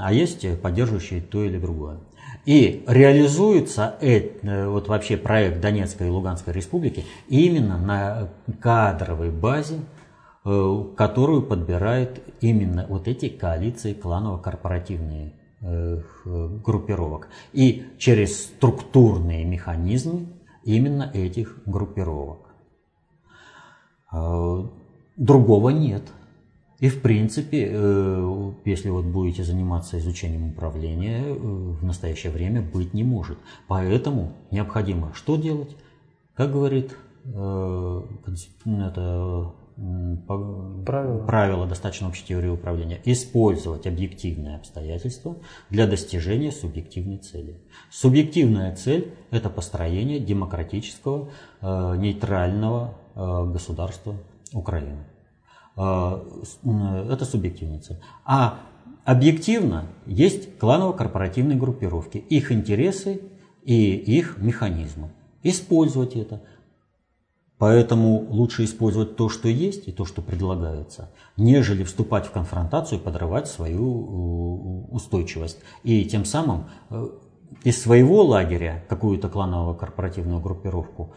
А 0.01 0.13
есть 0.13 0.61
поддерживающие 0.61 1.21
то 1.21 1.43
или 1.43 1.59
другое. 1.59 1.99
И 2.45 2.85
реализуется 2.87 3.97
э, 4.01 4.67
вот 4.67 4.89
вообще 4.89 5.17
проект 5.17 5.61
Донецкой 5.61 6.09
и 6.09 6.11
Луганской 6.11 6.53
республики 6.53 7.05
именно 7.29 7.79
на 7.79 8.29
кадровой 8.61 9.31
базе, 9.31 9.81
э, 10.45 10.85
которую 10.97 11.43
подбирают 11.43 12.21
именно 12.41 12.87
вот 12.89 13.09
эти 13.09 13.29
коалиции 13.29 13.95
кланово-корпоративные 13.95 15.33
Э, 15.63 16.01
группировок 16.25 17.29
и 17.53 17.85
через 17.99 18.45
структурные 18.47 19.45
механизмы 19.45 20.29
именно 20.65 21.11
этих 21.13 21.59
группировок. 21.67 22.39
Э, 24.11 24.65
другого 25.19 25.69
нет. 25.69 26.03
И 26.81 26.89
в 26.89 27.03
принципе, 27.03 27.69
э, 27.71 28.53
если 28.65 28.89
вот 28.89 29.05
будете 29.05 29.45
заниматься 29.45 29.99
изучением 29.99 30.49
управления, 30.49 31.33
в 31.33 31.85
настоящее 31.85 32.33
время 32.33 32.63
быть 32.63 32.95
не 32.95 33.05
может. 33.05 33.39
Поэтому 33.69 34.33
необходимо 34.51 35.13
что 35.15 35.37
делать? 35.37 35.77
Как 36.35 36.53
говорит 36.53 36.97
это 38.89 39.53
правила. 40.27 41.25
правила 41.27 41.67
достаточно 41.67 42.09
общей 42.09 42.27
теории 42.27 42.49
управления, 42.49 43.01
использовать 43.05 43.87
объективные 43.87 44.57
обстоятельства 44.57 45.37
для 45.71 45.87
достижения 45.87 46.53
субъективной 46.53 47.19
цели. 47.19 47.61
Субъективная 47.91 48.75
цель– 48.77 49.15
это 49.31 49.49
построение 49.49 50.21
демократического 50.21 51.31
э, 51.61 51.97
нейтрального 51.97 52.95
э, 53.15 53.45
государства 53.53 54.17
Украины. 54.53 54.99
Э, 55.81 56.21
это 57.11 57.25
субъективная 57.25 57.81
цель. 57.81 57.97
А 58.25 58.61
объективно 59.05 59.87
есть 60.07 60.59
кланово-корпоративные 60.59 61.57
группировки, 61.57 62.19
их 62.19 62.53
интересы 62.53 63.23
и 63.63 63.95
их 63.95 64.37
механизмы. 64.39 65.11
Использовать 65.43 66.17
это– 66.17 66.43
Поэтому 67.61 68.25
лучше 68.31 68.65
использовать 68.65 69.17
то, 69.17 69.29
что 69.29 69.47
есть, 69.47 69.87
и 69.87 69.93
то, 69.93 70.07
что 70.07 70.23
предлагается, 70.23 71.11
нежели 71.37 71.85
вступать 71.85 72.25
в 72.25 72.31
конфронтацию 72.31 72.99
и 72.99 73.03
подрывать 73.03 73.49
свою 73.49 74.87
э, 74.89 74.95
устойчивость. 74.95 75.59
И 75.83 76.07
тем 76.07 76.25
самым 76.25 76.71
э, 76.89 77.09
из 77.63 77.83
своего 77.83 78.25
лагеря 78.25 78.83
какую-то 78.89 79.29
клановую 79.29 79.75
корпоративную 79.75 80.41
группировку, 80.41 81.13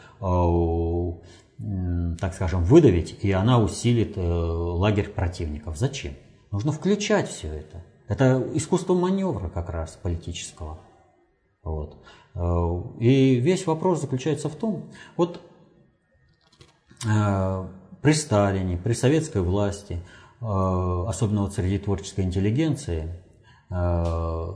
так 2.20 2.34
скажем, 2.34 2.64
выдавить, 2.64 3.18
и 3.22 3.32
она 3.32 3.60
усилит 3.60 4.14
лагерь 4.18 5.10
противников. 5.10 5.78
Зачем? 5.78 6.14
Нужно 6.52 6.72
включать 6.72 7.30
все 7.30 7.48
это. 7.48 7.84
Это 8.08 8.46
искусство 8.54 8.94
маневра 8.94 9.50
как 9.50 9.70
раз 9.70 9.98
политического. 10.02 10.80
Вот. 11.64 11.98
И 13.00 13.36
весь 13.36 13.66
вопрос 13.66 14.02
заключается 14.02 14.50
в 14.50 14.56
том, 14.56 14.90
вот 15.16 15.40
Э, 17.06 17.66
при 18.02 18.14
Сталине, 18.14 18.78
при 18.78 18.94
советской 18.94 19.42
власти, 19.42 20.00
э, 20.42 20.46
особенно 21.08 21.44
вот 21.44 21.54
среди 21.54 21.80
творческой 21.80 22.26
интеллигенции, 22.26 23.10
э, 23.70 24.48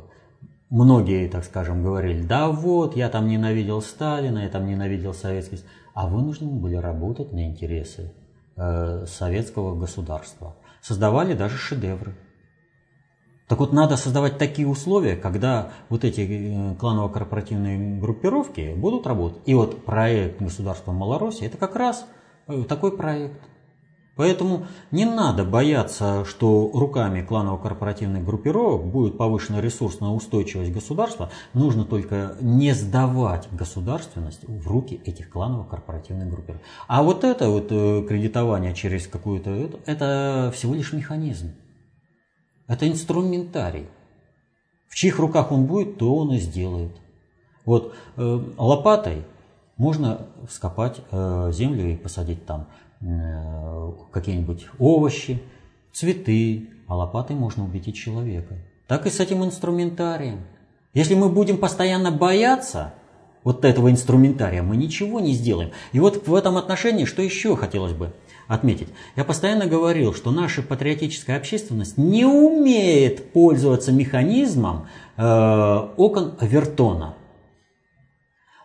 многие, 0.69 1.29
так 1.29 1.45
скажем, 1.45 1.83
говорили, 1.83 2.21
да 2.21 2.49
вот, 2.49 2.95
я 2.95 3.09
там 3.09 3.27
ненавидел 3.27 3.81
Сталина, 3.81 4.39
я 4.39 4.49
там 4.49 4.67
ненавидел 4.67 5.13
Советский 5.13 5.59
а 5.97 6.07
вынуждены 6.07 6.59
были 6.59 6.75
работать 6.75 7.33
на 7.33 7.45
интересы 7.45 8.13
советского 8.55 9.75
государства. 9.75 10.55
Создавали 10.81 11.33
даже 11.33 11.57
шедевры. 11.57 12.15
Так 13.47 13.59
вот, 13.59 13.71
надо 13.71 13.97
создавать 13.97 14.37
такие 14.37 14.67
условия, 14.67 15.15
когда 15.15 15.71
вот 15.89 16.03
эти 16.03 16.75
кланово-корпоративные 16.79 17.99
группировки 17.99 18.73
будут 18.75 19.05
работать. 19.07 19.41
И 19.45 19.53
вот 19.53 19.85
проект 19.85 20.41
государства 20.41 20.91
Малороссии– 20.91 21.45
это 21.47 21.57
как 21.57 21.75
раз– 21.75 22.05
Э, 22.47 22.63
такой 22.63 22.95
проект. 22.95 23.41
Поэтому 24.17 24.65
не 24.89 25.05
надо 25.05 25.45
бояться, 25.45 26.25
что 26.25 26.71
руками 26.73 27.21
кланово-корпоративных 27.21 28.25
группировок 28.25 28.85
будет 28.85 29.15
повышена 29.17 29.61
ресурсная 29.61 30.09
устойчивость 30.09 30.73
государства. 30.73 31.29
Нужно 31.53 31.85
только 31.85 32.35
не 32.41 32.73
сдавать 32.73 33.47
государственность 33.51 34.41
в 34.47 34.67
руки 34.67 34.99
этих 35.05 35.29
кланово-корпоративных 35.29 36.29
группировок. 36.29 36.63
А 36.87 37.03
вот 37.03 37.23
это 37.23 37.49
вот 37.49 37.67
э, 37.69 38.05
кредитование 38.09 38.73
через 38.73 39.07
какую-то... 39.07 39.51
Это, 39.51 39.79
это 39.85 40.51
всего 40.53 40.73
лишь 40.73 40.93
механизм. 40.93 41.53
Это 42.67 42.89
инструментарий. 42.89 43.87
В 44.89 44.95
чьих 44.95 45.19
руках 45.19 45.51
он 45.51 45.67
будет, 45.67 45.99
то 45.99 46.15
он 46.15 46.33
и 46.33 46.39
сделает. 46.39 46.95
Вот 47.65 47.93
э, 48.15 48.39
лопатой 48.57 49.25
можно 49.77 50.25
вскопать 50.47 51.01
э, 51.11 51.51
землю 51.53 51.91
и 51.91 51.95
посадить 51.95 52.45
там 52.47 52.61
э, 52.61 52.86
какие-нибудь 52.99 54.67
овощи, 54.79 55.41
цветы, 55.93 56.69
а 56.87 56.95
лопатой 56.95 57.35
можно 57.35 57.63
убить 57.63 57.87
и 57.87 57.93
человека. 57.93 58.55
Так 58.87 59.05
и 59.05 59.09
с 59.09 59.19
этим 59.19 59.43
инструментарием. 59.43 60.41
Если 60.93 61.13
мы 61.15 61.29
будем 61.29 61.57
постоянно 61.57 62.11
бояться 62.11 62.93
вот 63.43 63.65
этого 63.65 63.91
инструментария, 63.91 64.63
мы 64.63 64.77
ничего 64.77 65.19
не 65.19 65.33
сделаем. 65.33 65.71
И 65.91 65.99
вот 65.99 66.27
в 66.27 66.33
этом 66.33 66.57
отношении, 66.57 67.05
что 67.05 67.21
еще 67.21 67.55
хотелось 67.55 67.93
бы 67.93 68.13
отметить. 68.47 68.87
Я 69.15 69.23
постоянно 69.23 69.67
говорил, 69.67 70.13
что 70.13 70.31
наша 70.31 70.61
патриотическая 70.61 71.37
общественность 71.37 71.97
не 71.97 72.25
умеет 72.25 73.31
пользоваться 73.33 73.91
механизмом 73.91 74.87
э, 75.17 75.23
окон 75.97 76.35
Авертона. 76.39 77.15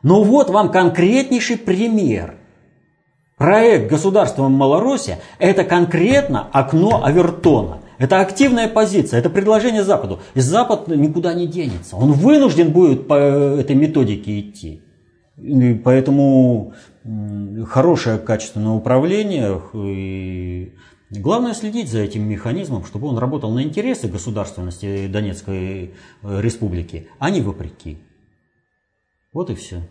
Но 0.03 0.23
вот 0.25 0.51
вам 0.51 0.71
конкретнейший 0.71 1.59
пример. 1.59 2.37
Проект 3.43 3.91
государства 3.91 4.47
Малороссия– 4.47 5.19
это 5.41 5.65
конкретно 5.65 6.47
окно 6.53 7.05
Авертона. 7.05 7.81
Это 7.99 8.21
активная 8.21 8.69
позиция, 8.69 9.19
это 9.19 9.31
предложение 9.31 9.83
Западу. 9.83 10.21
И 10.35 10.41
Запад 10.41 10.87
никуда 10.87 11.35
не 11.35 11.49
денется. 11.49 11.97
Он 11.97 12.13
вынужден 12.13 12.71
будет 12.71 13.09
по 13.09 13.15
этой 13.15 13.75
методике 13.75 14.39
идти. 14.39 14.81
И 15.39 15.75
поэтому 15.75 16.75
хорошее 17.67 18.19
качественное 18.19 18.75
управление 18.75 19.61
и 19.75 20.75
Главное 21.11 21.53
следить 21.53 21.91
за 21.91 21.99
этим 21.99 22.23
механизмом, 22.23 22.85
чтобы 22.85 23.09
он 23.09 23.19
работал 23.19 23.51
на 23.51 23.65
интересы 23.65 24.07
государственности 24.07 25.09
Донецкой 25.09 25.95
э, 26.23 26.41
республики, 26.41 27.09
а 27.19 27.29
не 27.29 27.43
вопреки. 27.43 27.99
Вот 29.33 29.51
и 29.51 29.55
все. 29.55 29.83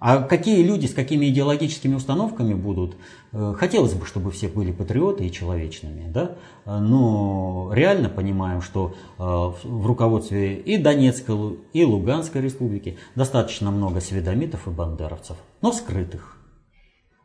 А 0.00 0.22
какие 0.22 0.62
люди 0.62 0.86
с 0.86 0.94
какими 0.94 1.26
идеологическими 1.26 1.94
установками 1.94 2.54
будут, 2.54 2.94
э, 3.32 3.54
хотелось 3.58 3.94
бы, 3.94 4.06
чтобы 4.06 4.30
все 4.30 4.48
были 4.48 4.70
патриоты 4.70 5.26
и 5.26 5.32
человечными, 5.32 6.10
да? 6.10 6.36
но 6.64 7.70
реально 7.72 8.08
понимаем, 8.08 8.62
что 8.62 8.94
э, 9.18 9.22
в 9.22 9.86
руководстве 9.86 10.56
и 10.56 10.76
Донецкой, 10.76 11.58
и 11.72 11.84
Луганской 11.84 12.40
республики 12.40 12.96
достаточно 13.16 13.72
много 13.72 14.00
сведомитов 14.00 14.68
и 14.68 14.70
бандеровцев, 14.70 15.36
но 15.62 15.72
скрытых. 15.72 16.37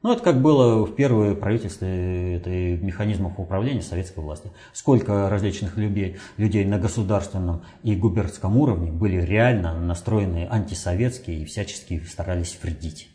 Ну, 0.04 0.12
это 0.12 0.22
как 0.22 0.41
было 0.41 0.86
в 0.86 0.95
первое 0.95 1.34
правительство 1.34 1.86
этой 1.86 2.78
механизмов 2.78 3.39
управления 3.39 3.82
советской 3.82 4.20
власти. 4.20 4.51
Сколько 4.74 5.30
различных 5.30 5.78
людей, 5.78 6.18
людей 6.36 6.66
на 6.66 6.78
государственном 6.78 7.64
и 7.84 7.95
губернском 7.95 8.58
уровне 8.58 8.91
были 8.91 9.22
реально 9.22 9.80
настроены 9.80 10.45
антисоветские 10.51 11.41
и 11.41 11.45
всячески 11.45 12.04
старались 12.04 12.60
вредить. 12.62 13.10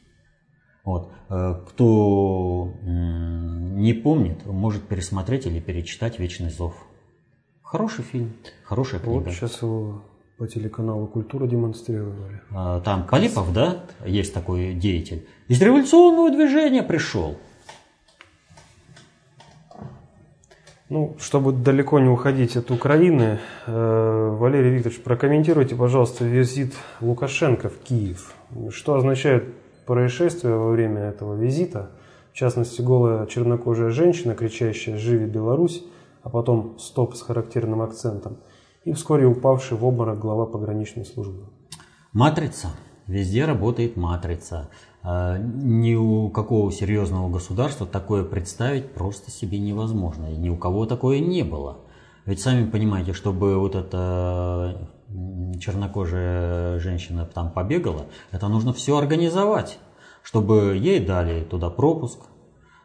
Вот. 0.82 1.12
Э, 1.28 1.60
кто 1.68 2.72
не 2.82 3.92
помнит, 3.92 4.46
может 4.46 4.88
пересмотреть 4.88 5.44
или 5.44 5.60
перечитать 5.60 6.18
«Вечный 6.18 6.48
зов». 6.48 6.74
Хороший 7.62 8.02
фильм, 8.02 8.32
хорошая 8.64 9.00
книга. 9.00 9.24
Вот 9.24 9.30
сейчас 9.34 9.60
его 9.60 10.04
по 10.38 10.46
телеканалу 10.46 11.08
«Культура» 11.08 11.48
демонстрировали. 11.48 12.40
А, 12.52 12.80
там 12.80 13.04
Полипов, 13.04 13.52
да, 13.52 13.80
есть 14.06 14.32
такой 14.32 14.72
деятель. 14.72 15.26
Из 15.48 15.60
революционного 15.60 16.30
движения 16.30 16.84
пришел. 16.84 17.36
Ну, 20.88 21.16
чтобы 21.18 21.52
далеко 21.52 21.98
не 21.98 22.08
уходить 22.08 22.56
от 22.56 22.70
Украины, 22.70 23.40
э, 23.66 24.36
Валерий 24.38 24.70
Викторович, 24.70 25.02
прокомментируйте, 25.02 25.74
пожалуйста, 25.74 26.24
визит 26.24 26.72
Лукашенко 27.00 27.68
в 27.68 27.78
Киев. 27.80 28.32
Что 28.70 28.94
означает 28.94 29.52
происшествие 29.86 30.54
во 30.54 30.70
время 30.70 31.02
этого 31.02 31.34
визита? 31.34 31.90
В 32.32 32.36
частности, 32.36 32.80
голая 32.80 33.26
чернокожая 33.26 33.90
женщина, 33.90 34.34
кричащая 34.36 34.96
«Живи 34.98 35.26
Беларусь!», 35.26 35.84
а 36.22 36.30
потом 36.30 36.78
«Стоп» 36.78 37.16
с 37.16 37.22
характерным 37.22 37.82
акцентом– 37.82 38.36
и 38.88 38.92
вскоре 38.94 39.26
упавший 39.26 39.76
в 39.76 39.84
обморок 39.84 40.18
глава 40.18 40.46
пограничной 40.46 41.04
службы. 41.04 41.44
Матрица. 42.12 42.68
Везде 43.06 43.44
работает 43.44 43.96
матрица. 43.96 44.70
А, 45.02 45.36
ни 45.38 45.94
у 45.94 46.30
какого 46.30 46.72
серьезного 46.72 47.28
государства 47.28 47.86
такое 47.86 48.24
представить 48.24 48.92
просто 48.94 49.30
себе 49.30 49.58
невозможно. 49.58 50.32
И 50.32 50.36
ни 50.36 50.48
у 50.48 50.56
кого 50.56 50.86
такое 50.86 51.20
не 51.20 51.42
было. 51.42 51.78
Ведь 52.24 52.40
сами 52.40 52.68
понимаете, 52.68 53.12
чтобы 53.12 53.58
вот 53.58 53.74
эта 53.74 54.90
чернокожая 55.60 56.78
женщина 56.78 57.26
там 57.26 57.50
побегала, 57.50 58.06
это 58.30 58.48
нужно 58.48 58.72
все 58.72 58.96
организовать, 58.96 59.78
чтобы 60.22 60.76
ей 60.76 61.04
дали 61.04 61.44
туда 61.44 61.70
пропуск, 61.70 62.20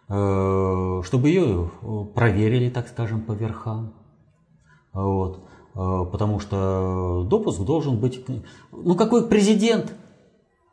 э, 0.10 1.02
чтобы 1.04 1.30
ее 1.30 1.72
проверили, 2.14 2.70
так 2.70 2.88
скажем, 2.88 3.22
по 3.22 3.34
верхам. 3.34 3.94
Вот. 4.94 5.44
Э, 5.76 6.06
потому 6.12 6.40
что 6.40 7.26
допуск 7.30 7.62
должен 7.62 7.98
быть... 7.98 8.26
Ну, 8.72 8.96
какой 8.96 9.28
президент, 9.28 9.94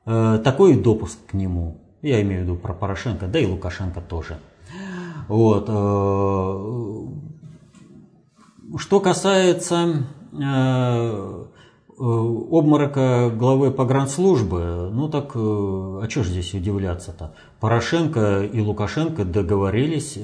э, 0.06 0.40
такой 0.44 0.76
допуск 0.76 1.18
к 1.26 1.34
нему. 1.34 1.78
Я 2.02 2.22
имею 2.22 2.42
в 2.42 2.44
виду 2.44 2.56
про 2.56 2.72
Порошенко, 2.74 3.26
да 3.26 3.38
и 3.38 3.46
Лукашенко 3.46 4.00
тоже. 4.00 4.38
Вот. 5.28 5.66
Э, 5.68 5.72
что 8.76 9.00
касается 9.00 10.06
обморока 11.98 13.30
главы 13.36 13.72
погранслужбы, 13.72 14.90
ну 14.92 15.08
так, 15.08 15.32
а 15.34 16.06
что 16.08 16.22
же 16.22 16.30
здесь 16.30 16.54
удивляться-то? 16.54 17.34
Порошенко 17.58 18.44
и 18.44 18.60
Лукашенко 18.60 19.24
договорились 19.24 20.16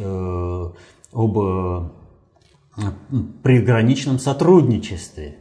об 1.13 1.39
при 3.43 3.61
граничном 3.61 4.19
сотрудничестве. 4.19 5.37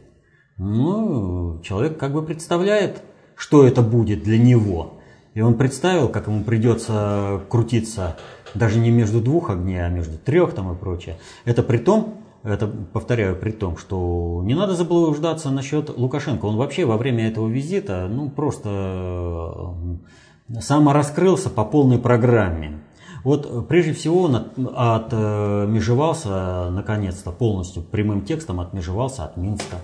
Ну, 0.58 1.60
человек 1.62 1.98
как 1.98 2.12
бы 2.12 2.22
представляет, 2.22 3.02
что 3.34 3.66
это 3.66 3.82
будет 3.82 4.22
для 4.22 4.38
него. 4.38 4.94
И 5.34 5.42
он 5.42 5.54
представил, 5.54 6.08
как 6.08 6.28
ему 6.28 6.44
придется 6.44 7.42
крутиться 7.50 8.16
даже 8.54 8.78
не 8.78 8.90
между 8.90 9.20
двух 9.20 9.50
огней, 9.50 9.84
а 9.84 9.90
между 9.90 10.16
трех 10.16 10.54
там 10.54 10.72
и 10.72 10.74
прочее. 10.74 11.18
Это 11.44 11.62
при 11.62 11.76
том, 11.76 12.14
это 12.42 12.68
повторяю, 12.68 13.36
при 13.36 13.50
том, 13.50 13.76
что 13.76 14.40
не 14.44 14.54
надо 14.54 14.74
заблуждаться 14.74 15.50
насчет 15.50 15.90
Лукашенко. 15.90 16.46
Он 16.46 16.56
вообще 16.56 16.86
во 16.86 16.96
время 16.96 17.28
этого 17.28 17.48
визита, 17.48 18.08
ну, 18.08 18.30
просто 18.30 19.74
самораскрылся 20.60 21.50
по 21.50 21.64
полной 21.64 21.98
программе. 21.98 22.80
Вот 23.26 23.44
э, 23.44 23.60
прежде 23.68 23.92
всего 23.92 24.22
он 24.22 24.36
от, 24.36 25.12
отмежевался, 25.12 26.70
наконец-то, 26.70 27.32
полностью 27.32 27.82
прямым 27.82 28.24
текстом 28.24 28.60
отмежевался 28.60 29.24
от 29.24 29.36
Минска. 29.36 29.78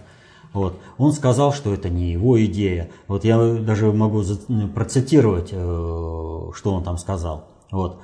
Вот. 0.52 0.78
Он 0.96 1.12
сказал, 1.12 1.52
что 1.52 1.74
это 1.74 1.88
не 1.88 2.12
его 2.12 2.40
идея. 2.44 2.88
Вот 3.08 3.24
я 3.24 3.54
даже 3.54 3.90
могу 3.90 4.22
процитировать, 4.76 5.48
э, 5.50 5.56
что 5.56 6.72
он 6.72 6.84
там 6.84 6.98
сказал. 6.98 7.48
Вот. 7.72 7.98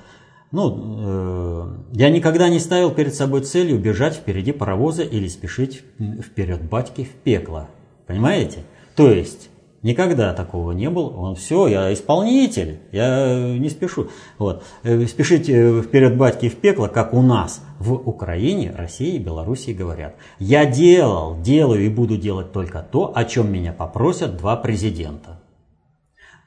Ну, 0.51 0.97
э, 0.99 1.69
я 1.93 2.11
никогда 2.11 2.49
не 2.49 2.59
ставил 2.59 2.91
перед 2.91 3.15
собой 3.15 3.43
целью 3.43 3.79
бежать 3.79 4.17
впереди 4.17 4.51
паровоза 4.51 5.05
или 5.05 5.29
спешить 5.29 5.85
вперед 6.21 6.65
батьки 6.65 7.05
в 7.05 7.13
пекло. 7.13 7.69
Понимаете? 8.09 8.65
То 8.97 9.09
есть 9.09 9.51
Никогда 9.83 10.35
такого 10.35 10.73
не 10.73 10.91
было. 10.91 11.09
Он 11.11 11.37
все, 11.37 11.69
я 11.69 11.93
исполнитель, 11.93 12.81
я 12.91 13.57
не 13.57 13.69
спешу. 13.69 14.09
Вот. 14.37 14.65
Э, 14.83 15.07
спешите 15.07 15.83
вперед 15.83 16.17
батьки 16.17 16.49
в 16.49 16.57
пекло, 16.57 16.89
как 16.89 17.15
у 17.15 17.23
нас 17.23 17.63
в 17.79 17.93
Украине, 17.93 18.75
России 18.77 19.15
и 19.15 19.19
Белоруссии 19.19 19.71
говорят. 19.71 20.17
Я 20.41 20.67
делал, 20.67 21.41
делаю 21.41 21.87
и 21.87 21.89
буду 21.89 22.17
делать 22.17 22.53
только 22.53 22.83
то, 22.83 23.13
о 23.15 23.25
чем 23.25 23.53
меня 23.53 23.73
попросят 23.73 24.37
два 24.37 24.57
президента. 24.57 25.39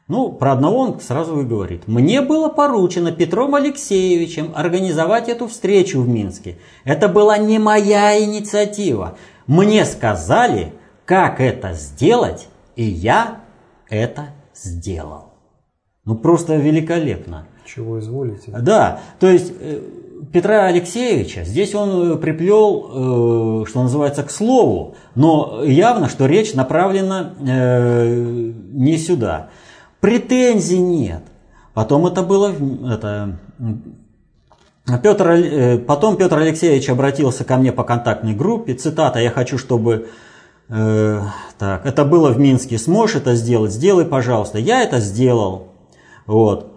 Ну, 0.10 0.30
про 0.34 0.52
одного 0.52 0.80
он 0.80 1.00
сразу 1.00 1.40
и 1.40 1.46
говорит. 1.46 1.88
Мне 1.88 2.20
было 2.20 2.50
поручено 2.50 3.14
Петром 3.14 3.56
Алексеевичем 3.56 4.52
организовать 4.54 5.30
эту 5.30 5.48
встречу 5.48 6.02
в 6.02 6.10
Минске. 6.10 6.58
Это 6.84 7.08
была 7.08 7.38
не 7.38 7.60
моя 7.60 8.22
инициатива. 8.22 9.18
Мне 9.48 9.86
сказали, 9.86 10.74
как 11.06 11.40
это 11.40 11.72
сделать, 11.72 12.50
и 12.76 12.84
я 12.84 13.42
это 13.90 14.30
сделал. 14.54 15.34
Ну 16.06 16.16
просто 16.16 16.56
великолепно. 16.56 17.48
Чего 17.66 18.00
изволите? 18.00 18.52
Да, 18.52 19.00
то 19.20 19.28
есть 19.28 19.54
э, 19.60 19.82
Петра 20.34 20.66
Алексеевича 20.66 21.44
здесь 21.44 21.76
он 21.76 22.14
э, 22.14 22.16
приплел, 22.18 23.62
э, 23.64 23.66
что 23.68 23.84
называется, 23.84 24.24
к 24.24 24.32
слову, 24.32 24.96
но 25.16 25.64
явно, 25.64 26.10
что 26.10 26.26
речь 26.26 26.54
направлена 26.54 27.34
не 27.40 28.98
сюда. 28.98 29.50
Претензий 30.00 30.80
нет. 30.80 31.22
Потом 31.74 32.08
это 32.08 32.24
было 32.24 32.52
это, 32.92 33.38
Петр, 35.02 35.80
потом 35.88 36.18
Петр 36.18 36.40
Алексеевич 36.40 36.90
обратился 36.90 37.44
ко 37.46 37.58
мне 37.58 37.72
по 37.72 37.84
контактной 37.84 38.34
группе, 38.34 38.74
цитата, 38.74 39.20
«Я 39.20 39.30
хочу, 39.30 39.58
чтобы 39.58 40.10
Э, 40.72 41.22
так, 41.60 41.86
это 41.86 42.06
было 42.06 42.32
в 42.32 42.40
Минске. 42.40 42.78
Сможешь 42.78 43.18
это 43.18 43.36
сделать? 43.36 43.72
Сделай, 43.72 44.06
пожалуйста. 44.06 44.58
Я 44.58 44.82
это 44.82 45.00
сделал. 45.00 45.68
Вот. 46.26 46.72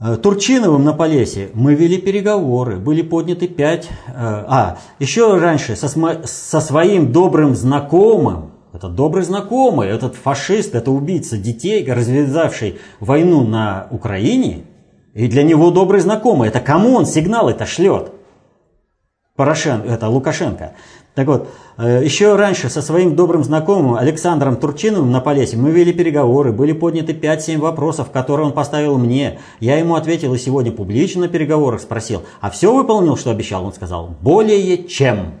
Э, 0.00 0.16
Турчиновым 0.16 0.84
на 0.84 0.92
Полесе 0.92 1.50
мы 1.54 1.74
вели 1.74 1.98
переговоры, 1.98 2.76
были 2.76 3.02
подняты 3.02 3.46
пять... 3.46 3.88
Э, 4.08 4.12
а, 4.14 4.78
еще 4.98 5.38
раньше 5.38 5.76
со, 5.76 5.88
со 5.88 6.60
своим 6.60 7.12
добрым 7.12 7.54
знакомым 7.54 8.52
это 8.72 8.88
добрый 8.88 9.24
знакомый, 9.24 9.88
этот 9.88 10.14
фашист, 10.14 10.74
это 10.74 10.90
убийца 10.90 11.38
детей, 11.38 11.90
развязавший 11.90 12.78
войну 13.00 13.44
на 13.44 13.88
Украине, 13.90 14.66
и 15.14 15.26
для 15.26 15.42
него 15.42 15.70
добрый 15.70 16.00
знакомый. 16.00 16.48
Это 16.48 16.60
кому 16.60 16.94
он 16.94 17.06
сигнал 17.06 17.48
это 17.48 17.64
шлет? 17.64 18.12
Порошенко, 19.36 19.88
это 19.88 20.08
Лукашенко. 20.08 20.74
Так 21.18 21.26
вот, 21.26 21.48
э, 21.78 22.04
еще 22.04 22.36
раньше 22.36 22.68
со 22.68 22.80
своим 22.80 23.16
добрым 23.16 23.42
знакомым 23.42 23.96
Александром 23.96 24.54
Турчиновым 24.54 25.10
на 25.10 25.20
Полесе 25.20 25.56
мы 25.56 25.72
вели 25.72 25.92
переговоры, 25.92 26.52
были 26.52 26.70
подняты 26.70 27.12
5-7 27.12 27.58
вопросов, 27.58 28.12
которые 28.12 28.46
он 28.46 28.52
поставил 28.52 28.98
мне. 28.98 29.40
Я 29.58 29.80
ему 29.80 29.96
ответил 29.96 30.32
и 30.32 30.38
сегодня 30.38 30.70
публично 30.70 31.22
на 31.22 31.28
переговорах 31.28 31.80
спросил, 31.80 32.22
а 32.40 32.50
все 32.50 32.72
выполнил, 32.72 33.16
что 33.16 33.32
обещал? 33.32 33.64
Он 33.64 33.72
сказал, 33.72 34.16
более 34.20 34.86
чем. 34.86 35.32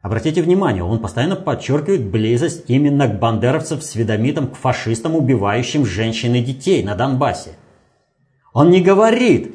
Обратите 0.00 0.40
внимание, 0.40 0.82
он 0.82 1.00
постоянно 1.00 1.36
подчеркивает 1.36 2.06
близость 2.06 2.64
именно 2.68 3.08
к 3.08 3.18
бандеровцам 3.18 3.82
с 3.82 3.92
к 3.92 4.56
фашистам, 4.56 5.16
убивающим 5.16 5.84
женщин 5.84 6.34
и 6.34 6.40
детей 6.40 6.82
на 6.82 6.94
Донбассе. 6.94 7.50
Он 8.54 8.70
не 8.70 8.80
говорит 8.80 9.54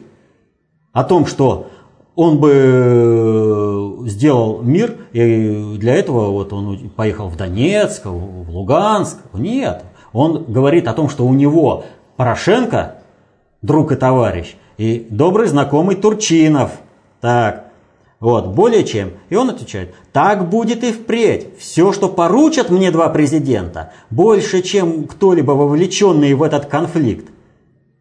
о 0.93 1.03
том, 1.03 1.25
что 1.25 1.71
он 2.17 2.39
бы 2.39 2.51
э, 2.51 4.07
сделал 4.07 4.63
мир, 4.63 4.97
и 5.13 5.77
для 5.77 5.93
этого 5.93 6.31
вот 6.31 6.51
он 6.51 6.89
поехал 6.89 7.29
в 7.29 7.37
Донецк, 7.37 8.05
в 8.05 8.49
Луганск. 8.49 9.19
Нет, 9.33 9.83
он 10.13 10.45
говорит 10.45 10.87
о 10.87 10.93
том, 10.93 11.09
что 11.09 11.27
у 11.27 11.33
него 11.33 11.85
Порошенко, 12.15 12.95
друг 13.61 13.91
и 13.91 13.95
товарищ, 13.95 14.55
и 14.79 15.05
добрый 15.11 15.47
знакомый 15.47 15.95
Турчинов. 15.95 16.71
Так, 17.21 17.65
вот, 18.19 18.47
более 18.47 18.83
чем. 18.83 19.11
И 19.29 19.35
он 19.35 19.51
отвечает, 19.51 19.93
так 20.11 20.49
будет 20.49 20.83
и 20.83 20.91
впредь. 20.91 21.55
Все, 21.59 21.93
что 21.93 22.09
поручат 22.09 22.71
мне 22.71 22.89
два 22.89 23.09
президента, 23.09 23.93
больше, 24.09 24.63
чем 24.63 25.03
кто-либо 25.03 25.51
вовлеченный 25.51 26.33
в 26.33 26.41
этот 26.41 26.65
конфликт. 26.65 27.29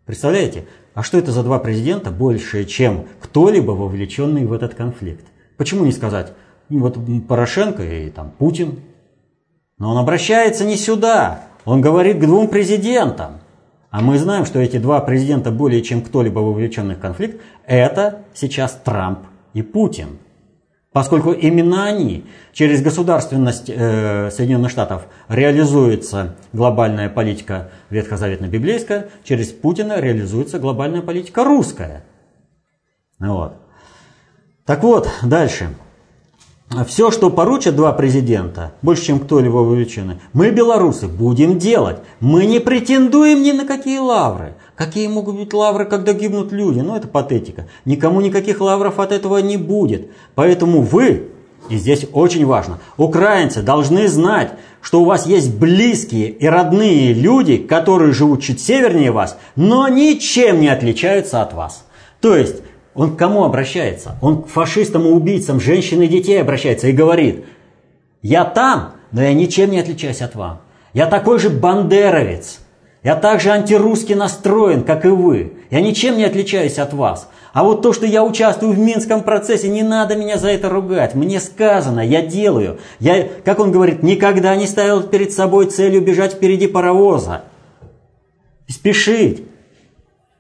Представляете? 0.06 0.64
А 0.97 1.03
что 1.03 1.18
это 1.18 1.30
за 1.30 1.42
два 1.42 1.59
президента 1.59 2.11
больше, 2.11 2.64
чем 2.64 3.05
кто-либо 3.20 3.72
вовлеченный 3.72 4.47
в 4.47 4.53
этот 4.55 4.74
конфликт? 4.74 5.26
Почему 5.59 5.84
не 5.84 5.92
сказать, 5.92 6.32
ну, 6.70 6.78
вот 6.78 6.97
Порошенко 7.28 7.82
и 7.82 8.09
там 8.09 8.30
Путин? 8.30 8.80
Но 9.76 9.90
он 9.90 9.99
обращается 9.99 10.64
не 10.64 10.76
сюда, 10.76 11.49
он 11.66 11.82
говорит 11.82 12.16
к 12.16 12.20
двум 12.24 12.49
президентам. 12.49 13.40
А 13.90 14.01
мы 14.01 14.16
знаем, 14.16 14.47
что 14.47 14.59
эти 14.59 14.78
два 14.78 15.01
президента 15.01 15.51
более 15.51 15.82
чем 15.82 16.01
кто-либо 16.01 16.38
вовлеченный 16.38 16.94
в 16.94 17.01
конфликт, 17.01 17.42
это 17.66 18.22
сейчас 18.32 18.72
Трамп 18.82 19.18
и 19.53 19.61
Путин. 19.61 20.18
Поскольку 20.97 21.32
именно 21.32 21.84
они, 21.84 22.24
через 22.55 22.80
государственность 22.80 23.68
э, 23.68 24.30
Соединенных 24.30 24.70
Штатов 24.70 25.03
реализуется 25.28 26.36
глобальная 26.55 27.11
политика 27.11 27.68
ветхозаветно-библейская, 27.90 29.11
через 29.22 29.49
Путина 29.49 30.01
реализуется 30.01 30.59
глобальная 30.59 31.03
политика 31.03 31.44
русская. 31.44 32.03
Вот. 33.18 33.59
Так 34.64 34.82
вот, 34.84 35.07
дальше. 35.22 35.68
Все, 36.86 37.11
что 37.11 37.28
поручат 37.28 37.76
два 37.76 37.92
президента, 37.92 38.72
больше, 38.80 39.05
чем 39.05 39.20
кто-либо 39.20 39.57
вовлеченный, 39.57 40.18
мы, 40.32 40.51
белорусы, 40.51 41.09
будем 41.09 41.59
делать. 41.59 41.99
Мы 42.20 42.47
не 42.47 42.59
претендуем 42.59 43.42
ни 43.42 43.53
на 43.53 43.66
какие 43.66 43.99
лавры. 43.99 44.55
Какие 44.77 45.09
могут 45.09 45.37
быть 45.37 45.55
лавры, 45.55 45.87
когда 45.87 46.12
гибнут 46.12 46.53
люди? 46.53 46.81
Ну, 46.81 46.95
это 46.95 47.09
патетика. 47.09 47.66
Никому 47.87 48.20
никаких 48.20 48.61
лавров 48.61 49.01
от 49.01 49.11
этого 49.11 49.39
не 49.39 49.57
будет. 49.57 50.11
Поэтому 50.35 50.83
вы, 50.83 51.29
и 51.70 51.77
здесь 51.77 52.07
очень 52.12 52.45
важно, 52.45 52.79
украинцы 52.99 53.62
должны 53.62 54.07
знать, 54.07 54.53
что 54.83 55.01
у 55.01 55.07
вас 55.07 55.27
есть 55.27 55.55
близкие 55.55 56.29
и 56.29 56.47
родные 56.47 57.14
люди, 57.14 57.57
которые 57.57 58.12
живут 58.12 58.43
чуть 58.43 58.61
севернее 58.61 59.12
вас, 59.12 59.39
но 59.57 59.89
ничем 59.89 60.61
не 60.61 60.68
отличаются 60.68 61.41
от 61.41 61.55
вас. 61.55 61.87
То 62.20 62.37
есть, 62.37 62.57
он 62.95 63.16
к 63.16 63.18
кому 63.18 63.45
обращается? 63.45 64.18
Он 64.20 64.43
к 64.43 64.49
фашистам 64.49 65.07
и 65.07 65.11
убийцам 65.11 65.59
женщин 65.59 66.03
и 66.03 66.07
детей 66.07 66.41
обращается 66.41 66.89
и 66.89 66.93
говорит, 66.93 67.47
я 68.20 68.45
там, 68.45 68.93
но 69.11 69.22
я 69.22 69.33
ничем 69.33 69.70
не 69.70 69.81
отличаюсь 69.81 70.20
от 70.20 70.35
вас. 70.35 70.59
Я 70.93 71.07
такой 71.07 71.39
же 71.39 71.49
бандеровец. 71.49 72.59
Я 73.07 73.14
также 73.14 73.50
антирусски 73.50 74.14
настроен, 74.14 74.82
как 74.82 75.04
и 75.04 75.09
вы. 75.09 75.52
Я 75.70 75.80
ничем 75.80 76.18
не 76.18 76.24
отличаюсь 76.24 76.76
от 76.80 76.92
вас. 76.92 77.28
А 77.52 77.62
вот 77.62 77.80
то, 77.80 77.92
что 77.92 78.04
я 78.04 78.24
участвую 78.24 78.72
в 78.72 78.80
Минском 78.80 79.22
процессе, 79.22 79.68
не 79.68 79.84
надо 79.84 80.16
меня 80.16 80.38
за 80.38 80.48
это 80.48 80.68
ругать. 80.68 81.14
Мне 81.14 81.38
сказано, 81.38 82.00
я 82.00 82.20
делаю. 82.20 82.80
Я, 82.98 83.28
как 83.44 83.61
он 83.61 83.70
говорит, 83.70 84.02
никогда 84.02 84.57
не 84.57 84.66
ставил 84.66 85.04
перед 85.04 85.30
собой 85.30 85.66
целью 85.66 86.00
бежать 86.00 86.32
впереди 86.32 86.66
паровоза. 86.66 87.44
Спешить. 88.66 89.44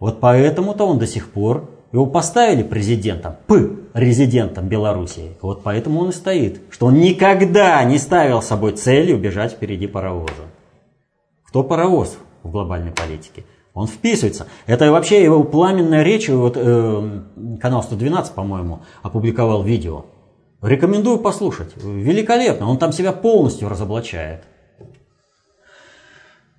Вот 0.00 0.18
поэтому-то 0.18 0.88
он 0.88 0.98
до 0.98 1.06
сих 1.06 1.30
пор 1.30 1.70
его 1.92 2.06
поставили 2.06 2.64
президентом, 2.64 3.36
П, 3.46 3.76
резидентом 3.94 4.66
Белоруссии. 4.66 5.36
Вот 5.40 5.62
поэтому 5.62 6.00
он 6.00 6.08
и 6.08 6.12
стоит, 6.12 6.62
что 6.70 6.86
он 6.86 6.94
никогда 6.94 7.84
не 7.84 7.98
ставил 7.98 8.42
собой 8.42 8.72
целью 8.72 9.18
бежать 9.18 9.52
впереди 9.52 9.86
паровоза. 9.86 10.32
Кто 11.44 11.62
паровоз? 11.62 12.18
В 12.46 12.50
глобальной 12.50 12.92
политике. 12.92 13.44
Он 13.74 13.86
вписывается. 13.86 14.46
Это 14.66 14.90
вообще 14.90 15.22
его 15.22 15.44
пламенная 15.44 16.02
речь, 16.02 16.28
вот 16.30 16.56
э, 16.56 17.20
канал 17.60 17.82
112, 17.82 18.32
по-моему, 18.34 18.80
опубликовал 19.02 19.62
видео. 19.62 20.06
Рекомендую 20.62 21.18
послушать. 21.18 21.72
Великолепно. 21.76 22.70
Он 22.70 22.78
там 22.78 22.92
себя 22.92 23.12
полностью 23.12 23.68
разоблачает. 23.68 24.44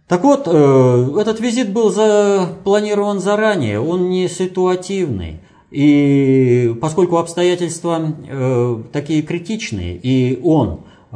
Так 0.07 0.23
вот, 0.23 0.47
э, 0.47 1.19
этот 1.19 1.41
визит 1.41 1.73
был 1.73 1.91
запланирован 1.91 3.19
заранее, 3.19 3.81
он 3.81 4.09
не 4.09 4.29
ситуативный. 4.29 5.41
И 5.69 6.73
поскольку 6.79 7.17
обстоятельства 7.17 7.99
э, 8.25 8.83
такие 8.93 9.21
критичные, 9.21 9.97
и 9.97 10.39
он 10.41 10.81
э, 11.11 11.15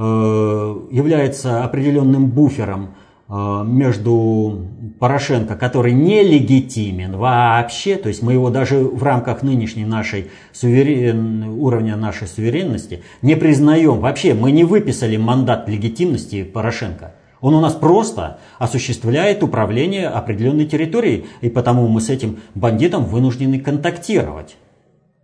является 0.91 1.63
определенным 1.63 2.31
буфером 2.31 2.95
между 3.31 4.67
Порошенко, 4.99 5.55
который 5.55 5.93
нелегитимен 5.93 7.15
вообще, 7.15 7.95
то 7.95 8.09
есть 8.09 8.21
мы 8.21 8.33
его 8.33 8.49
даже 8.49 8.79
в 8.79 9.01
рамках 9.03 9.41
нынешней 9.41 9.85
нашей 9.85 10.29
суверен... 10.51 11.45
уровня 11.57 11.95
нашей 11.95 12.27
суверенности 12.27 13.03
не 13.21 13.35
признаем. 13.35 13.99
Вообще 13.99 14.33
мы 14.33 14.51
не 14.51 14.65
выписали 14.65 15.15
мандат 15.15 15.69
легитимности 15.69 16.43
Порошенко. 16.43 17.13
Он 17.39 17.55
у 17.55 17.61
нас 17.61 17.73
просто 17.73 18.39
осуществляет 18.59 19.43
управление 19.43 20.09
определенной 20.09 20.65
территорией, 20.65 21.25
и 21.39 21.49
потому 21.49 21.87
мы 21.87 22.01
с 22.01 22.09
этим 22.09 22.39
бандитом 22.53 23.05
вынуждены 23.05 23.59
контактировать. 23.59 24.57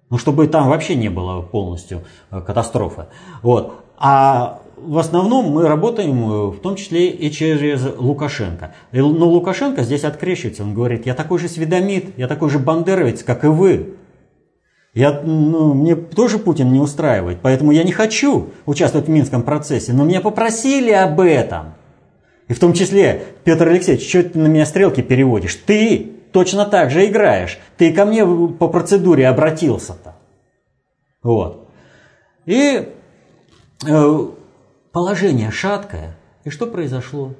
Ну, 0.09 0.17
чтобы 0.17 0.47
там 0.47 0.69
вообще 0.69 0.95
не 0.95 1.09
было 1.09 1.41
полностью 1.41 2.03
э, 2.31 2.39
катастрофы. 2.39 3.07
Вот. 3.43 3.83
А 3.97 4.61
в 4.77 4.97
основном 4.97 5.45
мы 5.51 5.67
работаем 5.67 6.31
э, 6.31 6.45
в 6.51 6.59
том 6.59 6.75
числе 6.75 7.09
и 7.09 7.31
через 7.31 7.81
Лукашенко. 7.97 8.73
Но 8.91 9.27
Лукашенко 9.27 9.83
здесь 9.83 10.03
открещивается, 10.03 10.63
он 10.63 10.73
говорит, 10.73 11.05
я 11.05 11.13
такой 11.13 11.39
же 11.39 11.49
сведомит, 11.49 12.17
я 12.17 12.27
такой 12.27 12.49
же 12.49 12.59
бандеровец, 12.59 13.23
как 13.23 13.43
и 13.43 13.47
вы. 13.47 13.95
Я, 14.93 15.21
ну, 15.21 15.73
мне 15.73 15.95
тоже 15.95 16.39
Путин 16.39 16.71
не 16.71 16.79
устраивает, 16.79 17.39
поэтому 17.41 17.71
я 17.71 17.83
не 17.83 17.91
хочу 17.91 18.49
участвовать 18.65 19.07
в 19.07 19.11
Минском 19.11 19.43
процессе, 19.43 19.93
но 19.93 20.03
меня 20.05 20.21
попросили 20.21 20.91
об 20.91 21.19
этом. 21.19 21.73
И 22.47 22.53
в 22.53 22.59
том 22.59 22.73
числе, 22.73 23.23
Петр 23.43 23.67
Алексеевич, 23.67 24.07
что 24.07 24.23
ты 24.23 24.39
на 24.39 24.47
меня 24.47 24.65
стрелки 24.65 25.01
переводишь? 25.01 25.55
Ты 25.55 26.13
точно 26.31 26.65
так 26.65 26.91
же 26.91 27.05
играешь. 27.05 27.59
Ты 27.77 27.93
ко 27.93 28.05
мне 28.05 28.25
по 28.25 28.69
процедуре 28.69 29.27
обратился-то. 29.27 30.15
Вот. 31.21 31.69
И 32.45 32.87
э, 33.85 34.27
Положение 34.91 35.51
шаткое. 35.51 36.17
И 36.43 36.49
что 36.49 36.65
произошло? 36.67 37.35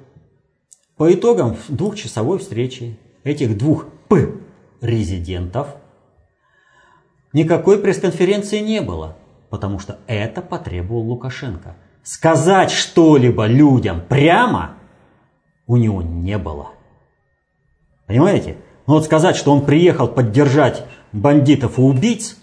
По 0.96 1.12
итогам 1.12 1.56
двухчасовой 1.68 2.38
встречи 2.38 2.98
этих 3.24 3.56
двух 3.56 3.86
П 4.08 4.34
резидентов 4.80 5.76
никакой 7.32 7.78
пресс-конференции 7.78 8.58
не 8.58 8.80
было, 8.80 9.16
потому 9.50 9.78
что 9.78 9.98
это 10.06 10.42
потребовал 10.42 11.02
Лукашенко. 11.02 11.76
Сказать 12.02 12.70
что-либо 12.70 13.46
людям 13.46 14.02
прямо 14.08 14.76
у 15.66 15.76
него 15.76 16.02
не 16.02 16.38
было. 16.38 16.70
Понимаете? 18.06 18.56
Ну 18.86 18.94
вот 18.94 19.04
сказать, 19.04 19.36
что 19.36 19.52
он 19.52 19.64
приехал 19.64 20.08
поддержать 20.08 20.84
бандитов 21.12 21.78
и 21.78 21.82
убийц, 21.82 22.36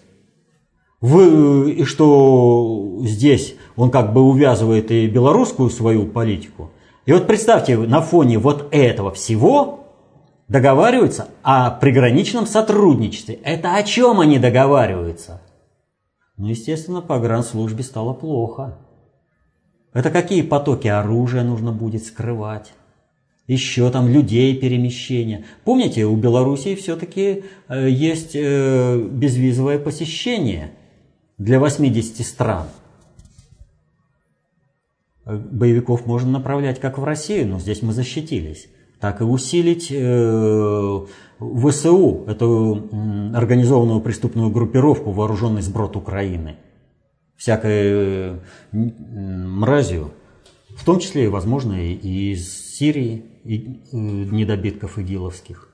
вы, 1.06 1.72
и 1.72 1.84
что 1.84 2.98
здесь 3.02 3.56
он 3.76 3.92
как 3.92 4.14
бы 4.14 4.22
увязывает 4.22 4.90
и 4.92 5.08
белорусскую 5.08 5.70
свою 5.70 6.08
политику. 6.08 6.72
И 7.06 7.14
вот 7.14 7.28
представьте, 7.28 7.78
на 7.78 8.02
фоне 8.02 8.40
вот 8.40 8.70
этого 8.72 9.12
всего 9.12 9.82
договариваются 10.48 11.28
о 11.44 11.70
приграничном 11.70 12.48
сотрудничестве. 12.48 13.36
Это 13.44 13.76
о 13.76 13.84
чем 13.84 14.20
они 14.20 14.40
договариваются? 14.40 15.42
Ну, 16.38 16.48
естественно, 16.48 17.02
по 17.02 17.20
гранслужбе 17.20 17.84
стало 17.84 18.14
плохо. 18.14 18.80
Это 19.94 20.10
какие 20.10 20.42
потоки 20.42 20.88
оружия 20.88 21.44
нужно 21.44 21.72
будет 21.72 22.04
скрывать? 22.04 22.74
Еще 23.48 23.92
там 23.92 24.08
людей 24.08 24.56
перемещения. 24.58 25.46
Помните, 25.64 26.06
у 26.06 26.16
Белоруссии 26.16 26.74
все-таки 26.74 27.44
э, 27.70 27.90
есть 27.90 28.32
э, 28.34 29.00
безвизовое 29.00 29.78
посещение 29.78 30.72
для 31.38 31.60
80 31.60 32.26
стран. 32.26 32.68
Э, 35.26 35.38
боевиков 35.38 36.06
можно 36.06 36.32
направлять 36.32 36.80
как 36.80 36.98
в 36.98 37.04
Россию, 37.04 37.48
но 37.48 37.60
здесь 37.60 37.82
мы 37.82 37.94
защитились. 37.94 38.68
Так 39.00 39.22
и 39.22 39.24
усилить 39.24 39.88
ВСУ, 41.40 42.24
эту 42.28 42.90
организованную 43.36 44.00
преступную 44.00 44.50
группировку, 44.50 45.12
вооруженный 45.12 45.62
сброд 45.62 45.96
Украины– 45.96 46.58
всякой 47.38 48.40
мразью, 48.72 50.12
в 50.76 50.84
том 50.86 51.00
числе, 51.00 51.26
и, 51.26 51.30
возможно, 51.30 51.74
и 51.74 52.34
из 52.34 52.76
Сирии, 52.76 53.26
и 53.44 53.80
недобитков 53.92 55.00
идиловских. 55.00 55.70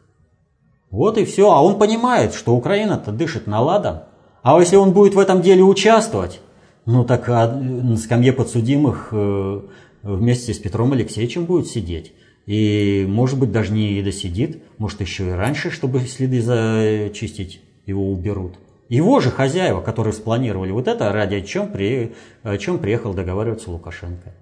Вот 0.90 1.18
и 1.18 1.26
все. 1.26 1.52
А 1.52 1.64
он 1.64 1.80
понимает, 1.80 2.34
что 2.34 2.56
Украина-то 2.56 3.12
дышит 3.12 3.48
на 3.48 3.62
ладан. 3.62 4.04
А 4.44 4.60
если 4.60 4.76
он 4.76 4.92
будет 4.92 5.14
в 5.14 5.20
этом 5.20 5.42
деле 5.42 5.64
участвовать, 5.64 6.42
ну 6.86 7.06
так 7.06 7.30
а 7.30 7.48
на 7.48 7.96
скамье 7.98 8.34
подсудимых 8.34 9.10
э, 9.12 9.62
вместе 10.04 10.54
с 10.54 10.58
Петром 10.58 10.94
Алексеевичем 10.94 11.46
будет 11.46 11.68
сидеть. 11.68 12.14
И, 12.48 13.06
может 13.08 13.38
быть, 13.40 13.52
даже 13.52 13.72
не 13.72 14.02
досидит, 14.02 14.64
может, 14.80 15.00
еще 15.02 15.30
и 15.30 15.32
раньше, 15.32 15.70
чтобы 15.70 16.00
следы 16.02 16.42
зачистить, 16.42 17.62
его 17.86 18.12
уберут. 18.12 18.56
Его 18.90 19.20
же 19.20 19.30
хозяева, 19.30 19.80
которые 19.80 20.14
спланировали 20.14 20.72
вот 20.72 20.88
это, 20.88 21.14
ради 21.14 21.42
чем, 21.42 21.72
при, 21.72 22.14
о 22.44 22.58
чем 22.58 22.80
приехал 22.80 23.14
договариваться 23.14 23.70
Лукашенко. 23.72 24.34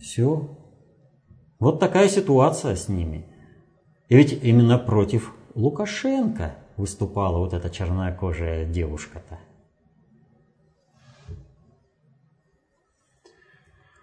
Все. 0.00 0.56
Вот 1.58 1.80
такая 1.80 2.08
ситуация 2.08 2.76
с 2.76 2.88
ними. 2.88 3.26
И 4.08 4.16
ведь 4.16 4.38
именно 4.42 4.78
против 4.78 5.34
Лукашенко 5.54 6.54
выступала 6.76 7.38
вот 7.38 7.54
эта 7.54 7.70
чернокожая 7.70 8.64
девушка-то. 8.64 9.38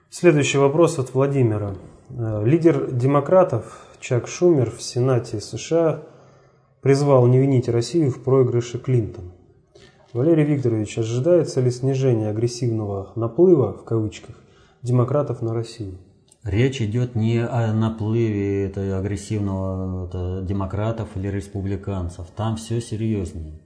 Следующий 0.10 0.60
вопрос 0.60 1.00
от 1.00 1.14
Владимира. 1.14 1.76
Э, 2.10 2.44
лидер 2.46 2.92
демократов 2.92 3.88
Чак 4.00 4.28
Шумер 4.28 4.70
в 4.70 4.82
Сенате 4.82 5.40
США 5.40 6.04
призвал 6.82 7.26
не 7.28 7.40
винить 7.40 7.68
Россию 7.70 8.12
в 8.12 8.22
проигрыше 8.22 8.78
Клинтон. 8.78 9.32
Валерий 10.14 10.44
Викторович, 10.44 11.00
ожидается 11.00 11.62
ли 11.62 11.72
снижение 11.72 12.30
агрессивного 12.30 13.12
«наплыва» 13.16 13.74
в 13.74 13.84
кавычках 13.84 14.36
демократов 14.84 15.42
на 15.42 15.54
Россию? 15.54 15.98
Речь 16.44 16.82
идет 16.82 17.16
не 17.16 17.38
о 17.38 17.72
наплыве 17.72 18.66
это, 18.66 18.98
агрессивного 18.98 20.08
это, 20.08 20.42
демократов 20.42 21.10
или 21.16 21.30
республиканцев. 21.30 22.28
Там 22.36 22.58
все 22.58 22.82
серьезнее. 22.82 23.62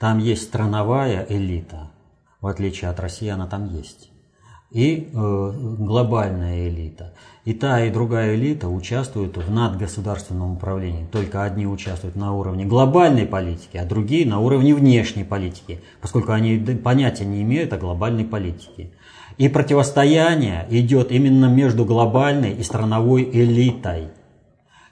Там 0.00 0.18
есть 0.18 0.42
страновая 0.42 1.24
элита, 1.28 1.92
в 2.40 2.48
отличие 2.48 2.90
от 2.90 2.98
России 2.98 3.28
она 3.28 3.46
там 3.46 3.66
есть. 3.66 4.10
И 4.72 5.08
э, 5.12 5.52
глобальная 5.78 6.68
элита. 6.68 7.14
И 7.44 7.54
та, 7.54 7.84
и 7.84 7.90
другая 7.92 8.34
элита 8.34 8.68
участвуют 8.68 9.36
в 9.36 9.50
надгосударственном 9.50 10.54
управлении. 10.54 11.06
Только 11.06 11.44
одни 11.44 11.66
участвуют 11.66 12.16
на 12.16 12.34
уровне 12.34 12.64
глобальной 12.64 13.24
политики, 13.24 13.76
а 13.76 13.86
другие 13.86 14.26
на 14.26 14.40
уровне 14.40 14.74
внешней 14.74 15.22
политики, 15.22 15.80
поскольку 16.00 16.32
они 16.32 16.58
понятия 16.58 17.24
не 17.24 17.42
имеют 17.42 17.72
о 17.72 17.78
глобальной 17.78 18.24
политике. 18.24 18.90
И 19.38 19.48
противостояние 19.48 20.66
идет 20.70 21.12
именно 21.12 21.46
между 21.46 21.84
глобальной 21.84 22.52
и 22.52 22.62
страновой 22.62 23.24
элитой. 23.24 24.08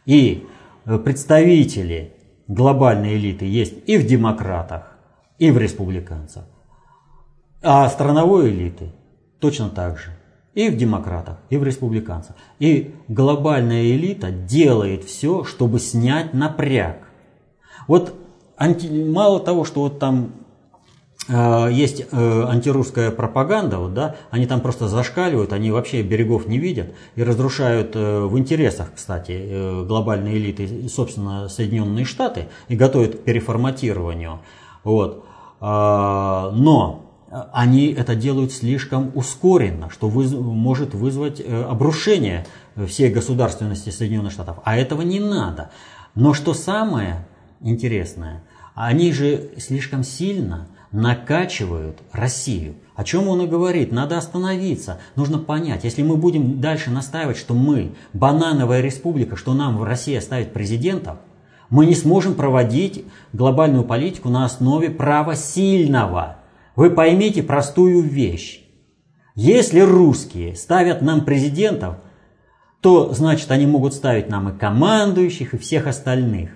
И 0.05 0.47
э, 0.85 0.99
представители 0.99 2.13
глобальной 2.47 3.17
элиты 3.17 3.47
есть 3.47 3.75
и 3.87 3.97
в 3.97 4.07
демократах, 4.07 4.97
и 5.39 5.51
в 5.51 5.57
республиканцах. 5.57 6.45
А 7.63 7.89
страновой 7.89 8.51
элиты 8.51 8.91
точно 9.41 9.71
так 9.71 9.99
же 9.99 10.11
и 10.55 10.69
в 10.69 10.77
демократах, 10.77 11.39
и 11.51 11.57
в 11.57 11.65
республиканцах. 11.65 12.37
И 12.59 12.95
глобальная 13.09 13.83
элита 13.83 14.31
делает 14.31 15.05
все, 15.05 15.45
чтобы 15.45 15.81
снять 15.81 16.33
напряг. 16.33 16.99
Вот 17.89 18.15
анти, 18.57 18.87
мало 18.87 19.41
того, 19.41 19.65
что 19.65 19.81
вот 19.81 19.99
там 19.99 20.33
есть 21.29 22.05
э, 22.11 22.45
антирусская 22.47 23.11
пропаганда, 23.11 23.79
вот, 23.79 23.95
да, 23.95 24.17
они 24.31 24.47
там 24.47 24.61
просто 24.61 24.89
зашкаливают, 24.89 25.55
они 25.55 25.71
вообще 25.71 26.03
берегов 26.03 26.47
не 26.47 26.59
видят 26.59 26.95
и 27.15 27.23
разрушают 27.23 27.93
э, 27.95 28.25
в 28.25 28.39
интересах, 28.39 28.89
кстати, 28.95 29.33
э, 29.33 29.85
глобальной 29.85 30.37
элиты, 30.37 30.87
собственно, 30.89 31.49
Соединенные 31.49 32.05
Штаты 32.05 32.49
и 32.69 32.77
готовят 32.77 33.17
к 33.17 33.25
переформатированию. 33.25 34.41
Вот. 34.83 35.25
Э, 35.63 36.51
но 36.53 37.05
они 37.53 37.93
это 37.93 38.15
делают 38.15 38.53
слишком 38.53 39.11
ускоренно, 39.15 39.89
что 39.91 40.09
выз 40.09 40.33
может 40.33 40.95
вызвать 40.95 41.41
э, 41.41 41.63
обрушение 41.65 42.47
всей 42.87 43.11
государственности 43.11 43.89
Соединенных 43.89 44.33
Штатов. 44.33 44.59
А 44.65 44.77
этого 44.77 45.01
не 45.03 45.21
надо. 45.21 45.71
Но 46.15 46.35
что 46.35 46.53
самое 46.55 47.27
интересное, 47.61 48.45
они 48.75 49.13
же 49.13 49.53
слишком 49.57 50.05
сильно 50.05 50.69
накачивают 50.95 51.99
Россию. 52.13 52.77
О 52.95 53.03
чем 53.03 53.27
он 53.27 53.43
и 53.43 53.49
говорит, 53.49 53.91
надо 53.91 54.17
остановиться, 54.17 55.01
нужно 55.17 55.39
понять, 55.39 55.83
если 55.83 56.03
мы 56.03 56.17
будем 56.17 56.61
дальше 56.61 56.91
настаивать, 56.91 57.37
что 57.37 57.53
мы 57.53 57.97
банановая 58.13 58.81
республика, 58.81 59.35
что 59.35 59.55
нам 59.55 59.77
в 59.77 59.83
России 59.83 60.17
ставит 60.21 60.53
президентов, 60.53 61.19
мы 61.69 61.87
не 61.87 61.97
сможем 61.97 62.35
проводить 62.35 63.05
глобальную 63.33 63.85
политику 63.85 64.29
на 64.29 64.45
основе 64.45 64.89
права 64.89 65.35
сильного. 65.35 66.39
Вы 66.77 66.91
поймите 66.91 67.43
простую 67.43 68.03
вещь. 68.03 68.61
Если 69.35 69.81
русские 69.81 70.55
ставят 70.55 71.03
нам 71.03 71.25
президентов, 71.25 71.97
то 72.81 73.13
значит 73.13 73.51
они 73.51 73.67
могут 73.67 73.95
ставить 73.95 74.29
нам 74.29 74.51
и 74.51 74.57
командующих, 74.57 75.55
и 75.55 75.59
всех 75.59 75.89
остальных. 75.89 76.51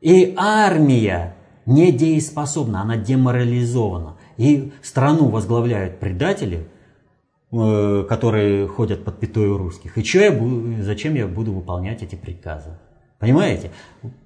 И 0.00 0.34
армия 0.36 1.36
недееспособна, 1.66 2.80
она 2.82 2.96
деморализована. 2.96 4.16
И 4.36 4.72
страну 4.82 5.28
возглавляют 5.28 5.98
предатели, 5.98 6.68
э, 7.52 8.06
которые 8.08 8.68
ходят 8.68 9.04
под 9.04 9.18
пятой 9.18 9.54
русских. 9.56 9.98
И 9.98 10.04
что 10.04 10.18
я 10.18 10.32
буду, 10.32 10.82
зачем 10.82 11.14
я 11.14 11.26
буду 11.26 11.52
выполнять 11.52 12.02
эти 12.02 12.14
приказы? 12.14 12.70
Понимаете? 13.18 13.70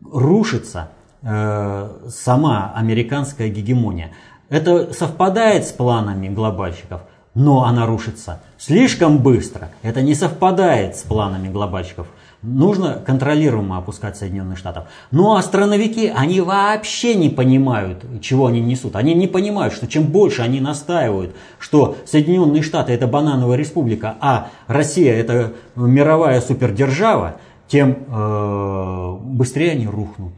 Рушится 0.05 0.91
э, 1.23 2.09
сама 2.09 2.73
американская 2.75 3.49
гегемония. 3.49 4.13
Это 4.49 4.93
совпадает 4.93 5.65
с 5.67 5.73
планами 5.73 6.29
глобальщиков, 6.29 7.03
но 7.35 7.65
она 7.65 7.87
рушится 7.87 8.41
слишком 8.59 9.19
быстро. 9.19 9.71
Это 9.83 10.03
не 10.03 10.15
совпадает 10.15 10.97
с 10.97 11.03
планами 11.03 11.49
глобальщиков. 11.49 12.09
Нужно 12.43 12.95
контролируемо 13.05 13.77
опускать 13.77 14.17
Соединенных 14.17 14.57
Штатов. 14.57 14.85
Ну 15.11 15.37
а 15.37 15.43
страновики, 15.43 16.11
они 16.15 16.41
вообще 16.41 17.15
не 17.15 17.29
понимают, 17.29 18.03
чего 18.23 18.47
они 18.47 18.61
несут. 18.61 18.97
Они 18.97 19.13
не 19.13 19.27
понимают, 19.27 19.75
что 19.75 19.87
чем 19.87 20.05
больше 20.05 20.41
они 20.41 20.59
настаивают, 20.59 21.37
что 21.59 21.97
Соединенные 22.07 22.63
Штаты 22.63 22.93
это 22.93 23.07
банановая 23.07 23.59
республика, 23.59 24.17
а 24.21 24.49
Россия 24.69 25.13
это 25.15 25.53
мировая 25.77 26.41
супердержава, 26.41 27.37
тем 27.69 27.99
э, 28.09 29.17
быстрее 29.23 29.73
они 29.73 29.87
рухнут. 29.87 30.33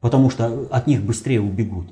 Потому 0.00 0.28
что 0.28 0.66
от 0.70 0.86
них 0.86 1.02
быстрее 1.02 1.40
убегут. 1.40 1.86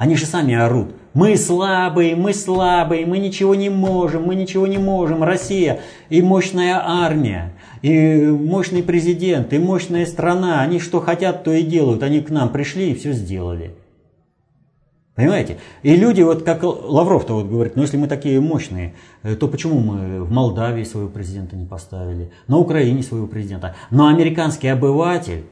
Они 0.00 0.16
же 0.16 0.24
сами 0.24 0.54
орут. 0.54 0.94
Мы 1.12 1.36
слабые, 1.36 2.16
мы 2.16 2.32
слабые, 2.32 3.04
мы 3.04 3.18
ничего 3.18 3.54
не 3.54 3.68
можем, 3.68 4.24
мы 4.24 4.34
ничего 4.34 4.66
не 4.66 4.78
можем. 4.78 5.22
Россия 5.22 5.80
и 6.08 6.22
мощная 6.22 6.80
армия, 6.82 7.52
и 7.82 8.26
мощный 8.26 8.82
президент, 8.82 9.52
и 9.52 9.58
мощная 9.58 10.06
страна. 10.06 10.60
Они 10.60 10.78
что 10.78 11.00
хотят, 11.00 11.44
то 11.44 11.52
и 11.52 11.62
делают. 11.62 12.02
Они 12.02 12.20
к 12.20 12.30
нам 12.30 12.50
пришли 12.50 12.90
и 12.90 12.94
все 12.94 13.12
сделали. 13.12 13.74
Понимаете? 15.14 15.58
И 15.82 15.96
люди, 15.96 16.22
вот 16.22 16.44
как 16.44 16.62
Лавров-то 16.62 17.34
вот 17.34 17.46
говорит, 17.46 17.76
ну 17.76 17.82
если 17.82 17.98
мы 17.98 18.06
такие 18.06 18.40
мощные, 18.40 18.94
э, 19.22 19.36
то 19.36 19.48
почему 19.48 19.80
мы 19.80 20.22
в 20.22 20.30
Молдавии 20.30 20.84
своего 20.84 21.10
президента 21.10 21.56
не 21.56 21.66
поставили, 21.66 22.30
на 22.46 22.56
Украине 22.56 23.02
своего 23.02 23.26
президента? 23.26 23.74
Но 23.90 24.06
американский 24.06 24.68
обыватель 24.68 25.44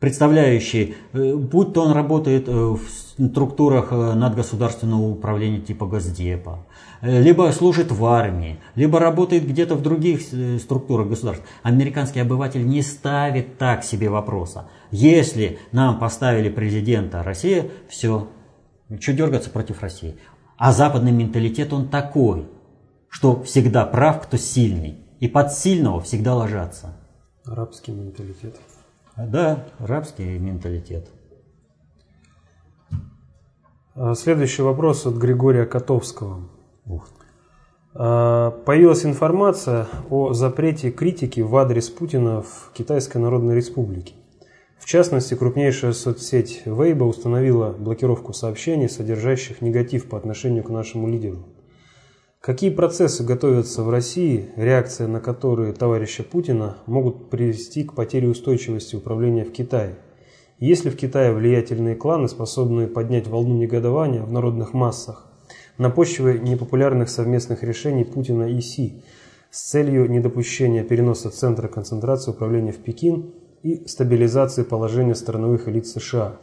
представляющий, 0.00 0.96
э, 1.12 1.36
будь 1.36 1.74
то 1.74 1.82
он 1.82 1.92
работает 1.92 2.48
э, 2.48 2.52
в 2.52 2.80
структурах 2.88 3.92
э, 3.92 4.14
надгосударственного 4.14 5.08
управления 5.08 5.60
типа 5.60 5.86
Госдепа, 5.86 6.66
либо 7.02 7.50
служит 7.52 7.92
в 7.92 8.04
армии, 8.04 8.58
либо 8.74 8.98
работает 8.98 9.46
где-то 9.46 9.74
в 9.74 9.82
других 9.82 10.20
структурах 10.60 11.08
государств. 11.08 11.44
Американский 11.62 12.20
обыватель 12.20 12.66
не 12.66 12.82
ставит 12.82 13.56
так 13.56 13.84
себе 13.84 14.10
вопроса. 14.10 14.68
Если 14.90 15.58
нам 15.72 15.98
поставили 15.98 16.50
президента 16.50 17.22
России, 17.22 17.70
все, 17.88 18.28
что 19.00 19.12
дергаться 19.12 19.48
против 19.48 19.80
России. 19.80 20.16
А 20.58 20.72
западный 20.72 21.12
менталитет 21.12 21.72
он 21.72 21.88
такой. 21.88 22.48
что 23.08 23.42
всегда 23.42 23.86
прав, 23.86 24.22
кто 24.22 24.36
сильный, 24.36 24.98
и 25.18 25.26
под 25.26 25.52
сильного 25.52 26.00
всегда 26.00 26.34
ложатся. 26.34 26.96
Рабский 27.44 27.92
менталитет. 27.92 28.56
Да, 29.26 29.66
рабский 29.78 30.38
менталитет. 30.38 31.08
А, 33.94 34.14
следующий 34.14 34.62
вопрос 34.62 35.06
от 35.06 35.16
Григория 35.16 35.66
Котовского. 35.66 36.48
Ух. 36.86 37.08
А, 37.92 38.50
появилась 38.50 39.04
информация 39.04 39.88
о 40.08 40.32
запрете 40.32 40.90
критики 40.90 41.40
в 41.40 41.54
адрес 41.56 41.90
Путина 41.90 42.42
в 42.42 42.70
Китайской 42.72 43.18
Народной 43.18 43.56
Республике. 43.56 44.14
В 44.78 44.86
частности, 44.86 45.34
крупнейшая 45.34 45.92
соцсеть 45.92 46.62
Weibo 46.64 47.04
установила 47.04 47.72
блокировку 47.72 48.32
сообщений, 48.32 48.88
содержащих 48.88 49.60
негатив 49.60 50.08
по 50.08 50.16
отношению 50.16 50.64
к 50.64 50.70
нашему 50.70 51.08
лидеру. 51.08 51.46
Какие 52.40 52.70
процессы 52.70 53.22
готовятся 53.22 53.82
в 53.82 53.90
России, 53.90 54.48
реакция 54.56 55.06
на 55.08 55.20
которые 55.20 55.74
товарища 55.74 56.22
Путина 56.22 56.78
могут 56.86 57.28
привести 57.28 57.84
к 57.84 57.92
потере 57.92 58.28
устойчивости 58.28 58.96
управления 58.96 59.44
в 59.44 59.52
Китае? 59.52 59.96
Есть 60.58 60.86
ли 60.86 60.90
в 60.90 60.96
Китае 60.96 61.34
влиятельные 61.34 61.96
кланы, 61.96 62.28
способные 62.28 62.88
поднять 62.88 63.26
волну 63.26 63.56
негодования 63.56 64.22
в 64.22 64.32
народных 64.32 64.72
массах 64.72 65.26
на 65.76 65.90
почве 65.90 66.38
непопулярных 66.38 67.10
совместных 67.10 67.62
решений 67.62 68.04
Путина 68.04 68.44
и 68.44 68.62
Си 68.62 69.02
с 69.50 69.72
целью 69.72 70.10
недопущения 70.10 70.82
переноса 70.82 71.28
центра 71.28 71.68
концентрации 71.68 72.30
управления 72.30 72.72
в 72.72 72.78
Пекин 72.78 73.34
и 73.62 73.86
стабилизации 73.86 74.62
положения 74.62 75.14
страновых 75.14 75.68
элит 75.68 75.86
США? 75.86 76.38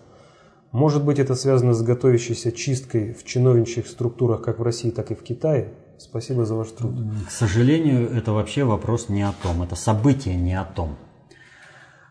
Может 0.71 1.03
быть, 1.03 1.17
это 1.17 1.33
связано 1.33 1.73
с 1.73 1.81
готовящейся 1.81 2.51
чисткой 2.51 3.13
в 3.13 3.23
чиновничьих 3.23 3.87
структурах 3.87 4.43
как 4.43 4.59
в 4.59 4.61
России, 4.61 4.91
так 4.91 5.09
и 5.09 5.15
в 5.15 5.23
Китае? 5.23 5.73
Спасибо 5.97 6.45
за 6.45 6.55
ваш 6.55 6.69
труд. 6.69 6.95
К 7.27 7.31
сожалению, 7.31 8.09
это 8.11 8.31
вообще 8.31 8.63
вопрос 8.63 9.09
не 9.09 9.23
о 9.23 9.33
том, 9.43 9.63
это 9.63 9.75
событие 9.75 10.35
не 10.35 10.53
о 10.53 10.63
том. 10.63 10.95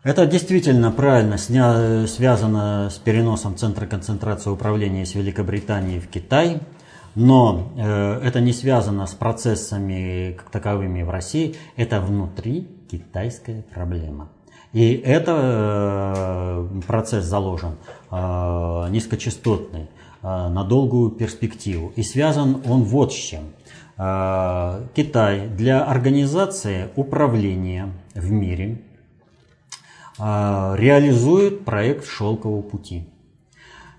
Это 0.03 0.26
действительно 0.26 0.93
правильно 0.93 1.37
сня... 1.37 2.07
связано 2.07 2.91
с 2.91 2.99
переносом 2.99 3.57
Центра 3.57 3.87
концентрации 3.87 4.51
управления 4.51 5.03
из 5.03 5.14
Великобритании 5.14 5.99
в 5.99 6.09
Китай, 6.09 6.61
но 7.16 7.72
э, 7.76 8.20
это 8.22 8.41
не 8.41 8.53
связано 8.53 9.07
с 9.07 9.14
процессами 9.14 10.37
как 10.39 10.51
таковыми 10.51 11.03
в 11.03 11.11
России, 11.11 11.57
это 11.76 12.01
внутри 12.01 12.68
китайская 12.89 13.64
проблема. 13.74 14.28
И 14.72 14.95
это 14.95 16.68
э, 16.76 16.80
процесс 16.87 17.24
заложен 17.24 17.76
э, 18.11 18.87
низкочастотный, 18.91 19.89
э, 20.22 20.49
на 20.49 20.64
долгую 20.64 21.11
перспективу. 21.11 21.93
И 21.97 22.03
связан 22.03 22.62
он 22.64 22.84
вот 22.84 23.12
с 23.12 23.16
чем. 23.16 23.55
Э, 23.99 24.86
Китай 24.94 25.49
для 25.49 25.82
организации 25.82 26.88
управления 26.97 27.94
в 28.14 28.30
мире 28.30 28.82
э, 30.18 30.74
реализует 30.76 31.64
проект 31.64 32.07
«Шелкового 32.07 32.61
пути». 32.61 33.09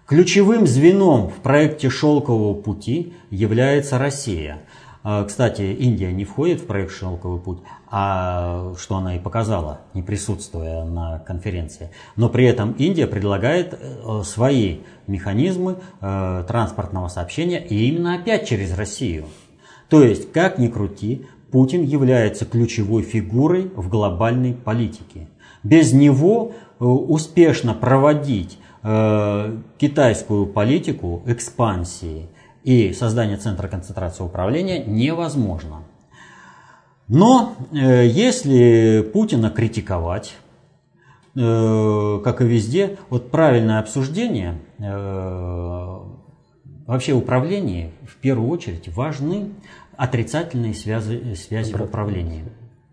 Ключевым 0.06 0.68
звеном 0.68 1.30
в 1.30 1.38
проекте 1.38 1.90
«Шелкового 1.90 2.54
пути» 2.54 3.16
является 3.32 3.98
Россия. 3.98 4.60
Э, 5.04 5.26
кстати, 5.28 5.64
Индия 5.64 6.12
не 6.12 6.26
входит 6.26 6.62
в 6.62 6.68
проект 6.68 6.92
«Шелковый 6.92 7.42
путь», 7.42 7.64
а 7.90 8.76
что 8.78 8.98
она 8.98 9.16
и 9.16 9.20
показала, 9.20 9.82
не 9.96 10.04
присутствуя 10.04 10.84
на 10.86 11.18
конференции. 11.20 11.90
Но 12.16 12.30
при 12.30 12.46
этом 12.46 12.74
Индия 12.74 13.08
предлагает 13.08 13.80
свои 14.24 14.82
механизмы 15.08 15.78
транспортного 16.00 17.08
сообщения 17.08 17.66
и 17.66 17.88
именно 17.88 18.14
опять 18.16 18.48
через 18.48 18.78
Россию. 18.78 19.26
То 19.90 20.04
есть, 20.04 20.32
как 20.32 20.58
ни 20.58 20.68
крути, 20.68 21.26
Путин 21.52 21.84
является 21.84 22.46
ключевой 22.46 23.04
фигурой 23.04 23.72
в 23.76 23.90
глобальной 23.90 24.54
политике. 24.54 25.28
Без 25.64 25.94
него 25.94 26.52
э, 26.80 26.84
успешно 26.84 27.74
проводить 27.74 28.60
э, 28.84 29.58
китайскую 29.78 30.46
политику 30.46 31.24
экспансии 31.26 32.28
и 32.64 32.92
создания 32.94 33.38
центра 33.38 33.68
концентрации 33.68 34.24
управления 34.24 34.84
невозможно. 34.84 35.84
Но 37.08 37.56
э, 37.72 38.06
если 38.08 39.10
Путина 39.14 39.50
критиковать, 39.50 40.36
э, 41.36 42.22
как 42.24 42.42
и 42.42 42.46
везде, 42.46 42.98
вот 43.10 43.32
правильное 43.32 43.80
обсуждение, 43.80 44.60
э, 44.80 46.00
вообще 46.88 47.14
управление 47.14 47.92
в 48.08 48.16
первую 48.16 48.50
очередь 48.50 48.88
важны 48.88 49.50
отрицательные 49.96 50.74
связи, 50.74 51.36
связи 51.36 51.74
в 51.74 51.82
управлении. 51.82 52.44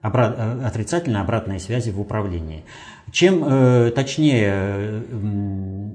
Обра- 0.02 0.34
э, 0.36 0.66
отрицательные 0.66 1.22
обратные 1.22 1.60
связи 1.60 1.90
в 1.90 2.00
управлении. 2.00 2.64
Чем 3.10 3.42
э, 3.46 3.90
точнее 3.94 4.52
э, 4.52 5.90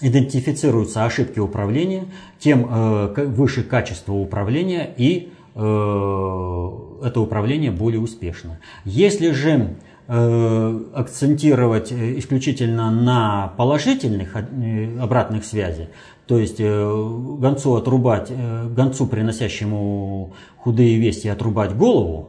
идентифицируются 0.00 1.04
ошибки 1.04 1.38
управления, 1.38 2.04
тем 2.38 2.66
э, 2.70 3.26
выше 3.26 3.64
качество 3.64 4.14
управления 4.14 4.88
и 4.96 5.32
э, 5.54 5.58
это 5.60 7.20
управление 7.20 7.70
более 7.70 8.00
успешно. 8.00 8.60
Если 8.84 9.32
же 9.32 9.76
э, 10.06 10.80
акцентировать 10.94 11.92
э, 11.92 12.18
исключительно 12.18 12.90
на 12.90 13.48
положительных 13.56 14.36
обратных 14.36 15.44
связях, 15.44 15.88
то 16.28 16.38
есть 16.38 16.56
э, 16.58 17.36
гонцу 17.38 17.76
отрубать, 17.76 18.28
э, 18.28 18.68
гонцу, 18.68 19.06
приносящему 19.06 20.34
худые 20.58 20.98
вести, 20.98 21.26
отрубать 21.26 21.74
голову, 21.74 22.28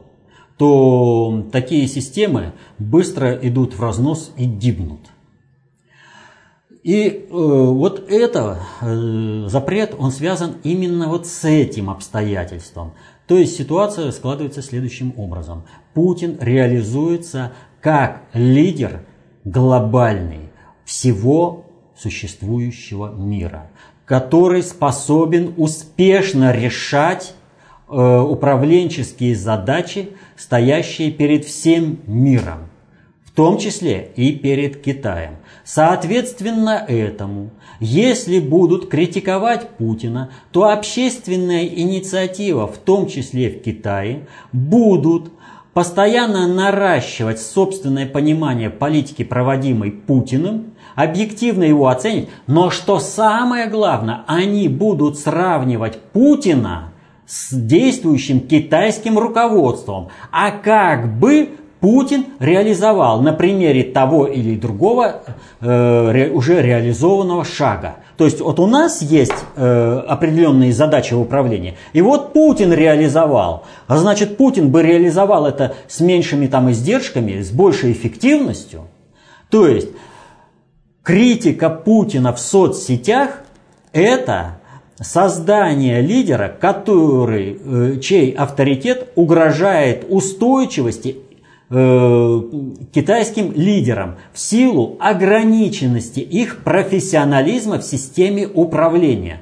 то 0.56 1.46
такие 1.52 1.86
системы 1.86 2.54
быстро 2.78 3.34
идут 3.34 3.74
в 3.74 3.82
разнос 3.82 4.32
и 4.38 4.46
гибнут. 4.46 5.00
И 6.82 7.08
э, 7.08 7.26
вот 7.30 8.10
это 8.10 8.60
э, 8.80 9.44
запрет, 9.48 9.94
он 9.98 10.12
связан 10.12 10.56
именно 10.64 11.08
вот 11.08 11.26
с 11.26 11.44
этим 11.44 11.90
обстоятельством. 11.90 12.94
То 13.26 13.36
есть 13.36 13.54
ситуация 13.54 14.10
складывается 14.12 14.62
следующим 14.62 15.12
образом. 15.18 15.64
Путин 15.92 16.38
реализуется 16.40 17.52
как 17.82 18.22
лидер 18.32 19.04
глобальный 19.44 20.50
всего 20.86 21.66
существующего 21.94 23.12
мира 23.12 23.69
который 24.10 24.64
способен 24.64 25.54
успешно 25.56 26.50
решать 26.50 27.32
э, 27.88 28.20
управленческие 28.20 29.36
задачи, 29.36 30.08
стоящие 30.36 31.12
перед 31.12 31.44
всем 31.44 32.00
миром, 32.08 32.66
в 33.24 33.30
том 33.30 33.58
числе 33.58 34.10
и 34.16 34.32
перед 34.32 34.82
Китаем. 34.82 35.36
Соответственно 35.62 36.84
этому, 36.88 37.50
если 37.78 38.40
будут 38.40 38.88
критиковать 38.88 39.68
Путина, 39.78 40.32
то 40.50 40.70
общественная 40.70 41.66
инициатива, 41.66 42.66
в 42.66 42.78
том 42.78 43.06
числе 43.06 43.48
в 43.48 43.62
Китае, 43.62 44.26
будут 44.52 45.30
постоянно 45.72 46.48
наращивать 46.48 47.40
собственное 47.40 48.06
понимание 48.06 48.70
политики, 48.70 49.22
проводимой 49.22 49.92
Путиным, 49.92 50.72
объективно 50.94 51.64
его 51.64 51.88
оценить, 51.88 52.28
но 52.46 52.70
что 52.70 52.98
самое 52.98 53.66
главное, 53.66 54.22
они 54.26 54.68
будут 54.68 55.18
сравнивать 55.18 55.98
Путина 56.12 56.92
с 57.26 57.52
действующим 57.52 58.40
китайским 58.40 59.18
руководством. 59.18 60.08
А 60.32 60.50
как 60.50 61.18
бы 61.18 61.50
Путин 61.80 62.26
реализовал 62.38 63.22
на 63.22 63.32
примере 63.32 63.84
того 63.84 64.26
или 64.26 64.56
другого 64.56 65.22
э, 65.60 66.30
уже 66.30 66.60
реализованного 66.60 67.44
шага. 67.44 67.96
То 68.18 68.26
есть 68.26 68.40
вот 68.40 68.60
у 68.60 68.66
нас 68.66 69.00
есть 69.00 69.32
э, 69.56 70.02
определенные 70.06 70.74
задачи 70.74 71.14
управления, 71.14 71.76
и 71.94 72.02
вот 72.02 72.34
Путин 72.34 72.72
реализовал. 72.72 73.64
А 73.86 73.96
значит, 73.96 74.36
Путин 74.36 74.70
бы 74.70 74.82
реализовал 74.82 75.46
это 75.46 75.74
с 75.88 76.00
меньшими 76.00 76.46
там 76.46 76.70
издержками, 76.70 77.40
с 77.40 77.50
большей 77.50 77.92
эффективностью. 77.92 78.82
То 79.48 79.66
есть 79.66 79.88
критика 81.10 81.70
Путина 81.70 82.32
в 82.32 82.38
соцсетях– 82.38 83.40
это 83.92 84.60
создание 85.00 86.00
лидера, 86.02 86.48
который, 86.48 87.58
э, 87.58 87.98
чей 87.98 88.30
авторитет 88.30 89.08
угрожает 89.16 90.06
устойчивости 90.08 91.16
э, 91.68 92.40
китайским 92.92 93.52
лидерам 93.52 94.18
в 94.32 94.38
силу 94.38 94.98
ограниченности 95.00 96.20
их 96.20 96.62
профессионализма 96.62 97.80
в 97.80 97.82
системе 97.82 98.46
управления. 98.46 99.40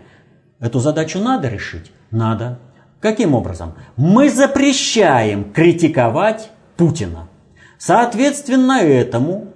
Эту 0.61 0.79
задачу 0.79 1.19
надо 1.19 1.49
решить? 1.49 1.93
Надо. 2.11 2.61
Каким 2.99 3.35
образом? 3.35 3.75
Мы 3.97 4.31
запрещаем 4.31 5.53
критиковать 5.53 6.49
Путина. 6.79 7.29
Соответственно 7.77 8.81
этому 8.81 9.49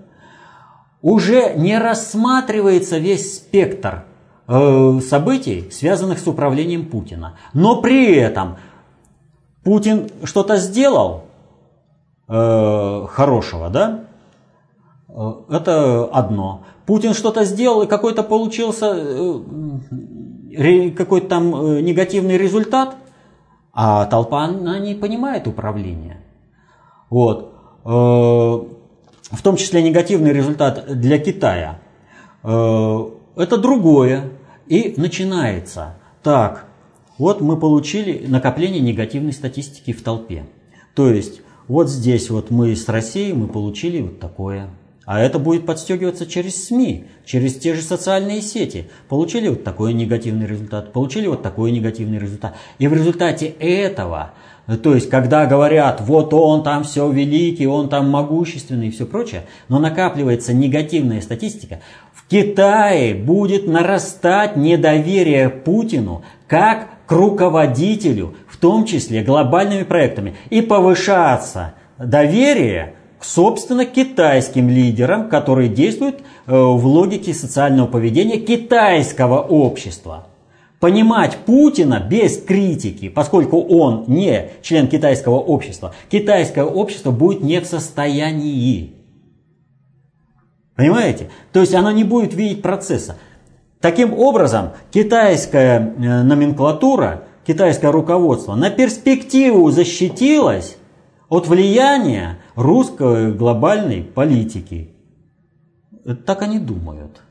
уже 1.03 1.55
не 1.57 1.76
рассматривается 1.78 2.98
весь 2.98 3.36
спектр 3.36 4.05
э, 4.46 5.00
событий, 5.00 5.68
связанных 5.70 6.20
с 6.20 6.26
управлением 6.26 6.86
Путина. 6.86 7.36
Но 7.53 7.82
при 7.82 8.14
этом 8.14 8.57
Путин 9.64 10.09
что-то 10.24 10.57
сделал 10.57 11.24
э, 12.28 13.07
хорошего, 13.11 13.68
да? 13.68 14.05
Э, 15.09 15.32
это 15.50 16.05
одно. 16.05 16.62
Путин 16.86 17.14
что-то 17.14 17.44
сделал, 17.44 17.82
и 17.82 17.86
какой-то 17.86 18.22
получился 18.22 19.40
какой-то 20.96 21.28
там 21.28 21.82
негативный 21.82 22.36
результат, 22.36 22.96
а 23.72 24.05
толпа, 24.05 24.44
она 24.44 24.78
не 24.78 24.94
понимает 24.94 25.46
управления. 25.46 26.18
Вот. 27.09 27.55
В 29.33 29.43
том 29.43 29.57
числе 29.57 29.83
негативный 29.83 30.33
результат 30.33 31.01
для 31.01 31.18
Китая. 31.18 31.80
Это 32.43 33.57
другое. 33.59 34.30
И 34.66 34.95
начинается. 34.97 35.97
Так, 36.22 36.66
вот 37.18 37.41
мы 37.41 37.59
получили 37.59 38.26
накопление 38.26 38.80
негативной 38.80 39.33
статистики 39.33 39.93
в 39.93 40.03
толпе. 40.03 40.45
То 40.95 41.11
есть, 41.11 41.41
вот 41.66 41.89
здесь 41.89 42.30
вот 42.30 42.51
мы 42.51 42.76
с 42.76 42.89
Россией 42.89 43.33
мы 43.33 43.49
получили 43.49 44.01
вот 44.01 44.20
такое. 44.20 44.70
А 45.05 45.18
это 45.18 45.41
будет 45.41 45.66
подстегиваться 45.66 46.26
через 46.26 46.66
СМИ, 46.66 47.07
через 47.24 47.57
те 47.57 47.74
же 47.74 47.83
социальные 47.83 48.41
сети. 48.41 48.89
Получили 49.09 49.49
вот 49.49 49.64
такой 49.64 49.95
негативный 49.95 50.47
результат, 50.47 50.93
получили 50.93 51.26
вот 51.26 51.43
такой 51.43 51.72
негативный 51.72 52.18
результат. 52.18 52.55
И 52.78 52.87
в 52.87 52.95
результате 52.95 53.47
этого, 53.47 54.33
то 54.82 54.94
есть 54.94 55.10
когда 55.10 55.46
говорят, 55.46 56.00
вот 56.00 56.32
он 56.32 56.62
там 56.62 56.84
все 56.84 57.10
великий, 57.10 57.66
он 57.66 57.88
там 57.88 58.10
могущественный 58.10 58.88
и 58.88 58.90
все 58.90 59.06
прочее, 59.06 59.44
но 59.68 59.78
накапливается 59.78 60.54
негативная 60.54 61.20
статистика, 61.20 61.80
в 62.12 62.28
Китае 62.28 63.14
будет 63.14 63.66
нарастать 63.66 64.56
недоверие 64.56 65.50
Путину 65.50 66.22
как 66.46 66.88
к 67.06 67.12
руководителю, 67.12 68.34
в 68.48 68.56
том 68.56 68.84
числе 68.84 69.22
глобальными 69.22 69.82
проектами, 69.82 70.36
и 70.50 70.62
повышаться 70.62 71.74
доверие 71.98 72.94
собственно, 73.24 73.84
китайским 73.84 74.68
лидерам, 74.68 75.28
которые 75.28 75.68
действуют 75.68 76.20
э, 76.46 76.52
в 76.52 76.84
логике 76.86 77.32
социального 77.32 77.86
поведения 77.86 78.38
китайского 78.38 79.40
общества. 79.40 80.26
Понимать 80.83 81.37
Путина 81.47 82.01
без 82.01 82.43
критики, 82.43 83.09
поскольку 83.09 83.61
он 83.61 84.03
не 84.09 84.51
член 84.62 84.89
китайского 84.89 85.37
общества, 85.37 85.95
китайское 86.11 86.64
общество 86.64 87.12
будет 87.12 87.41
не 87.41 87.61
в 87.61 87.66
состоянии. 87.66 88.93
Понимаете? 90.74 91.30
То 91.53 91.61
есть 91.61 91.72
оно 91.72 91.93
не 91.93 92.03
будет 92.03 92.35
видеть 92.35 92.62
процесса. 92.62 93.16
Таким 93.78 94.12
образом, 94.12 94.70
китайская 94.91 95.78
э, 95.78 96.22
номенклатура, 96.24 97.26
китайское 97.47 97.93
руководство 97.93 98.57
на 98.57 98.68
перспективу 98.68 99.70
защитилось 99.70 100.78
от 101.28 101.47
влияния 101.47 102.41
русской 102.57 103.33
глобальной 103.33 104.03
политики. 104.03 104.91
Так 106.26 106.43
они 106.43 106.59
думают. 106.59 107.22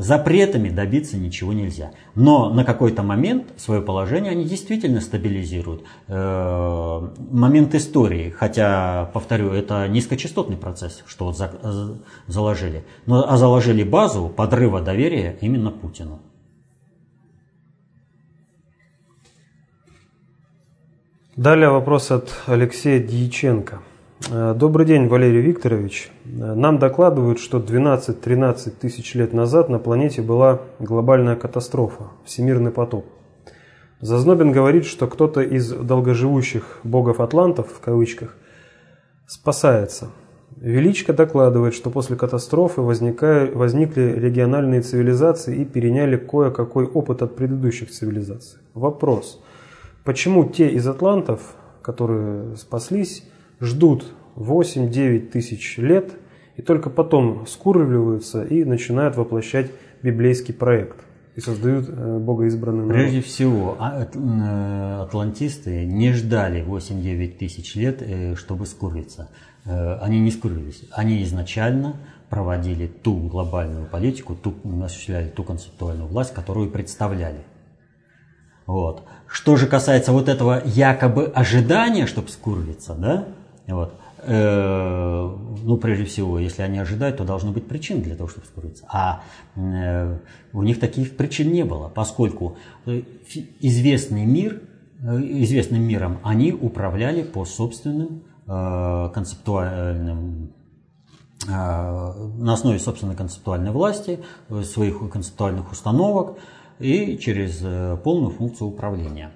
Запретами 0.00 0.70
добиться 0.70 1.18
ничего 1.18 1.52
нельзя. 1.52 1.90
Но 2.14 2.48
на 2.48 2.64
какой-то 2.64 3.02
момент 3.02 3.48
свое 3.58 3.82
положение 3.82 4.32
они 4.32 4.46
действительно 4.46 5.02
стабилизируют. 5.02 5.84
Э, 6.08 7.10
момент 7.30 7.74
истории, 7.74 8.30
хотя, 8.30 9.10
повторю, 9.12 9.50
это 9.52 9.86
низкочастотный 9.88 10.56
процесс, 10.56 11.02
что 11.06 11.26
вот 11.26 11.36
за, 11.36 12.00
заложили. 12.26 12.82
Но 13.04 13.30
а 13.30 13.36
заложили 13.36 13.82
базу 13.82 14.30
подрыва 14.30 14.80
доверия 14.80 15.36
именно 15.42 15.70
Путину. 15.70 16.20
Далее 21.36 21.68
вопрос 21.68 22.10
от 22.10 22.32
Алексея 22.46 23.06
Дьяченко. 23.06 23.82
Э, 24.28 24.54
добрый 24.54 24.84
день, 24.84 25.08
Валерий 25.08 25.40
Викторович. 25.40 26.10
Э, 26.24 26.54
нам 26.54 26.78
докладывают, 26.78 27.38
что 27.38 27.58
12-13 27.58 28.70
тысяч 28.78 29.14
лет 29.14 29.32
назад 29.32 29.68
на 29.70 29.78
планете 29.78 30.20
была 30.20 30.60
глобальная 30.78 31.36
катастрофа, 31.36 32.10
всемирный 32.24 32.70
потоп. 32.70 33.06
Зазнобин 34.00 34.52
говорит, 34.52 34.84
что 34.84 35.06
кто-то 35.06 35.40
из 35.40 35.70
долгоживущих 35.72 36.80
богов-атлантов, 36.84 37.68
в 37.72 37.80
кавычках, 37.80 38.36
спасается. 39.26 40.08
Величко 40.56 41.12
докладывает, 41.12 41.74
что 41.74 41.90
после 41.90 42.16
катастрофы 42.16 42.82
возникли 42.82 44.14
региональные 44.18 44.82
цивилизации 44.82 45.56
и 45.62 45.64
переняли 45.64 46.16
кое-какой 46.16 46.84
опыт 46.86 47.22
от 47.22 47.36
предыдущих 47.36 47.90
цивилизаций. 47.90 48.58
Вопрос. 48.74 49.42
Почему 50.04 50.44
те 50.48 50.68
из 50.68 50.86
атлантов, 50.86 51.40
которые 51.82 52.56
спаслись, 52.56 53.24
ждут 53.60 54.04
8-9 54.36 55.28
тысяч 55.28 55.78
лет 55.78 56.12
и 56.56 56.62
только 56.62 56.90
потом 56.90 57.46
скурвливаются 57.46 58.42
и 58.42 58.64
начинают 58.64 59.16
воплощать 59.16 59.70
библейский 60.02 60.54
проект 60.54 60.98
и 61.36 61.40
создают 61.40 61.88
э, 61.88 62.18
богоизбранный 62.18 62.84
народ. 62.84 62.94
Прежде 62.94 63.22
всего, 63.22 63.76
а, 63.78 64.06
э, 64.12 65.02
атлантисты 65.02 65.84
не 65.84 66.12
ждали 66.12 66.62
8-9 66.62 67.38
тысяч 67.38 67.74
лет, 67.76 68.02
э, 68.02 68.34
чтобы 68.34 68.66
скурвиться. 68.66 69.28
Они 69.66 70.20
не 70.20 70.30
скурвились. 70.30 70.84
Они 70.90 71.22
изначально 71.22 71.96
проводили 72.30 72.86
ту 72.86 73.14
глобальную 73.28 73.86
политику, 73.86 74.34
ту, 74.34 74.54
осуществляли 74.82 75.28
ту 75.28 75.44
концептуальную 75.44 76.08
власть, 76.08 76.32
которую 76.32 76.70
представляли. 76.70 77.40
Вот. 78.66 79.02
Что 79.26 79.56
же 79.56 79.66
касается 79.66 80.12
вот 80.12 80.30
этого 80.30 80.62
якобы 80.64 81.26
ожидания, 81.26 82.06
чтобы 82.06 82.30
скурвиться, 82.30 82.94
да, 82.94 83.28
вот, 83.74 83.94
э, 84.18 85.36
ну, 85.62 85.76
прежде 85.76 86.04
всего, 86.04 86.38
если 86.38 86.62
они 86.62 86.78
ожидают, 86.78 87.18
то 87.18 87.24
должны 87.24 87.50
быть 87.52 87.66
причины 87.66 88.02
для 88.02 88.16
того, 88.16 88.28
чтобы 88.28 88.46
скурвиться. 88.46 88.84
А 88.88 89.22
э, 89.56 90.18
у 90.52 90.62
них 90.62 90.80
таких 90.80 91.16
причин 91.16 91.52
не 91.52 91.64
было, 91.64 91.88
поскольку 91.88 92.56
э, 92.86 93.02
известный 93.60 94.24
мир, 94.24 94.62
известным 95.02 95.82
миром 95.82 96.18
они 96.22 96.52
управляли 96.52 97.22
по 97.22 97.46
собственным 97.46 98.24
концептуальным 98.46 100.52
на 101.46 102.52
основе 102.52 102.78
собственной 102.78 103.16
концептуальной 103.16 103.70
власти, 103.70 104.18
своих 104.64 104.98
концептуальных 105.10 105.72
установок 105.72 106.36
и 106.78 107.16
через 107.16 107.64
полную 108.02 108.32
функцию 108.32 108.68
управления. 108.68 109.32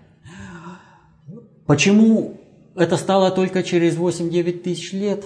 Почему 1.64 2.36
это 2.76 2.96
стало 2.96 3.30
только 3.30 3.62
через 3.62 3.96
8-9 3.96 4.60
тысяч 4.60 4.92
лет? 4.92 5.24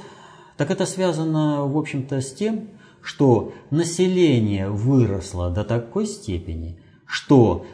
Так 0.56 0.70
это 0.70 0.86
связано, 0.86 1.66
в 1.66 1.76
общем-то, 1.76 2.20
с 2.20 2.32
тем, 2.32 2.70
что 3.00 3.52
население 3.70 4.68
выросло 4.68 5.50
до 5.50 5.64
такой 5.64 6.06
степени, 6.06 6.80
что 7.06 7.64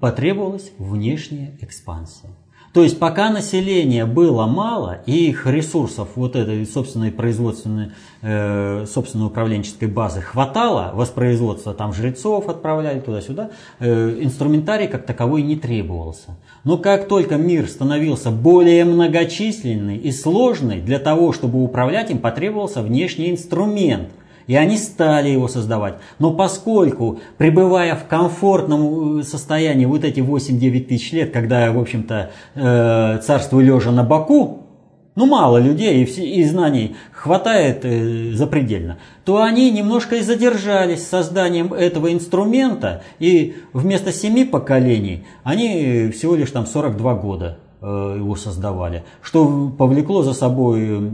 потребовалась 0.00 0.72
внешняя 0.78 1.56
экспансия. 1.60 2.30
То 2.72 2.84
есть 2.84 3.00
пока 3.00 3.30
населения 3.30 4.06
было 4.06 4.46
мало 4.46 5.00
и 5.04 5.28
их 5.28 5.44
ресурсов 5.44 6.10
вот 6.14 6.36
этой 6.36 6.64
собственной 6.64 7.10
производственной, 7.10 7.90
э, 8.22 8.86
собственной 8.86 9.26
управленческой 9.26 9.88
базы 9.88 10.20
хватало, 10.20 10.92
воспроизводства 10.94 11.74
там 11.74 11.92
жрецов 11.92 12.48
отправляли 12.48 13.00
туда-сюда, 13.00 13.50
э, 13.80 14.18
инструментарий 14.20 14.86
как 14.86 15.04
таковой 15.04 15.42
не 15.42 15.56
требовался. 15.56 16.36
Но 16.62 16.78
как 16.78 17.08
только 17.08 17.36
мир 17.36 17.66
становился 17.66 18.30
более 18.30 18.84
многочисленный 18.84 19.96
и 19.96 20.12
сложный, 20.12 20.80
для 20.80 21.00
того, 21.00 21.32
чтобы 21.32 21.64
управлять 21.64 22.12
им 22.12 22.18
потребовался 22.18 22.82
внешний 22.82 23.32
инструмент– 23.32 24.10
и 24.46 24.56
они 24.56 24.76
стали 24.76 25.28
его 25.28 25.48
создавать. 25.48 25.94
Но 26.18 26.32
поскольку, 26.32 27.20
пребывая 27.38 27.94
в 27.96 28.06
комфортном 28.06 29.20
э, 29.20 29.22
состоянии 29.22 29.84
вот 29.84 30.04
эти 30.04 30.20
8-9 30.20 30.84
тысяч 30.86 31.12
лет, 31.12 31.32
когда, 31.32 31.70
в 31.72 31.78
общем-то, 31.78 32.30
э, 32.54 33.20
царство 33.22 33.60
лежа 33.60 33.90
на 33.90 34.04
боку, 34.04 34.66
ну 35.16 35.26
мало 35.26 35.58
людей 35.58 36.04
и, 36.04 36.40
и 36.40 36.44
знаний 36.44 36.96
хватает 37.12 37.80
э, 37.84 38.32
запредельно, 38.32 38.98
то 39.24 39.42
они 39.42 39.70
немножко 39.70 40.16
и 40.16 40.22
задержались 40.22 41.06
созданием 41.06 41.72
этого 41.72 42.12
инструмента, 42.12 43.02
и 43.18 43.56
вместо 43.72 44.12
семи 44.12 44.44
поколений 44.44 45.24
они 45.44 46.10
всего 46.10 46.34
лишь 46.34 46.50
там 46.50 46.66
42 46.66 47.14
года 47.14 47.58
Э, 47.58 47.69
его 47.82 48.36
создавали, 48.36 49.04
что 49.22 49.72
повлекло 49.76 50.22
за 50.22 50.34
собой 50.34 51.10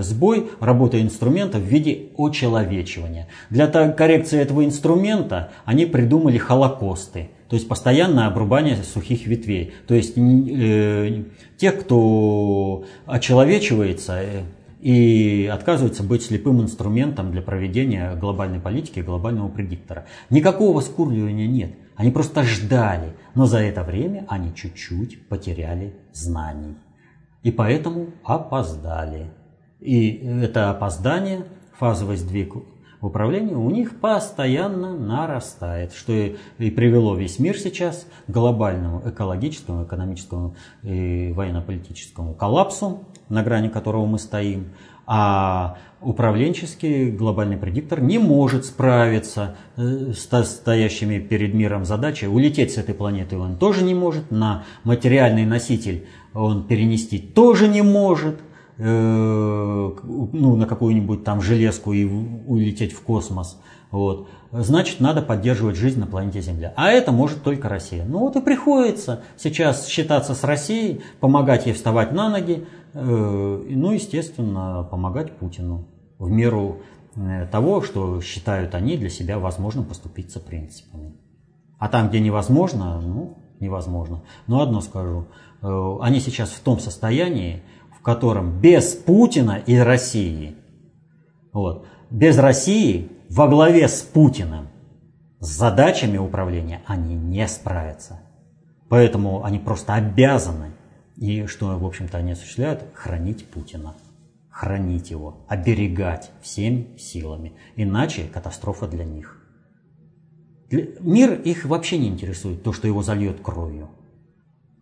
сбой 0.00 0.50
работы 0.60 1.00
инструмента 1.00 1.58
в 1.58 1.62
виде 1.62 2.10
очеловечивания. 2.16 3.28
Для 3.50 3.66
коррекции 3.66 4.40
этого 4.40 4.64
инструмента 4.64 5.50
они 5.64 5.86
придумали 5.86 6.38
холокосты, 6.38 7.30
то 7.48 7.54
есть 7.54 7.68
постоянное 7.68 8.26
обрубание 8.26 8.76
сухих 8.82 9.26
ветвей. 9.26 9.72
То 9.86 9.94
есть 9.94 10.14
э, 10.16 11.22
тех, 11.58 11.80
кто 11.80 12.84
очеловечивается, 13.06 14.20
э, 14.20 14.42
и 14.86 15.50
отказываются 15.52 16.04
быть 16.04 16.22
слепым 16.22 16.62
инструментом 16.62 17.32
для 17.32 17.42
проведения 17.42 18.14
глобальной 18.14 18.60
политики, 18.60 19.00
глобального 19.00 19.48
предиктора. 19.48 20.06
Никакого 20.30 20.80
скурливания 20.80 21.48
нет. 21.48 21.72
Они 21.96 22.12
просто 22.12 22.44
ждали, 22.44 23.16
но 23.34 23.46
за 23.46 23.58
это 23.58 23.82
время 23.82 24.26
они 24.28 24.54
чуть-чуть 24.54 25.26
потеряли 25.26 25.96
знаний. 26.12 26.76
И 27.42 27.50
поэтому 27.50 28.10
опоздали. 28.22 29.32
И 29.80 30.24
это 30.24 30.70
опоздание, 30.70 31.46
фазовый 31.76 32.16
сдвиг 32.16 32.54
управления 33.00 33.56
у 33.56 33.68
них 33.70 33.98
постоянно 33.98 34.96
нарастает, 34.96 35.94
что 35.94 36.12
и 36.12 36.70
привело 36.70 37.16
весь 37.16 37.40
мир 37.40 37.58
сейчас 37.58 38.06
к 38.28 38.30
глобальному 38.30 39.02
экологическому, 39.04 39.82
экономическому 39.82 40.54
и 40.84 41.32
военно-политическому 41.34 42.34
коллапсу, 42.34 43.00
на 43.28 43.42
грани 43.42 43.68
которого 43.68 44.06
мы 44.06 44.18
стоим. 44.18 44.66
А 45.06 45.78
управленческий 46.00 47.10
глобальный 47.10 47.56
предиктор 47.56 48.00
не 48.00 48.18
может 48.18 48.64
справиться 48.64 49.56
э, 49.76 50.12
с 50.12 50.44
стоящими 50.44 51.18
перед 51.18 51.54
миром 51.54 51.84
задачей. 51.84 52.26
Улететь 52.26 52.74
с 52.74 52.78
этой 52.78 52.94
планеты 52.94 53.38
он 53.38 53.56
тоже 53.56 53.84
не 53.84 53.94
может, 53.94 54.30
на 54.30 54.64
материальный 54.84 55.46
носитель 55.46 56.06
он 56.34 56.66
перенести 56.66 57.18
тоже 57.18 57.68
не 57.68 57.82
может– 57.82 58.40
Э, 58.78 59.90
ну, 60.02 60.56
на 60.56 60.66
какую-нибудь 60.66 61.24
там 61.24 61.40
железку 61.40 61.94
и 61.94 62.04
улететь 62.04 62.92
в 62.92 63.00
космос. 63.00 63.58
Вот. 63.90 64.28
Значит, 64.52 65.00
надо 65.00 65.22
поддерживать 65.22 65.76
жизнь 65.76 65.98
на 65.98 66.06
планете 66.06 66.42
Земля. 66.42 66.74
А 66.76 66.90
это 66.90 67.10
может 67.10 67.42
только 67.42 67.70
Россия. 67.70 68.04
Ну 68.04 68.18
вот 68.18 68.36
и 68.36 68.42
приходится 68.42 69.22
сейчас 69.38 69.86
считаться 69.86 70.34
с 70.34 70.44
Россией, 70.44 71.00
помогать 71.20 71.64
ей 71.64 71.72
вставать 71.72 72.12
на 72.12 72.28
ноги, 72.28 72.66
ну, 73.02 73.92
естественно, 73.92 74.86
помогать 74.90 75.36
Путину 75.36 75.88
в 76.18 76.30
меру 76.30 76.80
э, 77.14 77.46
того, 77.46 77.82
что 77.82 78.20
считают 78.20 78.74
они 78.74 78.96
для 78.96 79.10
себя 79.10 79.38
возможным 79.38 79.84
поступиться 79.84 80.40
принципами. 80.40 81.14
А 81.78 81.88
там, 81.88 82.08
где 82.08 82.20
невозможно, 82.20 83.00
ну, 83.00 83.38
невозможно. 83.60 84.22
Но 84.46 84.62
одно 84.62 84.80
скажу, 84.80 85.26
они 85.60 86.20
сейчас 86.20 86.50
в 86.50 86.60
том 86.60 86.78
состоянии, 86.78 87.62
котором 88.06 88.60
без 88.60 88.94
Путина 88.94 89.60
и 89.66 89.76
России, 89.76 90.54
вот, 91.52 91.88
без 92.08 92.38
России 92.38 93.10
во 93.28 93.48
главе 93.48 93.88
с 93.88 94.00
Путиным 94.00 94.68
с 95.40 95.48
задачами 95.48 96.16
управления 96.16 96.82
они 96.86 97.16
не 97.16 97.48
справятся. 97.48 98.20
Поэтому 98.88 99.42
они 99.44 99.58
просто 99.58 99.94
обязаны, 99.94 100.70
и 101.16 101.46
что, 101.46 101.78
в 101.78 101.84
общем-то, 101.84 102.18
они 102.18 102.32
осуществляют, 102.32 102.84
хранить 102.94 103.46
Путина. 103.46 103.94
Хранить 104.50 105.10
его, 105.10 105.44
оберегать 105.48 106.30
всеми 106.40 106.96
силами. 106.98 107.52
Иначе 107.76 108.24
катастрофа 108.24 108.86
для 108.86 109.04
них. 109.04 109.42
Мир 110.70 111.40
их 111.40 111.64
вообще 111.66 111.98
не 111.98 112.08
интересует, 112.08 112.62
то, 112.62 112.72
что 112.72 112.88
его 112.88 113.02
зальет 113.02 113.40
кровью. 113.40 113.90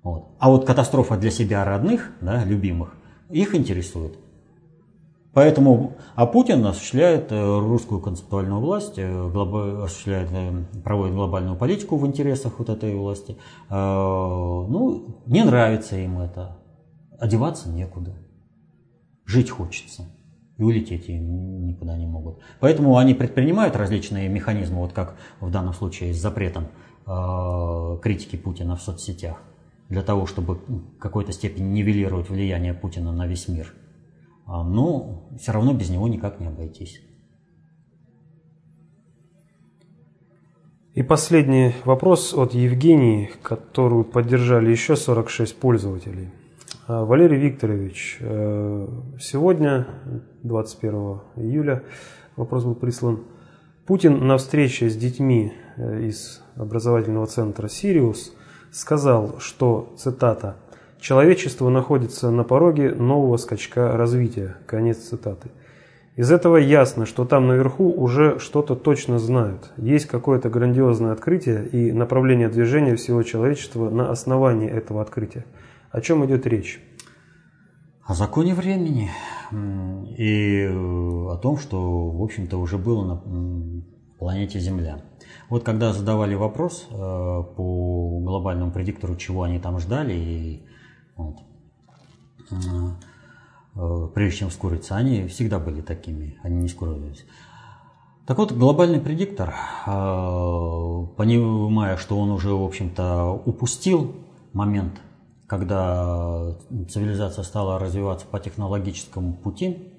Вот. 0.03 0.28
А 0.39 0.51
вот 0.51 0.64
катастрофа 0.64 1.16
для 1.16 1.30
себя 1.30 1.64
родных, 1.64 2.12
да, 2.20 2.45
любимых, 2.45 2.95
их 3.30 3.55
интересует. 3.55 4.16
Поэтому, 5.35 5.95
а 6.14 6.26
Путин 6.26 6.64
осуществляет 6.64 7.32
э, 7.32 7.59
русскую 7.59 8.01
концептуальную 8.01 8.61
власть, 8.61 8.99
э, 8.99 9.82
осуществляет, 9.82 10.28
э, 10.32 10.53
проводит 10.85 11.16
глобальную 11.16 11.57
политику 11.57 11.97
в 11.97 12.07
интересах 12.07 12.53
вот 12.59 12.68
этой 12.68 12.95
власти. 12.95 13.37
Ну, 13.68 14.93
не 15.27 15.45
нравится 15.45 15.97
им 15.97 16.18
это. 16.18 16.59
Одеваться 17.18 17.68
некуда. 17.68 18.14
Жить 19.25 19.51
хочется. 19.51 20.05
И 20.57 20.62
улететь 20.62 21.09
им 21.09 21.66
никуда 21.66 21.97
не 21.97 22.07
могут. 22.07 22.41
Поэтому 22.61 22.97
они 22.97 23.14
предпринимают 23.14 23.77
различные 23.77 24.29
механизмы, 24.29 24.79
вот 24.79 24.93
как 24.93 25.16
в 25.41 25.51
данном 25.51 25.75
случае 25.75 26.14
с 26.14 26.18
запретом 26.18 26.68
критики 28.03 28.37
Путина 28.37 28.77
в 28.77 28.83
соцсетях 28.83 29.43
для 29.89 30.03
того, 30.03 30.27
чтобы 30.27 30.55
в 30.55 30.99
какой-то 30.99 31.33
степени 31.33 31.66
нивелировать 31.66 32.31
влияние 32.31 32.72
Путина 32.72 33.12
на 33.12 33.27
весь 33.27 33.49
мир. 33.49 33.75
А, 34.47 34.62
но 34.62 35.29
все 35.39 35.53
равно 35.53 35.75
без 35.75 35.91
него 35.91 36.09
никак 36.09 36.41
не 36.41 36.47
обойтись. 36.47 37.01
И 40.95 41.03
последний 41.03 41.74
вопрос 41.84 42.32
от 42.34 42.55
Евгении, 42.55 43.28
которую 43.42 44.05
поддержали 44.05 44.70
еще 44.70 44.95
46 44.95 45.57
пользователей. 45.57 46.30
А, 46.86 47.05
Валерий 47.05 47.36
Викторович, 47.36 48.18
э, 48.20 48.88
сегодня, 49.20 49.88
21 50.45 51.18
июля, 51.34 51.82
вопрос 52.36 52.62
был 52.62 52.76
прислан. 52.76 53.24
Путин 53.86 54.24
на 54.24 54.38
встрече 54.38 54.88
с 54.88 54.95
детьми 54.95 55.53
э, 55.76 56.05
из 56.05 56.40
образовательного 56.55 57.26
центра 57.26 57.66
«Сириус» 57.66 58.32
сказал, 58.70 59.40
что, 59.40 59.92
цитата, 59.99 60.59
«человечество 61.01 61.70
находится 61.70 62.30
на 62.30 62.45
пороге 62.45 62.95
нового 62.95 63.36
скачка 63.36 63.97
развития». 63.97 64.59
Конец 64.66 64.99
цитаты. 64.99 65.51
Из 66.16 66.30
этого 66.30 66.56
ясно, 66.58 67.06
что 67.06 67.24
там 67.24 67.48
наверху 67.48 67.90
уже 67.90 68.38
что-то 68.38 68.76
точно 68.76 69.18
знают. 69.18 69.72
Есть 69.76 70.06
какое-то 70.06 70.48
грандиозное 70.48 71.12
открытие 71.12 71.66
и 71.66 71.90
направление 71.90 72.48
движения 72.48 72.94
всего 72.94 73.24
человечества 73.24 73.90
на 73.90 74.10
основании 74.10 74.68
этого 74.68 75.02
открытия. 75.02 75.44
О 75.90 76.00
чем 76.00 76.24
идет 76.24 76.46
речь? 76.46 76.80
О 78.04 78.14
законе 78.14 78.54
времени 78.54 79.10
и 80.16 80.68
о 80.70 81.36
том, 81.42 81.58
что, 81.58 82.10
в 82.10 82.22
общем-то, 82.22 82.58
уже 82.58 82.78
было 82.78 83.04
на 83.04 83.82
планете 84.18 84.60
Земля. 84.60 85.02
Вот 85.48 85.64
когда 85.64 85.92
задавали 85.92 86.34
вопрос 86.34 86.86
э, 86.90 86.94
по 86.94 88.20
глобальному 88.20 88.70
предиктору, 88.70 89.16
чего 89.16 89.42
они 89.42 89.58
там 89.58 89.78
ждали, 89.78 90.12
и 90.14 90.66
вот, 91.16 91.36
э, 92.50 92.54
э, 92.54 93.13
прежде 93.75 94.39
чем 94.39 94.51
скуриться, 94.51 94.97
они 94.97 95.27
всегда 95.29 95.59
были 95.59 95.81
такими, 95.81 96.39
они 96.43 96.62
не 96.62 96.68
скуривались. 96.68 97.25
Так 98.27 98.39
вот, 98.39 98.53
глобальный 98.53 99.01
предиктор, 99.01 99.55
э, 99.87 101.07
понимая, 101.16 101.97
что 101.97 102.18
он 102.18 102.31
уже, 102.31 102.55
в 102.55 102.62
общем-то, 102.62 103.43
упустил 103.45 104.14
момент, 104.53 104.95
когда 105.47 106.57
цивилизация 106.89 107.45
стала 107.45 107.79
развиваться 107.79 108.27
по 108.27 108.41
технологическому 108.41 109.35
пути, 109.35 109.93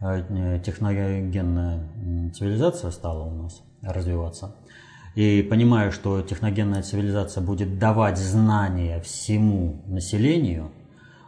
э, 0.00 0.60
техногенная 0.64 2.32
цивилизация 2.34 2.90
стала 2.90 3.22
у 3.22 3.42
нас 3.42 3.62
развиваться– 3.82 4.56
и 5.18 5.42
понимаю, 5.42 5.90
что 5.90 6.22
техногенная 6.22 6.82
цивилизация 6.82 7.42
будет 7.42 7.80
давать 7.80 8.18
знания 8.18 9.00
всему 9.00 9.82
населению, 9.88 10.70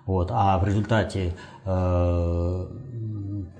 вот, 0.06 0.30
а 0.30 0.56
в 0.60 0.64
результате 0.64 1.28
э, 1.28 1.32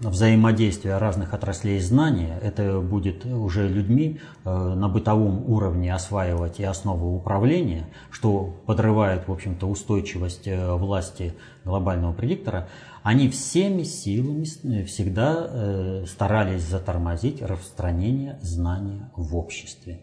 взаимодействия 0.01 0.98
разных 0.98 1.34
отраслей 1.34 1.78
знания 1.80 2.38
это 2.42 2.80
будет 2.80 3.26
уже 3.26 3.68
людьми 3.68 4.20
э, 4.44 4.51
на 4.51 4.88
бытовом 4.88 5.48
уровне 5.51 5.94
осваивать 5.94 6.59
и 6.61 6.64
основы 6.64 7.14
управления, 7.14 7.86
что 8.11 8.55
подрывает, 8.66 9.28
в 9.28 9.32
общем-то, 9.32 9.66
устойчивость 9.66 10.48
э, 10.48 10.74
власти 10.74 11.34
глобального 11.64 12.12
предиктора, 12.12 12.68
они 13.03 13.28
всеми 13.28 13.82
силами 13.82 14.44
всегда 14.84 15.46
э, 15.48 16.05
старались 16.07 16.62
затормозить 16.62 17.42
распространение 17.42 18.38
знания 18.42 19.11
в 19.16 19.36
обществе 19.36 20.01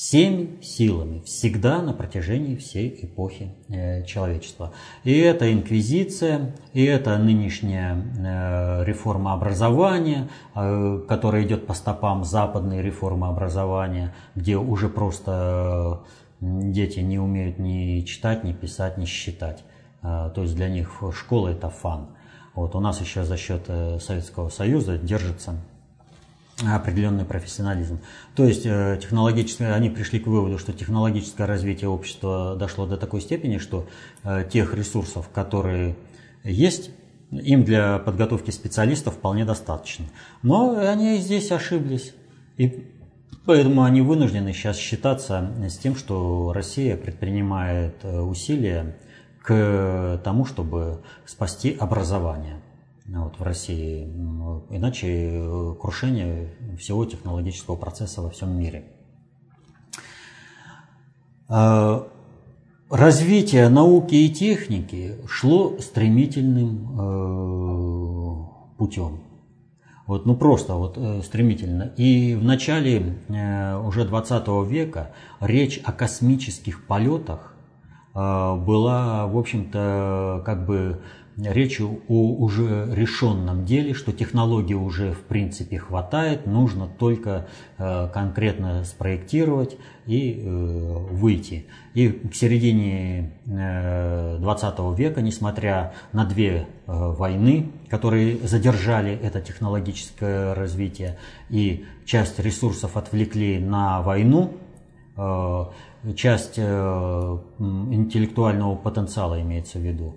всеми 0.00 0.62
силами, 0.62 1.20
всегда 1.26 1.82
на 1.82 1.92
протяжении 1.92 2.56
всей 2.56 2.98
эпохи 3.02 3.52
э, 3.68 4.02
человечества. 4.06 4.72
И 5.04 5.14
это 5.18 5.52
инквизиция, 5.52 6.54
и 6.72 6.82
это 6.86 7.18
нынешняя 7.18 7.96
э, 7.96 8.84
реформа 8.86 9.34
образования, 9.34 10.30
э, 10.54 11.02
которая 11.06 11.42
идет 11.44 11.66
по 11.66 11.74
стопам 11.74 12.24
западной 12.24 12.80
реформы 12.80 13.28
образования, 13.28 14.14
где 14.34 14.56
уже 14.56 14.88
просто 14.88 16.00
дети 16.40 17.00
не 17.00 17.18
умеют 17.18 17.58
ни 17.58 18.00
читать, 18.00 18.42
ни 18.42 18.54
писать, 18.54 18.96
ни 18.96 19.04
считать. 19.04 19.62
То 20.00 20.32
есть 20.36 20.56
для 20.56 20.70
них 20.70 21.02
школа 21.14 21.48
это 21.48 21.68
фан. 21.68 22.06
Вот 22.54 22.74
у 22.74 22.80
нас 22.80 23.02
еще 23.02 23.24
за 23.24 23.36
счет 23.36 23.66
Советского 24.00 24.48
Союза 24.48 24.96
держится 24.96 25.56
определенный 26.68 27.24
профессионализм. 27.24 28.00
То 28.34 28.44
есть 28.44 28.62
э, 28.64 28.98
технологическое, 29.00 29.74
они 29.74 29.90
пришли 29.90 30.20
к 30.20 30.26
выводу, 30.26 30.58
что 30.58 30.72
технологическое 30.72 31.46
развитие 31.46 31.88
общества 31.88 32.56
дошло 32.56 32.86
до 32.86 32.96
такой 32.96 33.20
степени, 33.20 33.58
что 33.58 33.86
э, 34.24 34.44
тех 34.50 34.74
ресурсов, 34.74 35.28
которые 35.28 35.96
есть, 36.44 36.90
им 37.30 37.64
для 37.64 37.98
подготовки 37.98 38.50
специалистов 38.50 39.14
вполне 39.14 39.44
достаточно. 39.44 40.06
Но 40.42 40.78
они 40.78 41.18
здесь 41.18 41.50
ошиблись. 41.52 42.14
И 42.56 42.88
поэтому 43.46 43.84
они 43.84 44.00
вынуждены 44.00 44.52
сейчас 44.52 44.76
считаться 44.76 45.52
с 45.68 45.78
тем, 45.78 45.96
что 45.96 46.52
Россия 46.52 46.96
предпринимает 46.96 47.96
э, 48.02 48.20
усилия 48.20 48.96
к 49.42 50.20
тому, 50.22 50.44
чтобы 50.44 51.02
спасти 51.24 51.76
образование. 51.78 52.60
Вот, 53.18 53.38
в 53.38 53.42
России. 53.42 54.04
Иначе 54.70 55.74
крушение 55.80 56.54
всего 56.78 57.04
технологического 57.04 57.76
процесса 57.76 58.22
во 58.22 58.30
всем 58.30 58.58
мире. 58.58 58.84
А, 61.48 62.06
развитие 62.90 63.68
науки 63.68 64.14
и 64.14 64.28
техники 64.28 65.16
шло 65.26 65.78
стремительным 65.80 67.00
э, 67.00 68.76
путем. 68.78 69.20
Вот, 70.06 70.26
ну 70.26 70.36
просто 70.36 70.74
вот 70.74 70.96
э, 70.96 71.22
стремительно. 71.22 71.92
И 71.96 72.34
в 72.34 72.44
начале 72.44 73.18
э, 73.28 73.76
уже 73.78 74.04
20 74.04 74.46
века 74.68 75.12
речь 75.40 75.80
о 75.84 75.92
космических 75.92 76.86
полетах 76.86 77.54
была, 78.12 79.28
в 79.28 79.38
общем-то, 79.38 80.42
как 80.44 80.66
бы 80.66 81.00
речь 81.48 81.80
о 81.80 81.88
уже 82.08 82.88
решенном 82.92 83.64
деле, 83.64 83.94
что 83.94 84.12
технологии 84.12 84.74
уже 84.74 85.12
в 85.12 85.22
принципе 85.22 85.78
хватает, 85.78 86.46
нужно 86.46 86.86
только 86.86 87.48
э, 87.78 88.08
конкретно 88.12 88.84
спроектировать 88.84 89.78
и 90.06 90.38
э, 90.38 90.96
выйти. 91.10 91.66
И 91.94 92.08
к 92.08 92.34
середине 92.34 93.32
20 93.46 94.74
э, 94.78 94.94
века, 94.96 95.22
несмотря 95.22 95.94
на 96.12 96.24
две 96.24 96.68
войны, 96.86 97.72
которые 97.88 98.36
задержали 98.46 99.12
это 99.12 99.40
технологическое 99.40 100.54
развитие, 100.54 101.18
и 101.48 101.86
часть 102.04 102.38
ресурсов 102.40 102.96
отвлекли 102.96 103.58
на 103.58 104.02
войну, 104.02 104.52
часть 106.16 106.58
интеллектуального 106.58 108.74
потенциала 108.74 109.40
имеется 109.40 109.78
в 109.78 109.82
виду, 109.82 110.16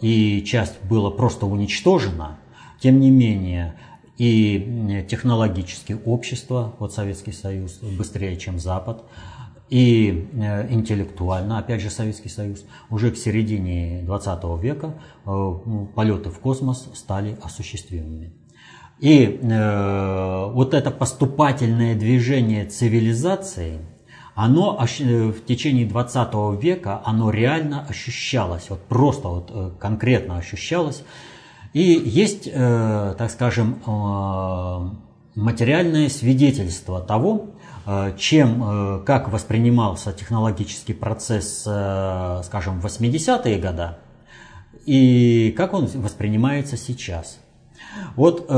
и 0.00 0.44
часть 0.46 0.82
была 0.84 1.10
просто 1.10 1.46
уничтожена, 1.46 2.38
тем 2.80 3.00
не 3.00 3.10
менее 3.10 3.74
и 4.16 5.04
технологические 5.10 5.98
общества, 5.98 6.74
вот 6.78 6.92
Советский 6.92 7.32
Союз 7.32 7.80
быстрее, 7.80 8.36
чем 8.36 8.58
Запад, 8.58 9.04
и 9.70 10.28
э, 10.34 10.72
интеллектуально, 10.72 11.58
опять 11.58 11.80
же 11.80 11.90
Советский 11.90 12.28
Союз, 12.28 12.64
уже 12.90 13.10
к 13.10 13.16
середине 13.16 14.02
20 14.04 14.44
века 14.62 14.94
э, 15.26 15.58
полеты 15.94 16.30
в 16.30 16.38
космос 16.38 16.88
стали 16.94 17.36
осуществимыми. 17.42 18.34
И 19.00 19.40
э, 19.42 20.50
вот 20.52 20.74
это 20.74 20.90
поступательное 20.90 21.96
движение 21.96 22.66
цивилизации– 22.66 23.80
оно 24.34 24.78
э, 24.80 25.28
в 25.28 25.44
течение 25.44 25.86
20 25.86 26.60
века, 26.60 27.00
оно 27.04 27.30
реально 27.30 27.86
ощущалось, 27.88 28.68
вот 28.68 28.82
просто 28.84 29.28
вот 29.28 29.50
э, 29.52 29.70
конкретно 29.78 30.36
ощущалось. 30.38 31.04
И 31.72 31.82
есть, 31.82 32.48
э, 32.52 33.14
так 33.16 33.30
скажем, 33.30 33.78
материальное 35.34 36.08
свидетельство 36.08 37.00
того, 37.00 37.50
чем, 38.16 39.02
как 39.04 39.30
воспринимался 39.30 40.12
технологический 40.12 40.94
процесс, 40.94 41.62
скажем, 41.62 42.80
в 42.80 42.86
80-е 42.86 43.58
годы, 43.58 43.96
и 44.86 45.52
как 45.56 45.74
он 45.74 45.86
воспринимается 45.86 46.76
сейчас. 46.76 47.40
Вот 48.14 48.48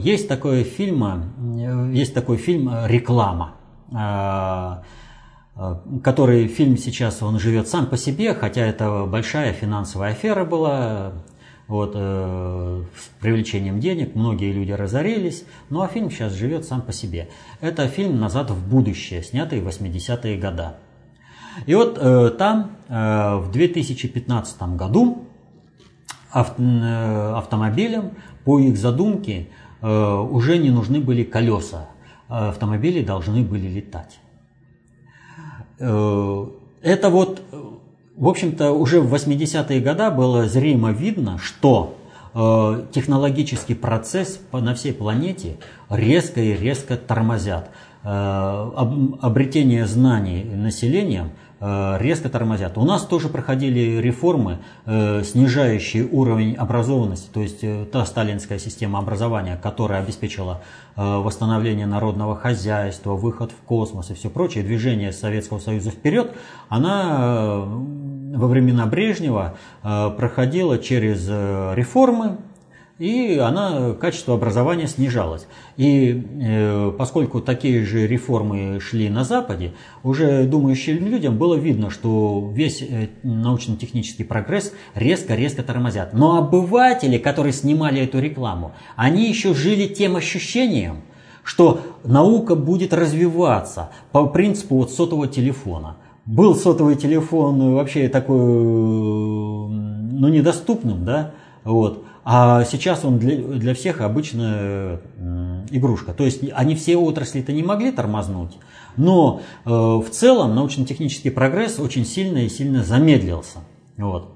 есть 0.00 0.28
такой 0.28 0.62
фильм, 0.62 1.92
есть 1.92 2.14
такой 2.14 2.36
фильм 2.36 2.70
«Реклама». 2.86 3.55
Э, 3.92 4.82
который 6.04 6.48
фильм 6.48 6.76
сейчас 6.76 7.22
он 7.22 7.38
живет 7.38 7.66
сам 7.66 7.86
по 7.86 7.96
себе, 7.96 8.34
хотя 8.34 8.60
это 8.60 9.06
большая 9.06 9.54
финансовая 9.54 10.10
афера 10.10 10.44
была, 10.44 11.12
вот, 11.66 11.92
э, 11.94 12.82
с 12.94 13.20
привлечением 13.20 13.80
денег, 13.80 14.14
многие 14.14 14.52
люди 14.52 14.72
разорились, 14.72 15.44
ну 15.70 15.80
а 15.80 15.88
фильм 15.88 16.10
сейчас 16.10 16.34
живет 16.34 16.66
сам 16.66 16.82
по 16.82 16.92
себе. 16.92 17.28
Это 17.62 17.88
фильм 17.88 18.20
«Назад 18.20 18.50
в 18.50 18.68
будущее», 18.68 19.22
снятый 19.22 19.60
в 19.60 19.68
80-е 19.68 20.38
годы. 20.38 20.72
И 21.64 21.74
вот 21.74 21.98
э, 21.98 22.30
там 22.38 22.72
э, 22.88 23.36
в 23.36 23.50
2015 23.50 24.62
году 24.76 25.24
ав, 26.30 26.52
э, 26.58 27.32
автомобилям 27.34 28.12
по 28.44 28.60
их 28.60 28.76
задумке 28.76 29.48
э, 29.80 29.88
уже 29.88 30.58
не 30.58 30.70
нужны 30.70 31.00
были 31.00 31.24
колеса, 31.24 31.88
автомобили 32.28 33.02
должны 33.02 33.42
были 33.42 33.66
летать. 33.68 34.18
Э, 35.78 36.46
это 36.82 37.10
вот, 37.10 37.42
в 38.16 38.28
общем-то, 38.28 38.72
уже 38.72 39.00
в 39.00 39.12
80-е 39.14 39.80
годы 39.80 40.10
было 40.10 40.48
зримо 40.48 40.92
видно, 40.92 41.38
что 41.38 41.96
э, 42.34 42.86
технологический 42.92 43.74
процесс 43.74 44.40
на 44.52 44.74
всей 44.74 44.92
планете 44.92 45.58
резко 45.90 46.40
и 46.40 46.54
резко 46.54 46.96
тормозят. 46.96 47.70
Э, 48.02 48.70
обретение 49.20 49.86
знаний 49.86 50.44
населением– 50.44 51.30
Э, 51.40 51.45
резко 51.60 52.28
тормозят. 52.28 52.76
У 52.76 52.84
нас 52.84 53.06
тоже 53.06 53.28
проходили 53.28 53.98
реформы, 54.00 54.58
э, 54.84 55.22
снижающие 55.24 56.04
уровень 56.04 56.54
образованности, 56.54 57.28
то 57.32 57.40
есть 57.40 57.60
э, 57.62 57.86
та 57.90 58.04
сталинская 58.04 58.58
система 58.58 58.98
образования, 58.98 59.58
которая 59.62 60.02
обеспечила 60.02 60.60
восстановление 60.96 61.86
народного 61.86 62.36
хозяйства, 62.36 63.16
выход 63.16 63.52
в 63.52 63.66
космос 63.66 64.10
и 64.10 64.14
все 64.14 64.30
прочее, 64.30 64.64
движение 64.64 65.12
Советского 65.12 65.58
Союза 65.58 65.90
вперед, 65.90 66.32
она 66.70 67.66
во 67.66 68.46
времена 68.46 68.86
Брежнева 68.86 69.58
проходила 69.82 70.78
через 70.78 71.28
реформы, 71.28 72.38
и 72.98 73.36
она, 73.36 73.92
качество 73.92 74.34
образования 74.34 74.86
снижалось. 74.86 75.46
И 75.76 76.26
э, 76.40 76.92
поскольку 76.96 77.42
такие 77.42 77.84
же 77.84 78.06
реформы 78.06 78.80
шли 78.80 79.10
на 79.10 79.22
Западе, 79.22 79.74
уже 80.02 80.44
думающим 80.44 81.06
людям 81.06 81.36
было 81.36 81.56
видно, 81.56 81.90
что 81.90 82.50
весь 82.54 82.80
э, 82.80 83.08
научно-технический 83.22 84.24
прогресс 84.24 84.72
резко-резко 84.94 85.62
тормозят. 85.62 86.14
Но 86.14 86.38
обыватели, 86.38 87.18
которые 87.18 87.52
снимали 87.52 88.00
эту 88.00 88.18
рекламу, 88.18 88.72
они 88.96 89.28
еще 89.28 89.54
жили 89.54 89.88
тем 89.88 90.16
ощущением, 90.16 91.02
что 91.42 91.80
наука 92.02 92.54
будет 92.54 92.94
развиваться 92.94 93.90
по 94.10 94.26
принципу 94.26 94.76
вот 94.76 94.90
сотового 94.90 95.28
телефона. 95.28 95.96
Был 96.24 96.56
сотовый 96.56 96.96
телефон 96.96 97.74
вообще 97.74 98.08
такой, 98.08 98.38
ну, 98.38 100.28
недоступным, 100.28 101.04
да, 101.04 101.32
вот. 101.62 102.04
А 102.28 102.64
сейчас 102.64 103.04
он 103.04 103.20
для, 103.20 103.36
для 103.36 103.72
всех 103.72 104.00
обычная 104.00 105.00
игрушка. 105.70 106.12
То 106.12 106.24
есть 106.24 106.42
они 106.54 106.74
все 106.74 106.96
отрасли-то 106.96 107.52
не 107.52 107.62
могли 107.62 107.92
тормознуть, 107.92 108.56
но 108.96 109.42
э, 109.64 109.70
в 109.70 110.06
целом 110.10 110.56
научно-технический 110.56 111.30
прогресс 111.30 111.78
очень 111.78 112.04
сильно 112.04 112.38
и 112.38 112.48
сильно 112.48 112.82
замедлился. 112.82 113.58
Вот. 113.96 114.32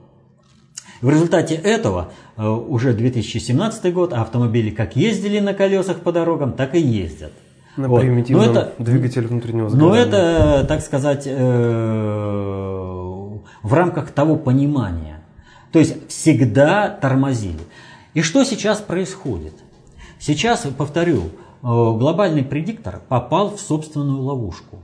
В 1.03 1.11
результате 1.11 1.57
этого 1.57 2.13
э, 2.37 2.47
уже 2.47 2.93
2017 2.93 3.93
год 3.93 4.13
автомобили 4.13 4.71
как 4.71 4.95
ездили 4.95 5.41
на 5.41 5.53
колесах 5.53 5.99
по 5.99 6.13
дорогам, 6.13 6.53
так 6.53 6.77
и 6.77 6.81
ездят. 6.81 7.33
На 7.77 7.89
вот. 7.89 8.03
примитивном 8.03 8.47
но 8.47 8.53
это, 8.53 8.73
двигателе 8.79 9.27
внутреннего 9.27 9.69
сгорания. 9.69 9.91
Но 9.91 9.97
это, 10.01 10.65
так 10.69 10.81
сказать, 10.81 11.25
э, 11.27 11.31
в 13.63 13.75
рамках 13.75 14.13
того 14.13 14.37
понимания, 14.37 15.25
то 15.73 15.81
есть 15.81 16.09
всегда 16.09 16.89
тормозили. 16.89 17.59
И 18.15 18.23
что 18.23 18.45
сейчас 18.45 18.79
происходит? 18.79 19.55
Сейчас, 20.19 20.67
повторю, 20.77 21.23
э, 21.23 21.29
глобальный 21.63 22.43
предиктор 22.43 23.01
попал 23.09 23.57
в 23.57 23.61
собственную 23.61 24.23
ловушку. 24.23 24.79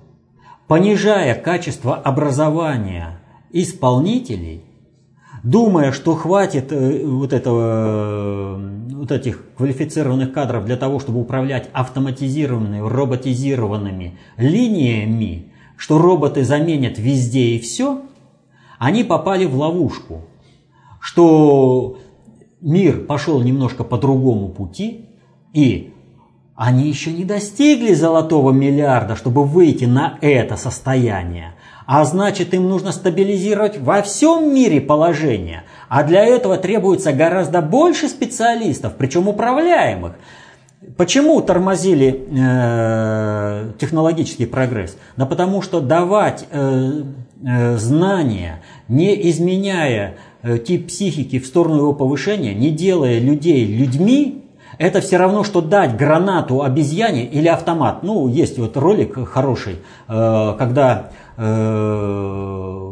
Понижая 0.68 1.34
качество 1.34 1.96
образования 1.96 3.20
исполнителей, 3.50 4.64
думая, 5.42 5.92
что 5.92 6.14
хватит 6.14 6.72
э, 6.72 7.04
вот, 7.04 7.32
этого, 7.32 8.58
э, 8.58 8.94
вот 8.94 9.10
этих 9.10 9.42
квалифицированных 9.56 10.32
кадров 10.32 10.64
для 10.64 10.76
того, 10.76 11.00
чтобы 11.00 11.20
управлять 11.20 11.68
автоматизированными, 11.72 12.78
роботизированными 12.78 14.18
линиями, 14.36 15.52
что 15.76 15.98
роботы 15.98 16.44
заменят 16.44 16.98
везде 16.98 17.56
и 17.56 17.58
все, 17.58 18.02
они 18.78 19.02
попали 19.02 19.46
в 19.46 19.56
ловушку– 19.56 20.22
что 21.06 21.98
мир 22.66 23.04
пошел 23.06 23.40
немножко 23.40 23.84
по 23.84 23.96
другому 23.96 24.48
пути, 24.48 25.06
и 25.54 25.94
они 26.56 26.88
еще 26.88 27.12
не 27.12 27.24
достигли 27.24 27.94
золотого 27.94 28.50
миллиарда, 28.50 29.14
чтобы 29.14 29.44
выйти 29.44 29.84
на 29.84 30.18
это 30.20 30.56
состояние. 30.56 31.54
А 31.86 32.04
значит, 32.04 32.52
им 32.52 32.68
нужно 32.68 32.90
стабилизировать 32.90 33.78
во 33.78 34.02
всем 34.02 34.52
мире 34.52 34.80
положение. 34.80 35.62
А 35.88 36.02
для 36.02 36.24
этого 36.24 36.56
требуется 36.56 37.12
гораздо 37.12 37.62
больше 37.62 38.08
специалистов, 38.08 38.94
причем 38.98 39.28
управляемых. 39.28 40.14
Почему 40.96 41.40
тормозили 41.42 42.26
э, 42.30 43.72
технологический 43.78 44.46
прогресс? 44.46 44.96
Да 45.16 45.26
потому 45.26 45.62
что 45.62 45.80
давать 45.80 46.46
э, 46.50 47.02
э, 47.44 47.76
знания, 47.76 48.62
не 48.88 49.30
изменяя 49.30 50.16
тип 50.64 50.88
психики 50.88 51.38
в 51.38 51.46
сторону 51.46 51.78
его 51.78 51.92
повышения, 51.92 52.54
не 52.54 52.70
делая 52.70 53.18
людей 53.18 53.64
людьми, 53.64 54.46
это 54.78 55.00
все 55.00 55.16
равно, 55.16 55.42
что 55.42 55.62
дать 55.62 55.96
гранату 55.96 56.62
обезьяне 56.62 57.24
или 57.24 57.48
автомат. 57.48 58.02
Ну, 58.02 58.28
есть 58.28 58.58
вот 58.58 58.76
ролик 58.76 59.26
хороший, 59.28 59.76
э, 60.08 60.54
когда 60.58 61.10
э, 61.36 61.42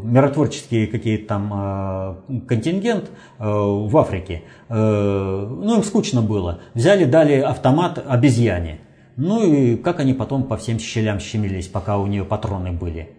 миротворческие 0.02 0.86
какие-то 0.86 1.26
там 1.26 1.52
э, 1.54 2.40
контингент 2.46 3.10
в 3.38 3.96
Африке, 3.98 4.42
ну, 4.68 5.76
им 5.76 5.82
скучно 5.84 6.22
было. 6.22 6.60
Взяли, 6.72 7.04
дали 7.04 7.40
автомат 7.40 8.02
обезьяне. 8.06 8.78
Ну 9.16 9.44
и 9.44 9.76
как 9.76 10.00
они 10.00 10.14
потом 10.14 10.44
по 10.44 10.56
всем 10.56 10.78
щелям 10.78 11.20
щемились, 11.20 11.68
пока 11.68 11.98
у 11.98 12.06
нее 12.06 12.24
патроны 12.24 12.72
были. 12.72 13.10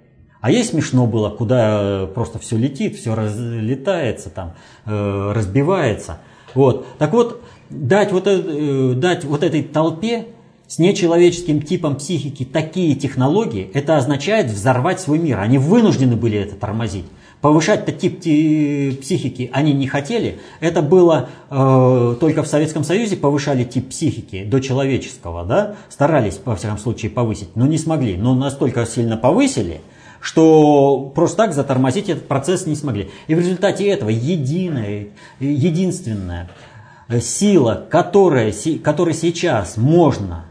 А 0.46 0.52
ей 0.52 0.64
смешно 0.64 1.08
было, 1.08 1.32
куда 1.32 2.08
просто 2.14 2.38
все 2.38 2.56
летит, 2.56 2.96
все 2.96 3.16
разлетается, 3.16 4.30
там, 4.30 4.54
разбивается. 4.86 6.20
Вот. 6.54 6.86
Так 7.00 7.14
вот, 7.14 7.42
дать 7.72 8.12
вот, 8.12 8.28
э, 8.28 8.94
дать 8.96 9.26
вот 9.26 9.42
этой 9.42 9.64
толпе 9.64 10.28
с 10.68 10.78
нечеловеческим 10.78 11.64
типом 11.64 11.96
психики 11.96 12.46
такие 12.46 12.94
технологии, 12.94 13.72
это 13.74 13.98
означает 13.98 14.52
взорвать 14.52 15.00
свой 15.00 15.18
мир. 15.18 15.40
Они 15.40 15.58
вынуждены 15.58 16.16
были 16.16 16.38
это 16.38 16.54
тормозить. 16.54 17.06
Повышать-то 17.42 17.92
тип 17.92 18.20
психики 18.20 19.50
они 19.52 19.74
не 19.74 19.88
хотели. 19.88 20.38
Это 20.60 20.84
было 20.84 21.30
э, 21.50 22.18
только 22.20 22.44
в 22.44 22.48
Советском 22.48 22.84
Союзе 22.84 23.18
повышали 23.18 23.64
тип 23.64 23.90
психики 23.90 24.44
до 24.44 24.60
человеческого, 24.60 25.44
да? 25.44 25.76
Старались, 25.90 26.40
во 26.46 26.56
всяком 26.56 26.78
случае, 26.78 27.10
повысить, 27.10 27.56
но 27.56 27.66
не 27.66 27.80
смогли. 27.80 28.16
Но 28.16 28.36
настолько 28.36 28.86
сильно 28.86 29.18
повысили, 29.18 29.82
что 30.26 31.12
просто 31.14 31.38
так 31.38 31.54
затормозить 31.54 32.10
этот 32.10 32.28
процесс 32.28 32.66
не 32.66 32.76
смогли. 32.76 33.12
И 33.28 33.36
в 33.36 33.40
результате 33.40 33.88
этого 33.88 34.10
единое, 34.10 35.10
единственное– 35.40 36.50
Э, 37.08 37.20
сила, 37.20 37.86
которая, 37.90 38.52
которой 38.84 39.14
сейчас 39.14 39.78
можно 39.78 40.46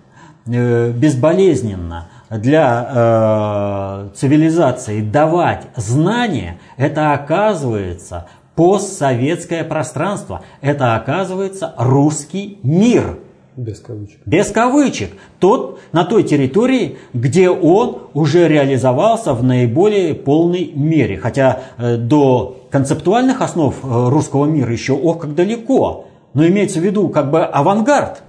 э, 0.46 0.92
безболезненно 0.92 2.08
для 2.30 2.88
э, 2.94 4.08
цивилизации 4.14 5.00
давать 5.00 5.66
знания, 5.74 6.58
это 6.76 7.12
оказывается 7.12 8.28
постсоветское 8.54 9.64
пространство, 9.64 10.42
это 10.60 10.94
оказывается 10.94 11.74
русский 11.76 12.60
мир. 12.62 13.18
Без 13.56 13.80
кавычек. 13.80 14.18
Без 14.26 14.50
кавычек. 14.50 15.10
Тот, 15.38 15.80
на 15.92 16.04
той 16.04 16.24
территории, 16.24 16.98
где 17.12 17.50
он 17.50 17.98
уже 18.12 18.48
реализовался 18.48 19.32
в 19.32 19.44
наиболее 19.44 20.14
полной 20.14 20.72
мере. 20.74 21.18
Хотя 21.18 21.60
э, 21.78 21.96
до 21.96 22.66
концептуальных 22.70 23.40
основ 23.40 23.74
э, 23.82 24.08
русского 24.08 24.46
мира 24.46 24.72
еще 24.72 24.94
ох 24.94 25.20
как 25.20 25.34
далеко 25.34 26.06
но 26.34 26.46
имеется 26.46 26.80
в 26.80 26.82
виду 26.82 27.08
как 27.08 27.30
бы 27.30 27.44
авангард, 27.44 28.22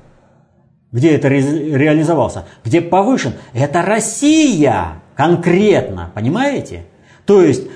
где 0.91 1.15
это 1.15 1.27
ре 1.27 1.41
реализовался, 1.75 2.45
где 2.63 2.79
повышен. 2.79 3.33
Это 3.53 3.81
Россия 3.81 5.01
конкретно, 5.15 6.11
понимаете? 6.13 6.85
То 7.25 7.41
есть 7.41 7.67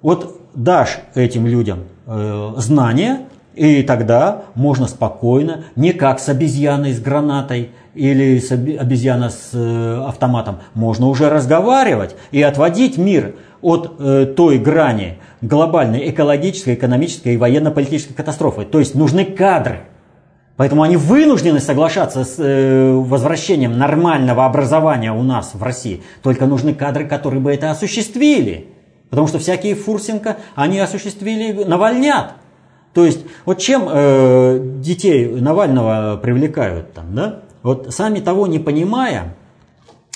вот 0.00 0.40
дашь 0.54 1.00
этим 1.14 1.46
людям 1.46 1.80
э, 2.06 2.52
знания, 2.56 3.26
и 3.54 3.82
тогда 3.82 4.44
можно 4.54 4.86
спокойно, 4.86 5.64
не 5.76 5.92
как 5.92 6.20
с 6.20 6.28
обезьяной 6.28 6.92
с 6.92 7.00
гранатой 7.00 7.70
или 7.94 8.38
с 8.38 8.50
обезьяной 8.50 9.30
с 9.30 9.50
э, 9.52 10.04
автоматом, 10.06 10.60
можно 10.74 11.08
уже 11.08 11.28
разговаривать 11.28 12.16
и 12.30 12.40
отводить 12.40 12.96
мир 12.96 13.34
от 13.60 13.96
э, 13.98 14.26
той 14.34 14.58
грани 14.58 15.18
глобальной 15.42 16.08
экологической, 16.10 16.74
экономической 16.74 17.34
и 17.34 17.36
военно-политической 17.36 18.14
катастрофы. 18.14 18.64
То 18.64 18.78
есть 18.78 18.94
нужны 18.94 19.24
кадры. 19.24 19.80
Поэтому 20.56 20.82
они 20.82 20.96
вынуждены 20.96 21.60
соглашаться 21.60 22.24
с 22.24 22.36
э, 22.38 22.92
возвращением 22.92 23.76
нормального 23.76 24.46
образования 24.46 25.12
у 25.12 25.22
нас 25.22 25.50
в 25.54 25.62
России. 25.62 26.02
Только 26.22 26.46
нужны 26.46 26.74
кадры, 26.74 27.06
которые 27.06 27.40
бы 27.40 27.52
это 27.52 27.70
осуществили. 27.70 28.68
Потому 29.10 29.28
что 29.28 29.38
всякие 29.38 29.74
Фурсенко, 29.74 30.38
они 30.54 30.78
осуществили 30.78 31.64
Навальнят. 31.64 32.32
То 32.94 33.04
есть, 33.06 33.20
вот 33.46 33.58
чем 33.58 33.86
э, 33.88 34.60
детей 34.80 35.26
Навального 35.26 36.18
привлекают 36.22 36.92
там, 36.92 37.14
да? 37.14 37.42
Вот 37.62 37.94
сами 37.94 38.20
того 38.20 38.46
не 38.46 38.58
понимая, 38.58 39.34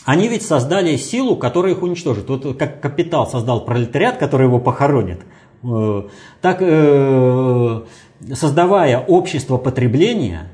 они 0.05 0.29
ведь 0.29 0.43
создали 0.43 0.97
силу, 0.97 1.37
которая 1.37 1.73
их 1.73 1.83
уничтожит. 1.83 2.29
Вот 2.29 2.59
как 2.59 2.81
капитал 2.81 3.27
создал 3.29 3.65
пролетариат, 3.65 4.19
который 4.19 4.47
его 4.47 4.59
похоронит, 4.59 5.21
э, 5.63 6.03
так 6.43 6.59
э, 6.61 7.83
создавая 8.35 8.99
общество 9.01 9.57
потребления, 9.57 10.53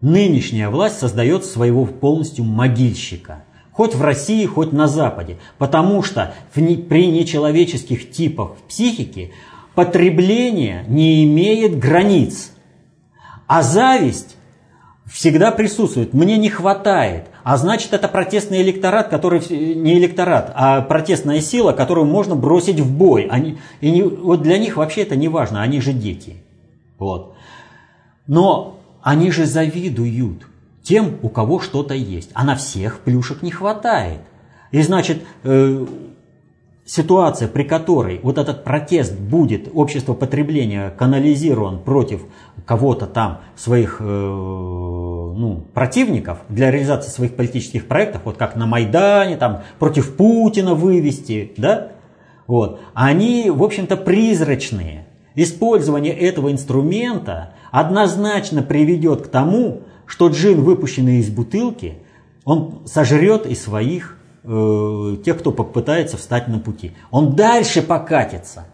нынешняя 0.00 0.70
власть 0.70 0.98
создает 0.98 1.44
своего 1.44 1.84
полностью 1.84 2.44
могильщика. 2.44 3.44
Хоть 3.72 3.94
в 3.94 4.02
России, 4.02 4.46
хоть 4.46 4.72
на 4.72 4.86
Западе. 4.86 5.38
Потому 5.58 6.02
что 6.02 6.32
при 6.52 7.06
нечеловеческих 7.06 8.12
типах 8.12 8.52
психики 8.68 9.32
потребление 9.74 10.84
не 10.88 11.24
имеет 11.24 11.78
границ. 11.78 12.52
А 13.46 13.62
зависть 13.62 14.36
всегда 15.06 15.50
присутствует. 15.50 16.14
Мне 16.14 16.38
не 16.38 16.48
хватает. 16.48 17.26
А 17.42 17.56
значит, 17.56 17.92
это 17.92 18.08
протестный 18.08 18.62
электорат, 18.62 19.08
который 19.08 19.40
не 19.50 19.98
электорат, 19.98 20.50
а 20.54 20.80
протестная 20.80 21.40
сила, 21.40 21.72
которую 21.72 22.06
можно 22.06 22.34
бросить 22.34 22.80
в 22.80 22.90
бой. 22.90 23.28
Они, 23.30 23.58
и 23.80 23.90
не, 23.90 24.02
вот 24.02 24.42
для 24.42 24.58
них 24.58 24.76
вообще 24.76 25.02
это 25.02 25.14
не 25.14 25.28
важно, 25.28 25.60
они 25.60 25.80
же 25.80 25.92
дети. 25.92 26.36
Вот. 26.98 27.34
Но 28.26 28.78
они 29.02 29.30
же 29.30 29.44
завидуют 29.44 30.46
тем, 30.82 31.18
у 31.20 31.28
кого 31.28 31.60
что-то 31.60 31.94
есть. 31.94 32.30
А 32.32 32.44
на 32.44 32.56
всех 32.56 33.00
плюшек 33.00 33.42
не 33.42 33.50
хватает. 33.50 34.20
И 34.70 34.80
значит, 34.80 35.22
э, 35.42 35.86
ситуация, 36.84 37.48
при 37.48 37.62
которой 37.62 38.20
вот 38.22 38.38
этот 38.38 38.64
протест 38.64 39.18
будет, 39.18 39.68
общество 39.72 40.14
потребления 40.14 40.90
канализирован 40.90 41.78
против 41.78 42.22
кого-то 42.66 43.06
там, 43.06 43.40
своих 43.56 43.98
э, 44.00 44.04
ну, 44.04 45.64
противников, 45.72 46.38
для 46.48 46.70
реализации 46.70 47.10
своих 47.10 47.36
политических 47.36 47.86
проектов, 47.86 48.22
вот 48.24 48.36
как 48.36 48.56
на 48.56 48.66
Майдане, 48.66 49.36
там, 49.36 49.62
против 49.78 50.16
Путина 50.16 50.74
вывести, 50.74 51.52
да, 51.56 51.92
вот, 52.46 52.80
они, 52.92 53.50
в 53.50 53.62
общем-то, 53.62 53.96
призрачные. 53.96 55.06
Использование 55.34 56.12
этого 56.12 56.52
инструмента 56.52 57.54
однозначно 57.70 58.62
приведет 58.62 59.22
к 59.22 59.28
тому, 59.28 59.82
что 60.06 60.28
джин, 60.28 60.62
выпущенный 60.62 61.18
из 61.18 61.30
бутылки, 61.30 61.98
он 62.44 62.82
сожрет 62.84 63.46
и 63.46 63.54
своих 63.54 64.18
э, 64.44 65.16
тех, 65.24 65.38
кто 65.38 65.50
попытается 65.50 66.16
встать 66.16 66.48
на 66.48 66.58
пути. 66.58 66.92
Он 67.10 67.34
дальше 67.34 67.82
покатится. 67.82 68.66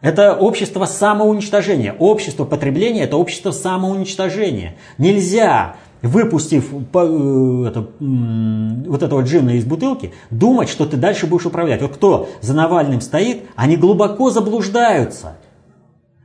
Это 0.00 0.34
общество 0.34 0.86
самоуничтожения. 0.86 1.94
Общество 1.98 2.44
потребления– 2.44 3.02
это 3.04 3.16
общество 3.16 3.50
самоуничтожения. 3.50 4.76
Нельзя, 4.96 5.76
выпустив 6.00 6.72
э, 6.72 7.64
это, 7.68 7.86
вот 7.98 9.02
этого 9.02 9.20
джина 9.22 9.50
из 9.50 9.64
бутылки, 9.64 10.12
думать, 10.30 10.70
что 10.70 10.86
ты 10.86 10.96
дальше 10.96 11.26
будешь 11.26 11.46
управлять. 11.46 11.82
Вот 11.82 11.92
кто 11.92 12.28
за 12.40 12.54
Навальным 12.54 13.02
стоит, 13.02 13.42
они 13.56 13.76
глубоко 13.76 14.30
заблуждаются. 14.30 15.36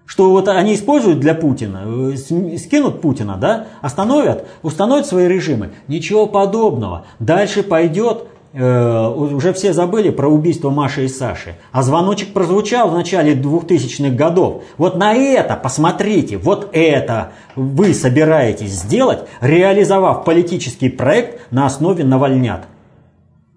Что 0.05 0.30
вот 0.30 0.47
они 0.47 0.76
используют 0.76 1.19
для 1.19 1.34
Путина, 1.34 1.84
э, 1.85 2.15
скинут 2.15 3.01
Путина, 3.01 3.38
да, 3.38 3.67
остановят, 3.81 4.47
установят 4.61 5.07
свои 5.07 5.27
режимы. 5.27 5.72
Ничего 5.89 6.27
подобного. 6.27 7.07
Дальше 7.19 7.63
пойдет 7.63 8.27
Э, 8.57 9.10
уже 9.10 9.52
все 9.52 9.73
забыли 9.73 10.11
про 10.11 10.30
убийство 10.30 10.69
Маши 10.69 11.06
и 11.06 11.07
Саши. 11.10 11.56
А 11.73 11.84
звоночек 11.84 12.32
прозвучал 12.32 12.90
в 12.90 12.94
начале 12.94 13.34
2000-х 13.34 14.15
годов. 14.15 14.64
Вот 14.77 14.95
на 14.95 15.14
это 15.14 15.57
посмотрите, 15.57 16.38
вот 16.38 16.69
это 16.72 17.34
вы 17.57 17.94
собираетесь 17.94 18.72
сделать, 18.72 19.27
реализовав 19.41 20.23
политический 20.23 20.88
проект 20.88 21.52
на 21.52 21.65
основе 21.65 22.06
навальнят. 22.06 22.65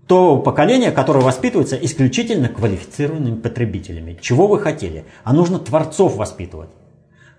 То 0.09 0.39
поколение, 0.39 0.91
которое 0.91 1.20
воспитывается 1.20 1.77
исключительно 1.77 2.49
квалифицированными 2.49 3.37
потребителями. 3.37 4.19
Чего 4.20 4.49
вы 4.49 4.59
хотели? 4.59 5.05
А 5.23 5.33
нужно 5.33 5.61
творцов 5.61 6.16
воспитывать. 6.16 6.70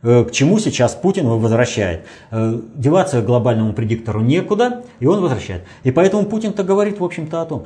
Э, 0.01 0.23
к 0.23 0.31
чему 0.31 0.59
сейчас 0.59 0.95
Путин 0.95 1.27
возвращает. 1.27 2.05
Э, 2.31 2.59
деваться 2.75 3.21
глобальному 3.21 3.73
предиктору 3.73 4.21
некуда, 4.21 4.83
и 4.99 5.05
он 5.05 5.21
возвращает. 5.21 5.63
И 5.83 5.91
поэтому 5.91 6.25
Путин-то 6.25 6.63
говорит, 6.63 6.99
в 6.99 7.03
общем-то, 7.03 7.41
о 7.41 7.45
том, 7.45 7.65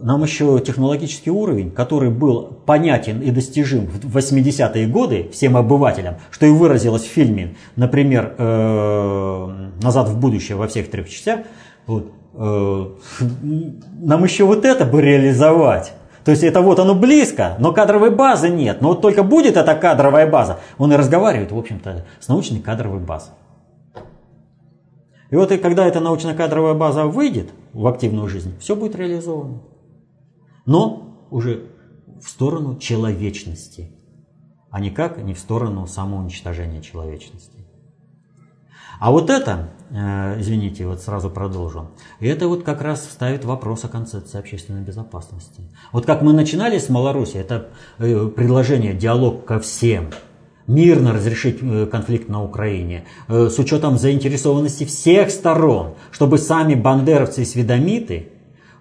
нам 0.00 0.22
еще 0.24 0.58
технологический 0.58 1.30
уровень, 1.30 1.70
который 1.70 2.10
был 2.10 2.58
понятен 2.66 3.20
и 3.20 3.30
достижим 3.30 3.86
в 3.86 4.16
80-е 4.16 4.88
годы 4.88 5.30
всем 5.32 5.56
обывателям, 5.56 6.16
что 6.30 6.46
и 6.46 6.50
выразилось 6.50 7.02
в 7.02 7.08
фильме, 7.08 7.54
например, 7.76 8.34
э, 8.36 9.70
«Назад 9.80 10.08
в 10.08 10.18
будущее» 10.18 10.56
во 10.56 10.66
всех 10.66 10.90
трех 10.90 11.08
частях, 11.08 11.40
вот, 11.86 12.10
нам 12.34 14.24
еще 14.24 14.44
вот 14.44 14.64
это 14.64 14.84
бы 14.84 15.00
реализовать. 15.00 15.92
То 16.24 16.30
есть 16.30 16.42
это 16.42 16.62
вот 16.62 16.78
оно 16.78 16.94
близко, 16.94 17.56
но 17.58 17.72
кадровой 17.72 18.10
базы 18.10 18.48
нет. 18.48 18.80
Но 18.80 18.88
вот 18.88 19.02
только 19.02 19.22
будет 19.22 19.56
эта 19.56 19.74
кадровая 19.74 20.30
база, 20.30 20.60
он 20.78 20.92
и 20.92 20.96
разговаривает, 20.96 21.52
в 21.52 21.58
общем-то, 21.58 22.06
с 22.18 22.28
научной 22.28 22.60
кадровой 22.60 23.00
базой. 23.00 23.34
И 25.30 25.36
вот 25.36 25.52
и 25.52 25.58
когда 25.58 25.86
эта 25.86 26.00
научно-кадровая 26.00 26.74
база 26.74 27.06
выйдет 27.06 27.50
в 27.72 27.86
активную 27.86 28.28
жизнь, 28.28 28.56
все 28.58 28.76
будет 28.76 28.94
реализовано. 28.94 29.62
Но 30.64 31.26
уже 31.30 31.70
в 32.22 32.28
сторону 32.28 32.78
человечности, 32.78 33.90
а 34.70 34.80
никак 34.80 35.18
не 35.18 35.34
в 35.34 35.38
сторону 35.38 35.86
самоуничтожения 35.86 36.80
человечности. 36.80 37.66
А 39.00 39.10
вот 39.10 39.28
это, 39.28 39.70
извините, 39.90 40.86
вот 40.86 41.00
сразу 41.00 41.30
продолжу, 41.30 41.90
это 42.20 42.48
вот 42.48 42.62
как 42.64 42.82
раз 42.82 43.04
ставит 43.04 43.44
вопрос 43.44 43.84
о 43.84 43.88
концепции 43.88 44.38
общественной 44.38 44.82
безопасности. 44.82 45.62
Вот 45.92 46.06
как 46.06 46.22
мы 46.22 46.32
начинали 46.32 46.78
с 46.78 46.88
Маларуси, 46.88 47.36
это 47.36 47.68
э, 47.98 48.28
предложение 48.28 48.94
диалог 48.94 49.44
ко 49.44 49.60
всем, 49.60 50.10
мирно 50.66 51.12
разрешить 51.12 51.58
э, 51.62 51.86
конфликт 51.86 52.28
на 52.28 52.42
Украине, 52.42 53.04
с 53.28 53.58
учетом 53.58 53.98
заинтересованности 53.98 54.84
всех 54.84 55.30
сторон, 55.30 55.94
чтобы 56.10 56.38
сами 56.38 56.74
бандеровцы 56.74 57.42
и 57.42 57.44
сведомиты 57.44 58.30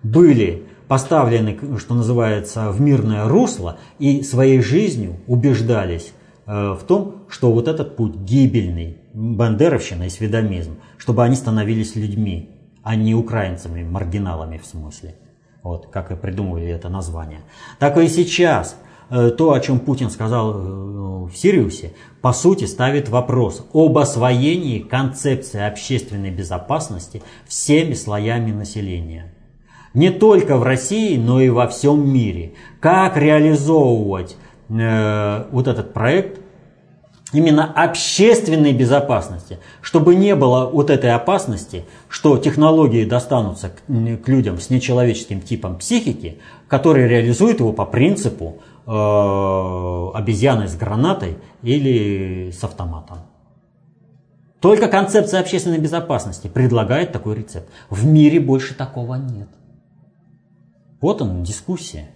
были 0.01 0.63
поставлены, 0.87 1.59
что 1.77 1.95
называется, 1.95 2.71
в 2.71 2.79
мирное 2.81 3.27
русло 3.27 3.77
и 3.99 4.23
своей 4.23 4.61
жизнью 4.61 5.17
убеждались 5.27 6.13
в 6.45 6.81
том, 6.87 7.23
что 7.29 7.51
вот 7.51 7.67
этот 7.67 7.95
путь 7.95 8.15
гибельный, 8.15 8.97
бандеровщина 9.13 10.03
и 10.03 10.09
сведомизм, 10.09 10.77
чтобы 10.97 11.23
они 11.23 11.35
становились 11.35 11.95
людьми, 11.95 12.49
а 12.83 12.95
не 12.95 13.15
украинцами, 13.15 13.83
маргиналами 13.83 14.57
в 14.57 14.65
смысле. 14.65 15.15
Вот, 15.61 15.87
как 15.87 16.11
и 16.11 16.15
придумывали 16.15 16.67
это 16.67 16.89
название. 16.89 17.39
Так 17.79 17.97
и 17.97 18.07
сейчас 18.09 18.75
э, 19.09 19.29
то, 19.29 19.53
о 19.53 19.59
чем 19.61 19.79
Путин 19.79 20.09
сказал 20.09 20.51
э, 20.51 21.29
в 21.29 21.31
Сириусе, 21.35 21.93
по 22.21 22.33
сути 22.33 22.65
ставит 22.65 23.07
вопрос 23.07 23.65
об 23.71 23.97
освоении 23.97 24.79
концепции 24.79 25.61
общественной 25.61 26.31
безопасности 26.31 27.23
всеми 27.47 27.93
слоями 27.93 28.51
населения. 28.51 29.33
Не 29.93 30.09
только 30.09 30.57
в 30.57 30.63
России, 30.63 31.17
но 31.17 31.39
и 31.39 31.49
во 31.49 31.67
всем 31.67 32.11
мире. 32.11 32.55
Как 32.81 33.15
реализовывать 33.15 34.35
э, 34.67 35.45
вот 35.51 35.67
этот 35.67 35.93
проект 35.93 36.42
именно 37.33 37.65
общественной 37.65 38.73
безопасности, 38.73 39.59
чтобы 39.81 40.15
не 40.15 40.35
было 40.35 40.69
вот 40.69 40.89
этой 40.89 41.11
опасности, 41.11 41.85
что 42.07 42.37
технологии 42.37 43.05
достанутся 43.05 43.69
к, 43.69 44.23
к 44.23 44.27
людям 44.27 44.59
с 44.59 44.69
нечеловеческим 44.69 45.41
типом 45.41 45.77
психики, 45.77 46.39
которые 46.67 47.07
реализуют 47.07 47.59
его 47.59 47.73
по 47.73 47.85
принципу 47.85 48.61
э, 48.85 50.17
обезьяны 50.17 50.67
с 50.67 50.75
гранатой 50.75 51.37
или 51.61 52.51
с 52.51 52.63
автоматом. 52.63 53.19
Только 54.59 54.87
концепция 54.87 55.41
общественной 55.41 55.77
безопасности 55.77 56.47
предлагает 56.47 57.11
такой 57.11 57.35
рецепт. 57.35 57.69
В 57.89 58.05
мире 58.05 58.39
больше 58.39 58.73
такого 58.73 59.15
нет. 59.15 59.49
Вот 61.01 61.21
он, 61.21 61.43
дискуссия. 61.43 62.11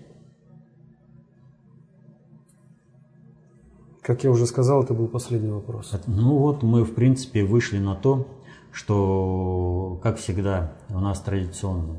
Как 4.07 4.23
я 4.23 4.31
уже 4.31 4.45
сказал, 4.45 4.84
это 4.84 4.93
был 4.93 5.09
последний 5.09 5.51
вопрос. 5.51 5.93
Ну 6.07 6.38
вот 6.38 6.63
мы, 6.63 6.85
в 6.85 6.95
принципе, 6.95 7.43
вышли 7.43 7.77
на 7.77 7.93
то, 7.93 8.25
что, 8.71 9.99
как 10.01 10.17
всегда, 10.17 10.71
у 10.88 11.01
нас 11.01 11.19
традиционно. 11.19 11.97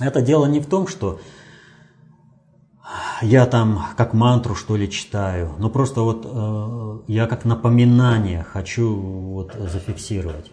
Это 0.00 0.22
дело 0.22 0.46
не 0.46 0.58
в 0.58 0.66
том, 0.66 0.88
что 0.88 1.20
я 3.22 3.46
там 3.46 3.80
как 3.96 4.12
мантру 4.12 4.56
что 4.56 4.74
ли 4.74 4.90
читаю, 4.90 5.52
но 5.60 5.70
просто 5.70 6.00
вот 6.00 6.26
э, 6.28 6.98
я 7.06 7.28
как 7.28 7.44
напоминание 7.44 8.42
хочу 8.42 8.92
вот 8.92 9.54
зафиксировать 9.54 10.50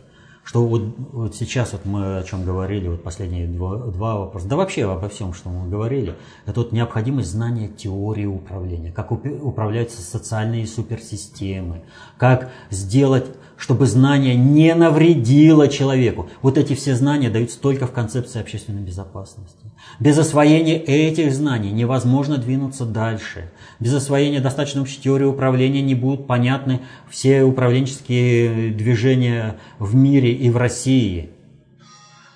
что 0.48 0.66
вот, 0.66 0.82
вот 1.12 1.36
сейчас 1.36 1.74
вот 1.74 1.84
мы 1.84 2.20
о 2.20 2.24
чем 2.24 2.46
говорили, 2.46 2.88
вот 2.88 3.04
последние 3.04 3.48
два, 3.48 3.76
два 3.76 4.16
вопроса, 4.16 4.48
да 4.48 4.56
вообще 4.56 4.90
обо 4.90 5.10
всем, 5.10 5.34
что 5.34 5.50
мы 5.50 5.70
говорили, 5.70 6.16
это 6.46 6.62
вот 6.62 6.72
необходимость 6.72 7.32
знания 7.32 7.68
теории 7.68 8.26
управления, 8.26 8.94
как 8.94 9.12
управляются 9.12 10.02
социальные 10.02 10.66
суперсистемы, 10.66 11.82
как 12.18 12.50
сделать, 12.70 13.26
чтобы 13.58 13.88
знание 13.88 14.36
не 14.36 14.74
навредило 14.76 15.68
человеку. 15.68 16.30
Вот 16.42 16.58
эти 16.58 16.76
все 16.76 16.96
знания 16.96 17.30
даются 17.30 17.60
только 17.60 17.88
в 17.88 17.92
концепции 17.92 18.40
общественной 18.40 18.82
безопасности. 18.82 19.72
Без 20.00 20.18
освоения 20.18 20.78
этих 20.78 21.34
знаний 21.34 21.72
невозможно 21.72 22.38
двинуться 22.38 22.86
дальше. 22.86 23.52
Без 23.80 23.94
освоения 23.94 24.40
достаточно 24.40 24.82
общей 24.82 25.02
теории 25.02 25.26
управления 25.26 25.82
не 25.82 25.96
будут 25.96 26.28
понятны 26.28 26.82
все 27.10 27.44
управленческие 27.44 28.72
движения 28.72 29.58
в 29.80 29.96
мире 29.96 30.32
и 30.32 30.50
в 30.52 30.58
России. 30.58 31.32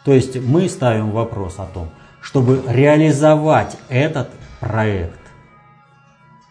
То 0.03 0.14
есть 0.14 0.41
мы 0.41 0.68
ставим 0.69 1.11
вопрос 1.11 1.56
о 1.60 1.65
том, 1.65 1.89
чтобы 2.22 2.64
реализовать 2.68 3.77
этот 3.89 4.30
проект. 4.60 5.19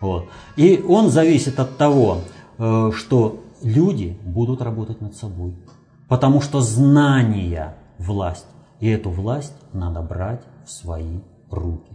Вот. 0.01 0.29
И 0.57 0.83
он 0.87 1.11
зависит 1.11 1.59
от 1.59 1.77
того, 1.77 2.23
э, 2.59 2.93
что 2.95 3.43
люди 3.63 4.19
будут 4.25 4.63
работать 4.63 5.01
над 5.01 5.15
собой. 5.15 5.55
Потому 6.09 6.41
что 6.41 6.61
знания– 6.61 7.77
власть. 7.99 8.47
И 8.81 8.89
эту 8.89 9.11
власть 9.11 9.55
надо 9.73 10.03
брать 10.03 10.43
в 10.65 10.71
свои 10.71 11.21
руки. 11.51 11.93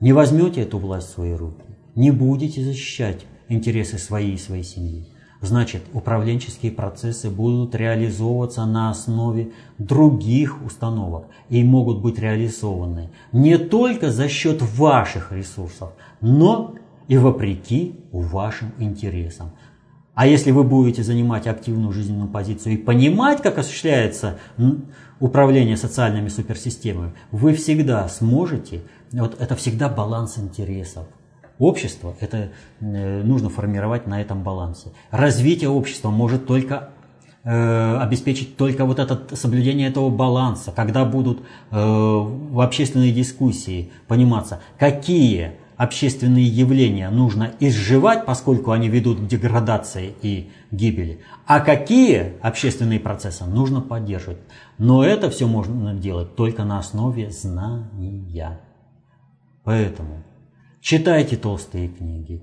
Не 0.00 0.12
возьмете 0.12 0.62
эту 0.62 0.78
власть 0.78 1.08
в 1.08 1.12
свои 1.12 1.34
руки, 1.34 1.64
не 1.94 2.10
будете 2.10 2.62
защищать 2.62 3.26
интересы 3.48 3.98
своей 3.98 4.34
и 4.34 4.38
своей 4.38 4.64
семьи. 4.64 5.06
Значит, 5.40 5.82
управленческие 5.92 6.72
процессы 6.72 7.30
будут 7.30 7.74
реализовываться 7.74 8.64
на 8.66 8.90
основе 8.90 9.52
других 9.78 10.64
установок 10.64 11.26
и 11.48 11.62
могут 11.62 12.00
быть 12.00 12.18
реализованы 12.18 13.10
не 13.32 13.56
только 13.56 14.10
за 14.10 14.28
счет 14.28 14.60
ваших 14.62 15.30
ресурсов, 15.30 15.92
но 16.20 16.74
и 17.06 17.16
вопреки 17.18 17.94
вашим 18.10 18.72
интересам. 18.78 19.52
А 20.18 20.26
если 20.26 20.50
вы 20.50 20.64
будете 20.64 21.04
занимать 21.04 21.46
активную 21.46 21.92
жизненную 21.92 22.28
позицию 22.28 22.72
и 22.72 22.76
понимать, 22.76 23.40
как 23.40 23.56
осуществляется 23.56 24.40
управление 25.20 25.76
социальными 25.76 26.26
суперсистемами, 26.26 27.12
вы 27.30 27.54
всегда 27.54 28.08
сможете, 28.08 28.82
вот 29.12 29.40
это 29.40 29.54
всегда 29.54 29.88
баланс 29.88 30.36
интересов. 30.36 31.06
Общество 31.60 32.16
это 32.18 32.50
э, 32.80 33.22
нужно 33.22 33.48
формировать 33.48 34.08
на 34.08 34.20
этом 34.20 34.42
балансе. 34.42 34.88
Развитие 35.12 35.70
общества 35.70 36.10
может 36.10 36.48
только 36.48 36.90
э, 37.44 37.98
обеспечить 37.98 38.56
только 38.56 38.86
вот 38.86 38.98
это 38.98 39.36
соблюдение 39.36 39.86
этого 39.86 40.10
баланса, 40.10 40.72
когда 40.74 41.04
будут 41.04 41.42
э, 41.70 41.76
в 41.76 42.60
общественной 42.60 43.12
дискуссии 43.12 43.92
пониматься, 44.08 44.58
какие 44.80 45.52
общественные 45.78 46.44
явления 46.44 47.08
нужно 47.08 47.52
изживать, 47.60 48.26
поскольку 48.26 48.72
они 48.72 48.88
ведут 48.88 49.20
к 49.20 49.26
деградации 49.26 50.12
и 50.20 50.50
гибели, 50.70 51.20
а 51.46 51.60
какие 51.60 52.34
общественные 52.42 53.00
процессы 53.00 53.44
нужно 53.46 53.80
поддерживать. 53.80 54.38
Но 54.76 55.04
это 55.04 55.30
все 55.30 55.46
можно 55.46 55.94
делать 55.94 56.34
только 56.34 56.64
на 56.64 56.80
основе 56.80 57.30
знания. 57.30 58.60
Поэтому 59.62 60.24
читайте 60.80 61.36
толстые 61.36 61.88
книги, 61.88 62.42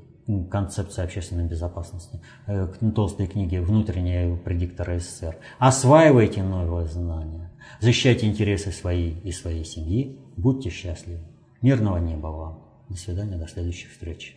концепция 0.49 1.03
общественной 1.03 1.45
безопасности, 1.45 2.21
э, 2.47 2.67
толстые 2.95 3.27
книги 3.27 3.57
«Внутренние 3.57 4.37
предикторы 4.37 4.99
СССР». 4.99 5.35
Осваивайте 5.59 6.41
новые 6.41 6.87
знания, 6.87 7.51
защищайте 7.81 8.27
интересы 8.27 8.71
своей 8.71 9.19
и 9.23 9.31
своей 9.33 9.65
семьи, 9.65 10.17
будьте 10.37 10.69
счастливы. 10.69 11.19
Мирного 11.61 11.97
неба 11.97 12.27
вам! 12.27 12.64
До 12.89 12.97
свидания, 12.97 13.37
до 13.37 13.47
следующих 13.47 13.91
встреч. 13.91 14.35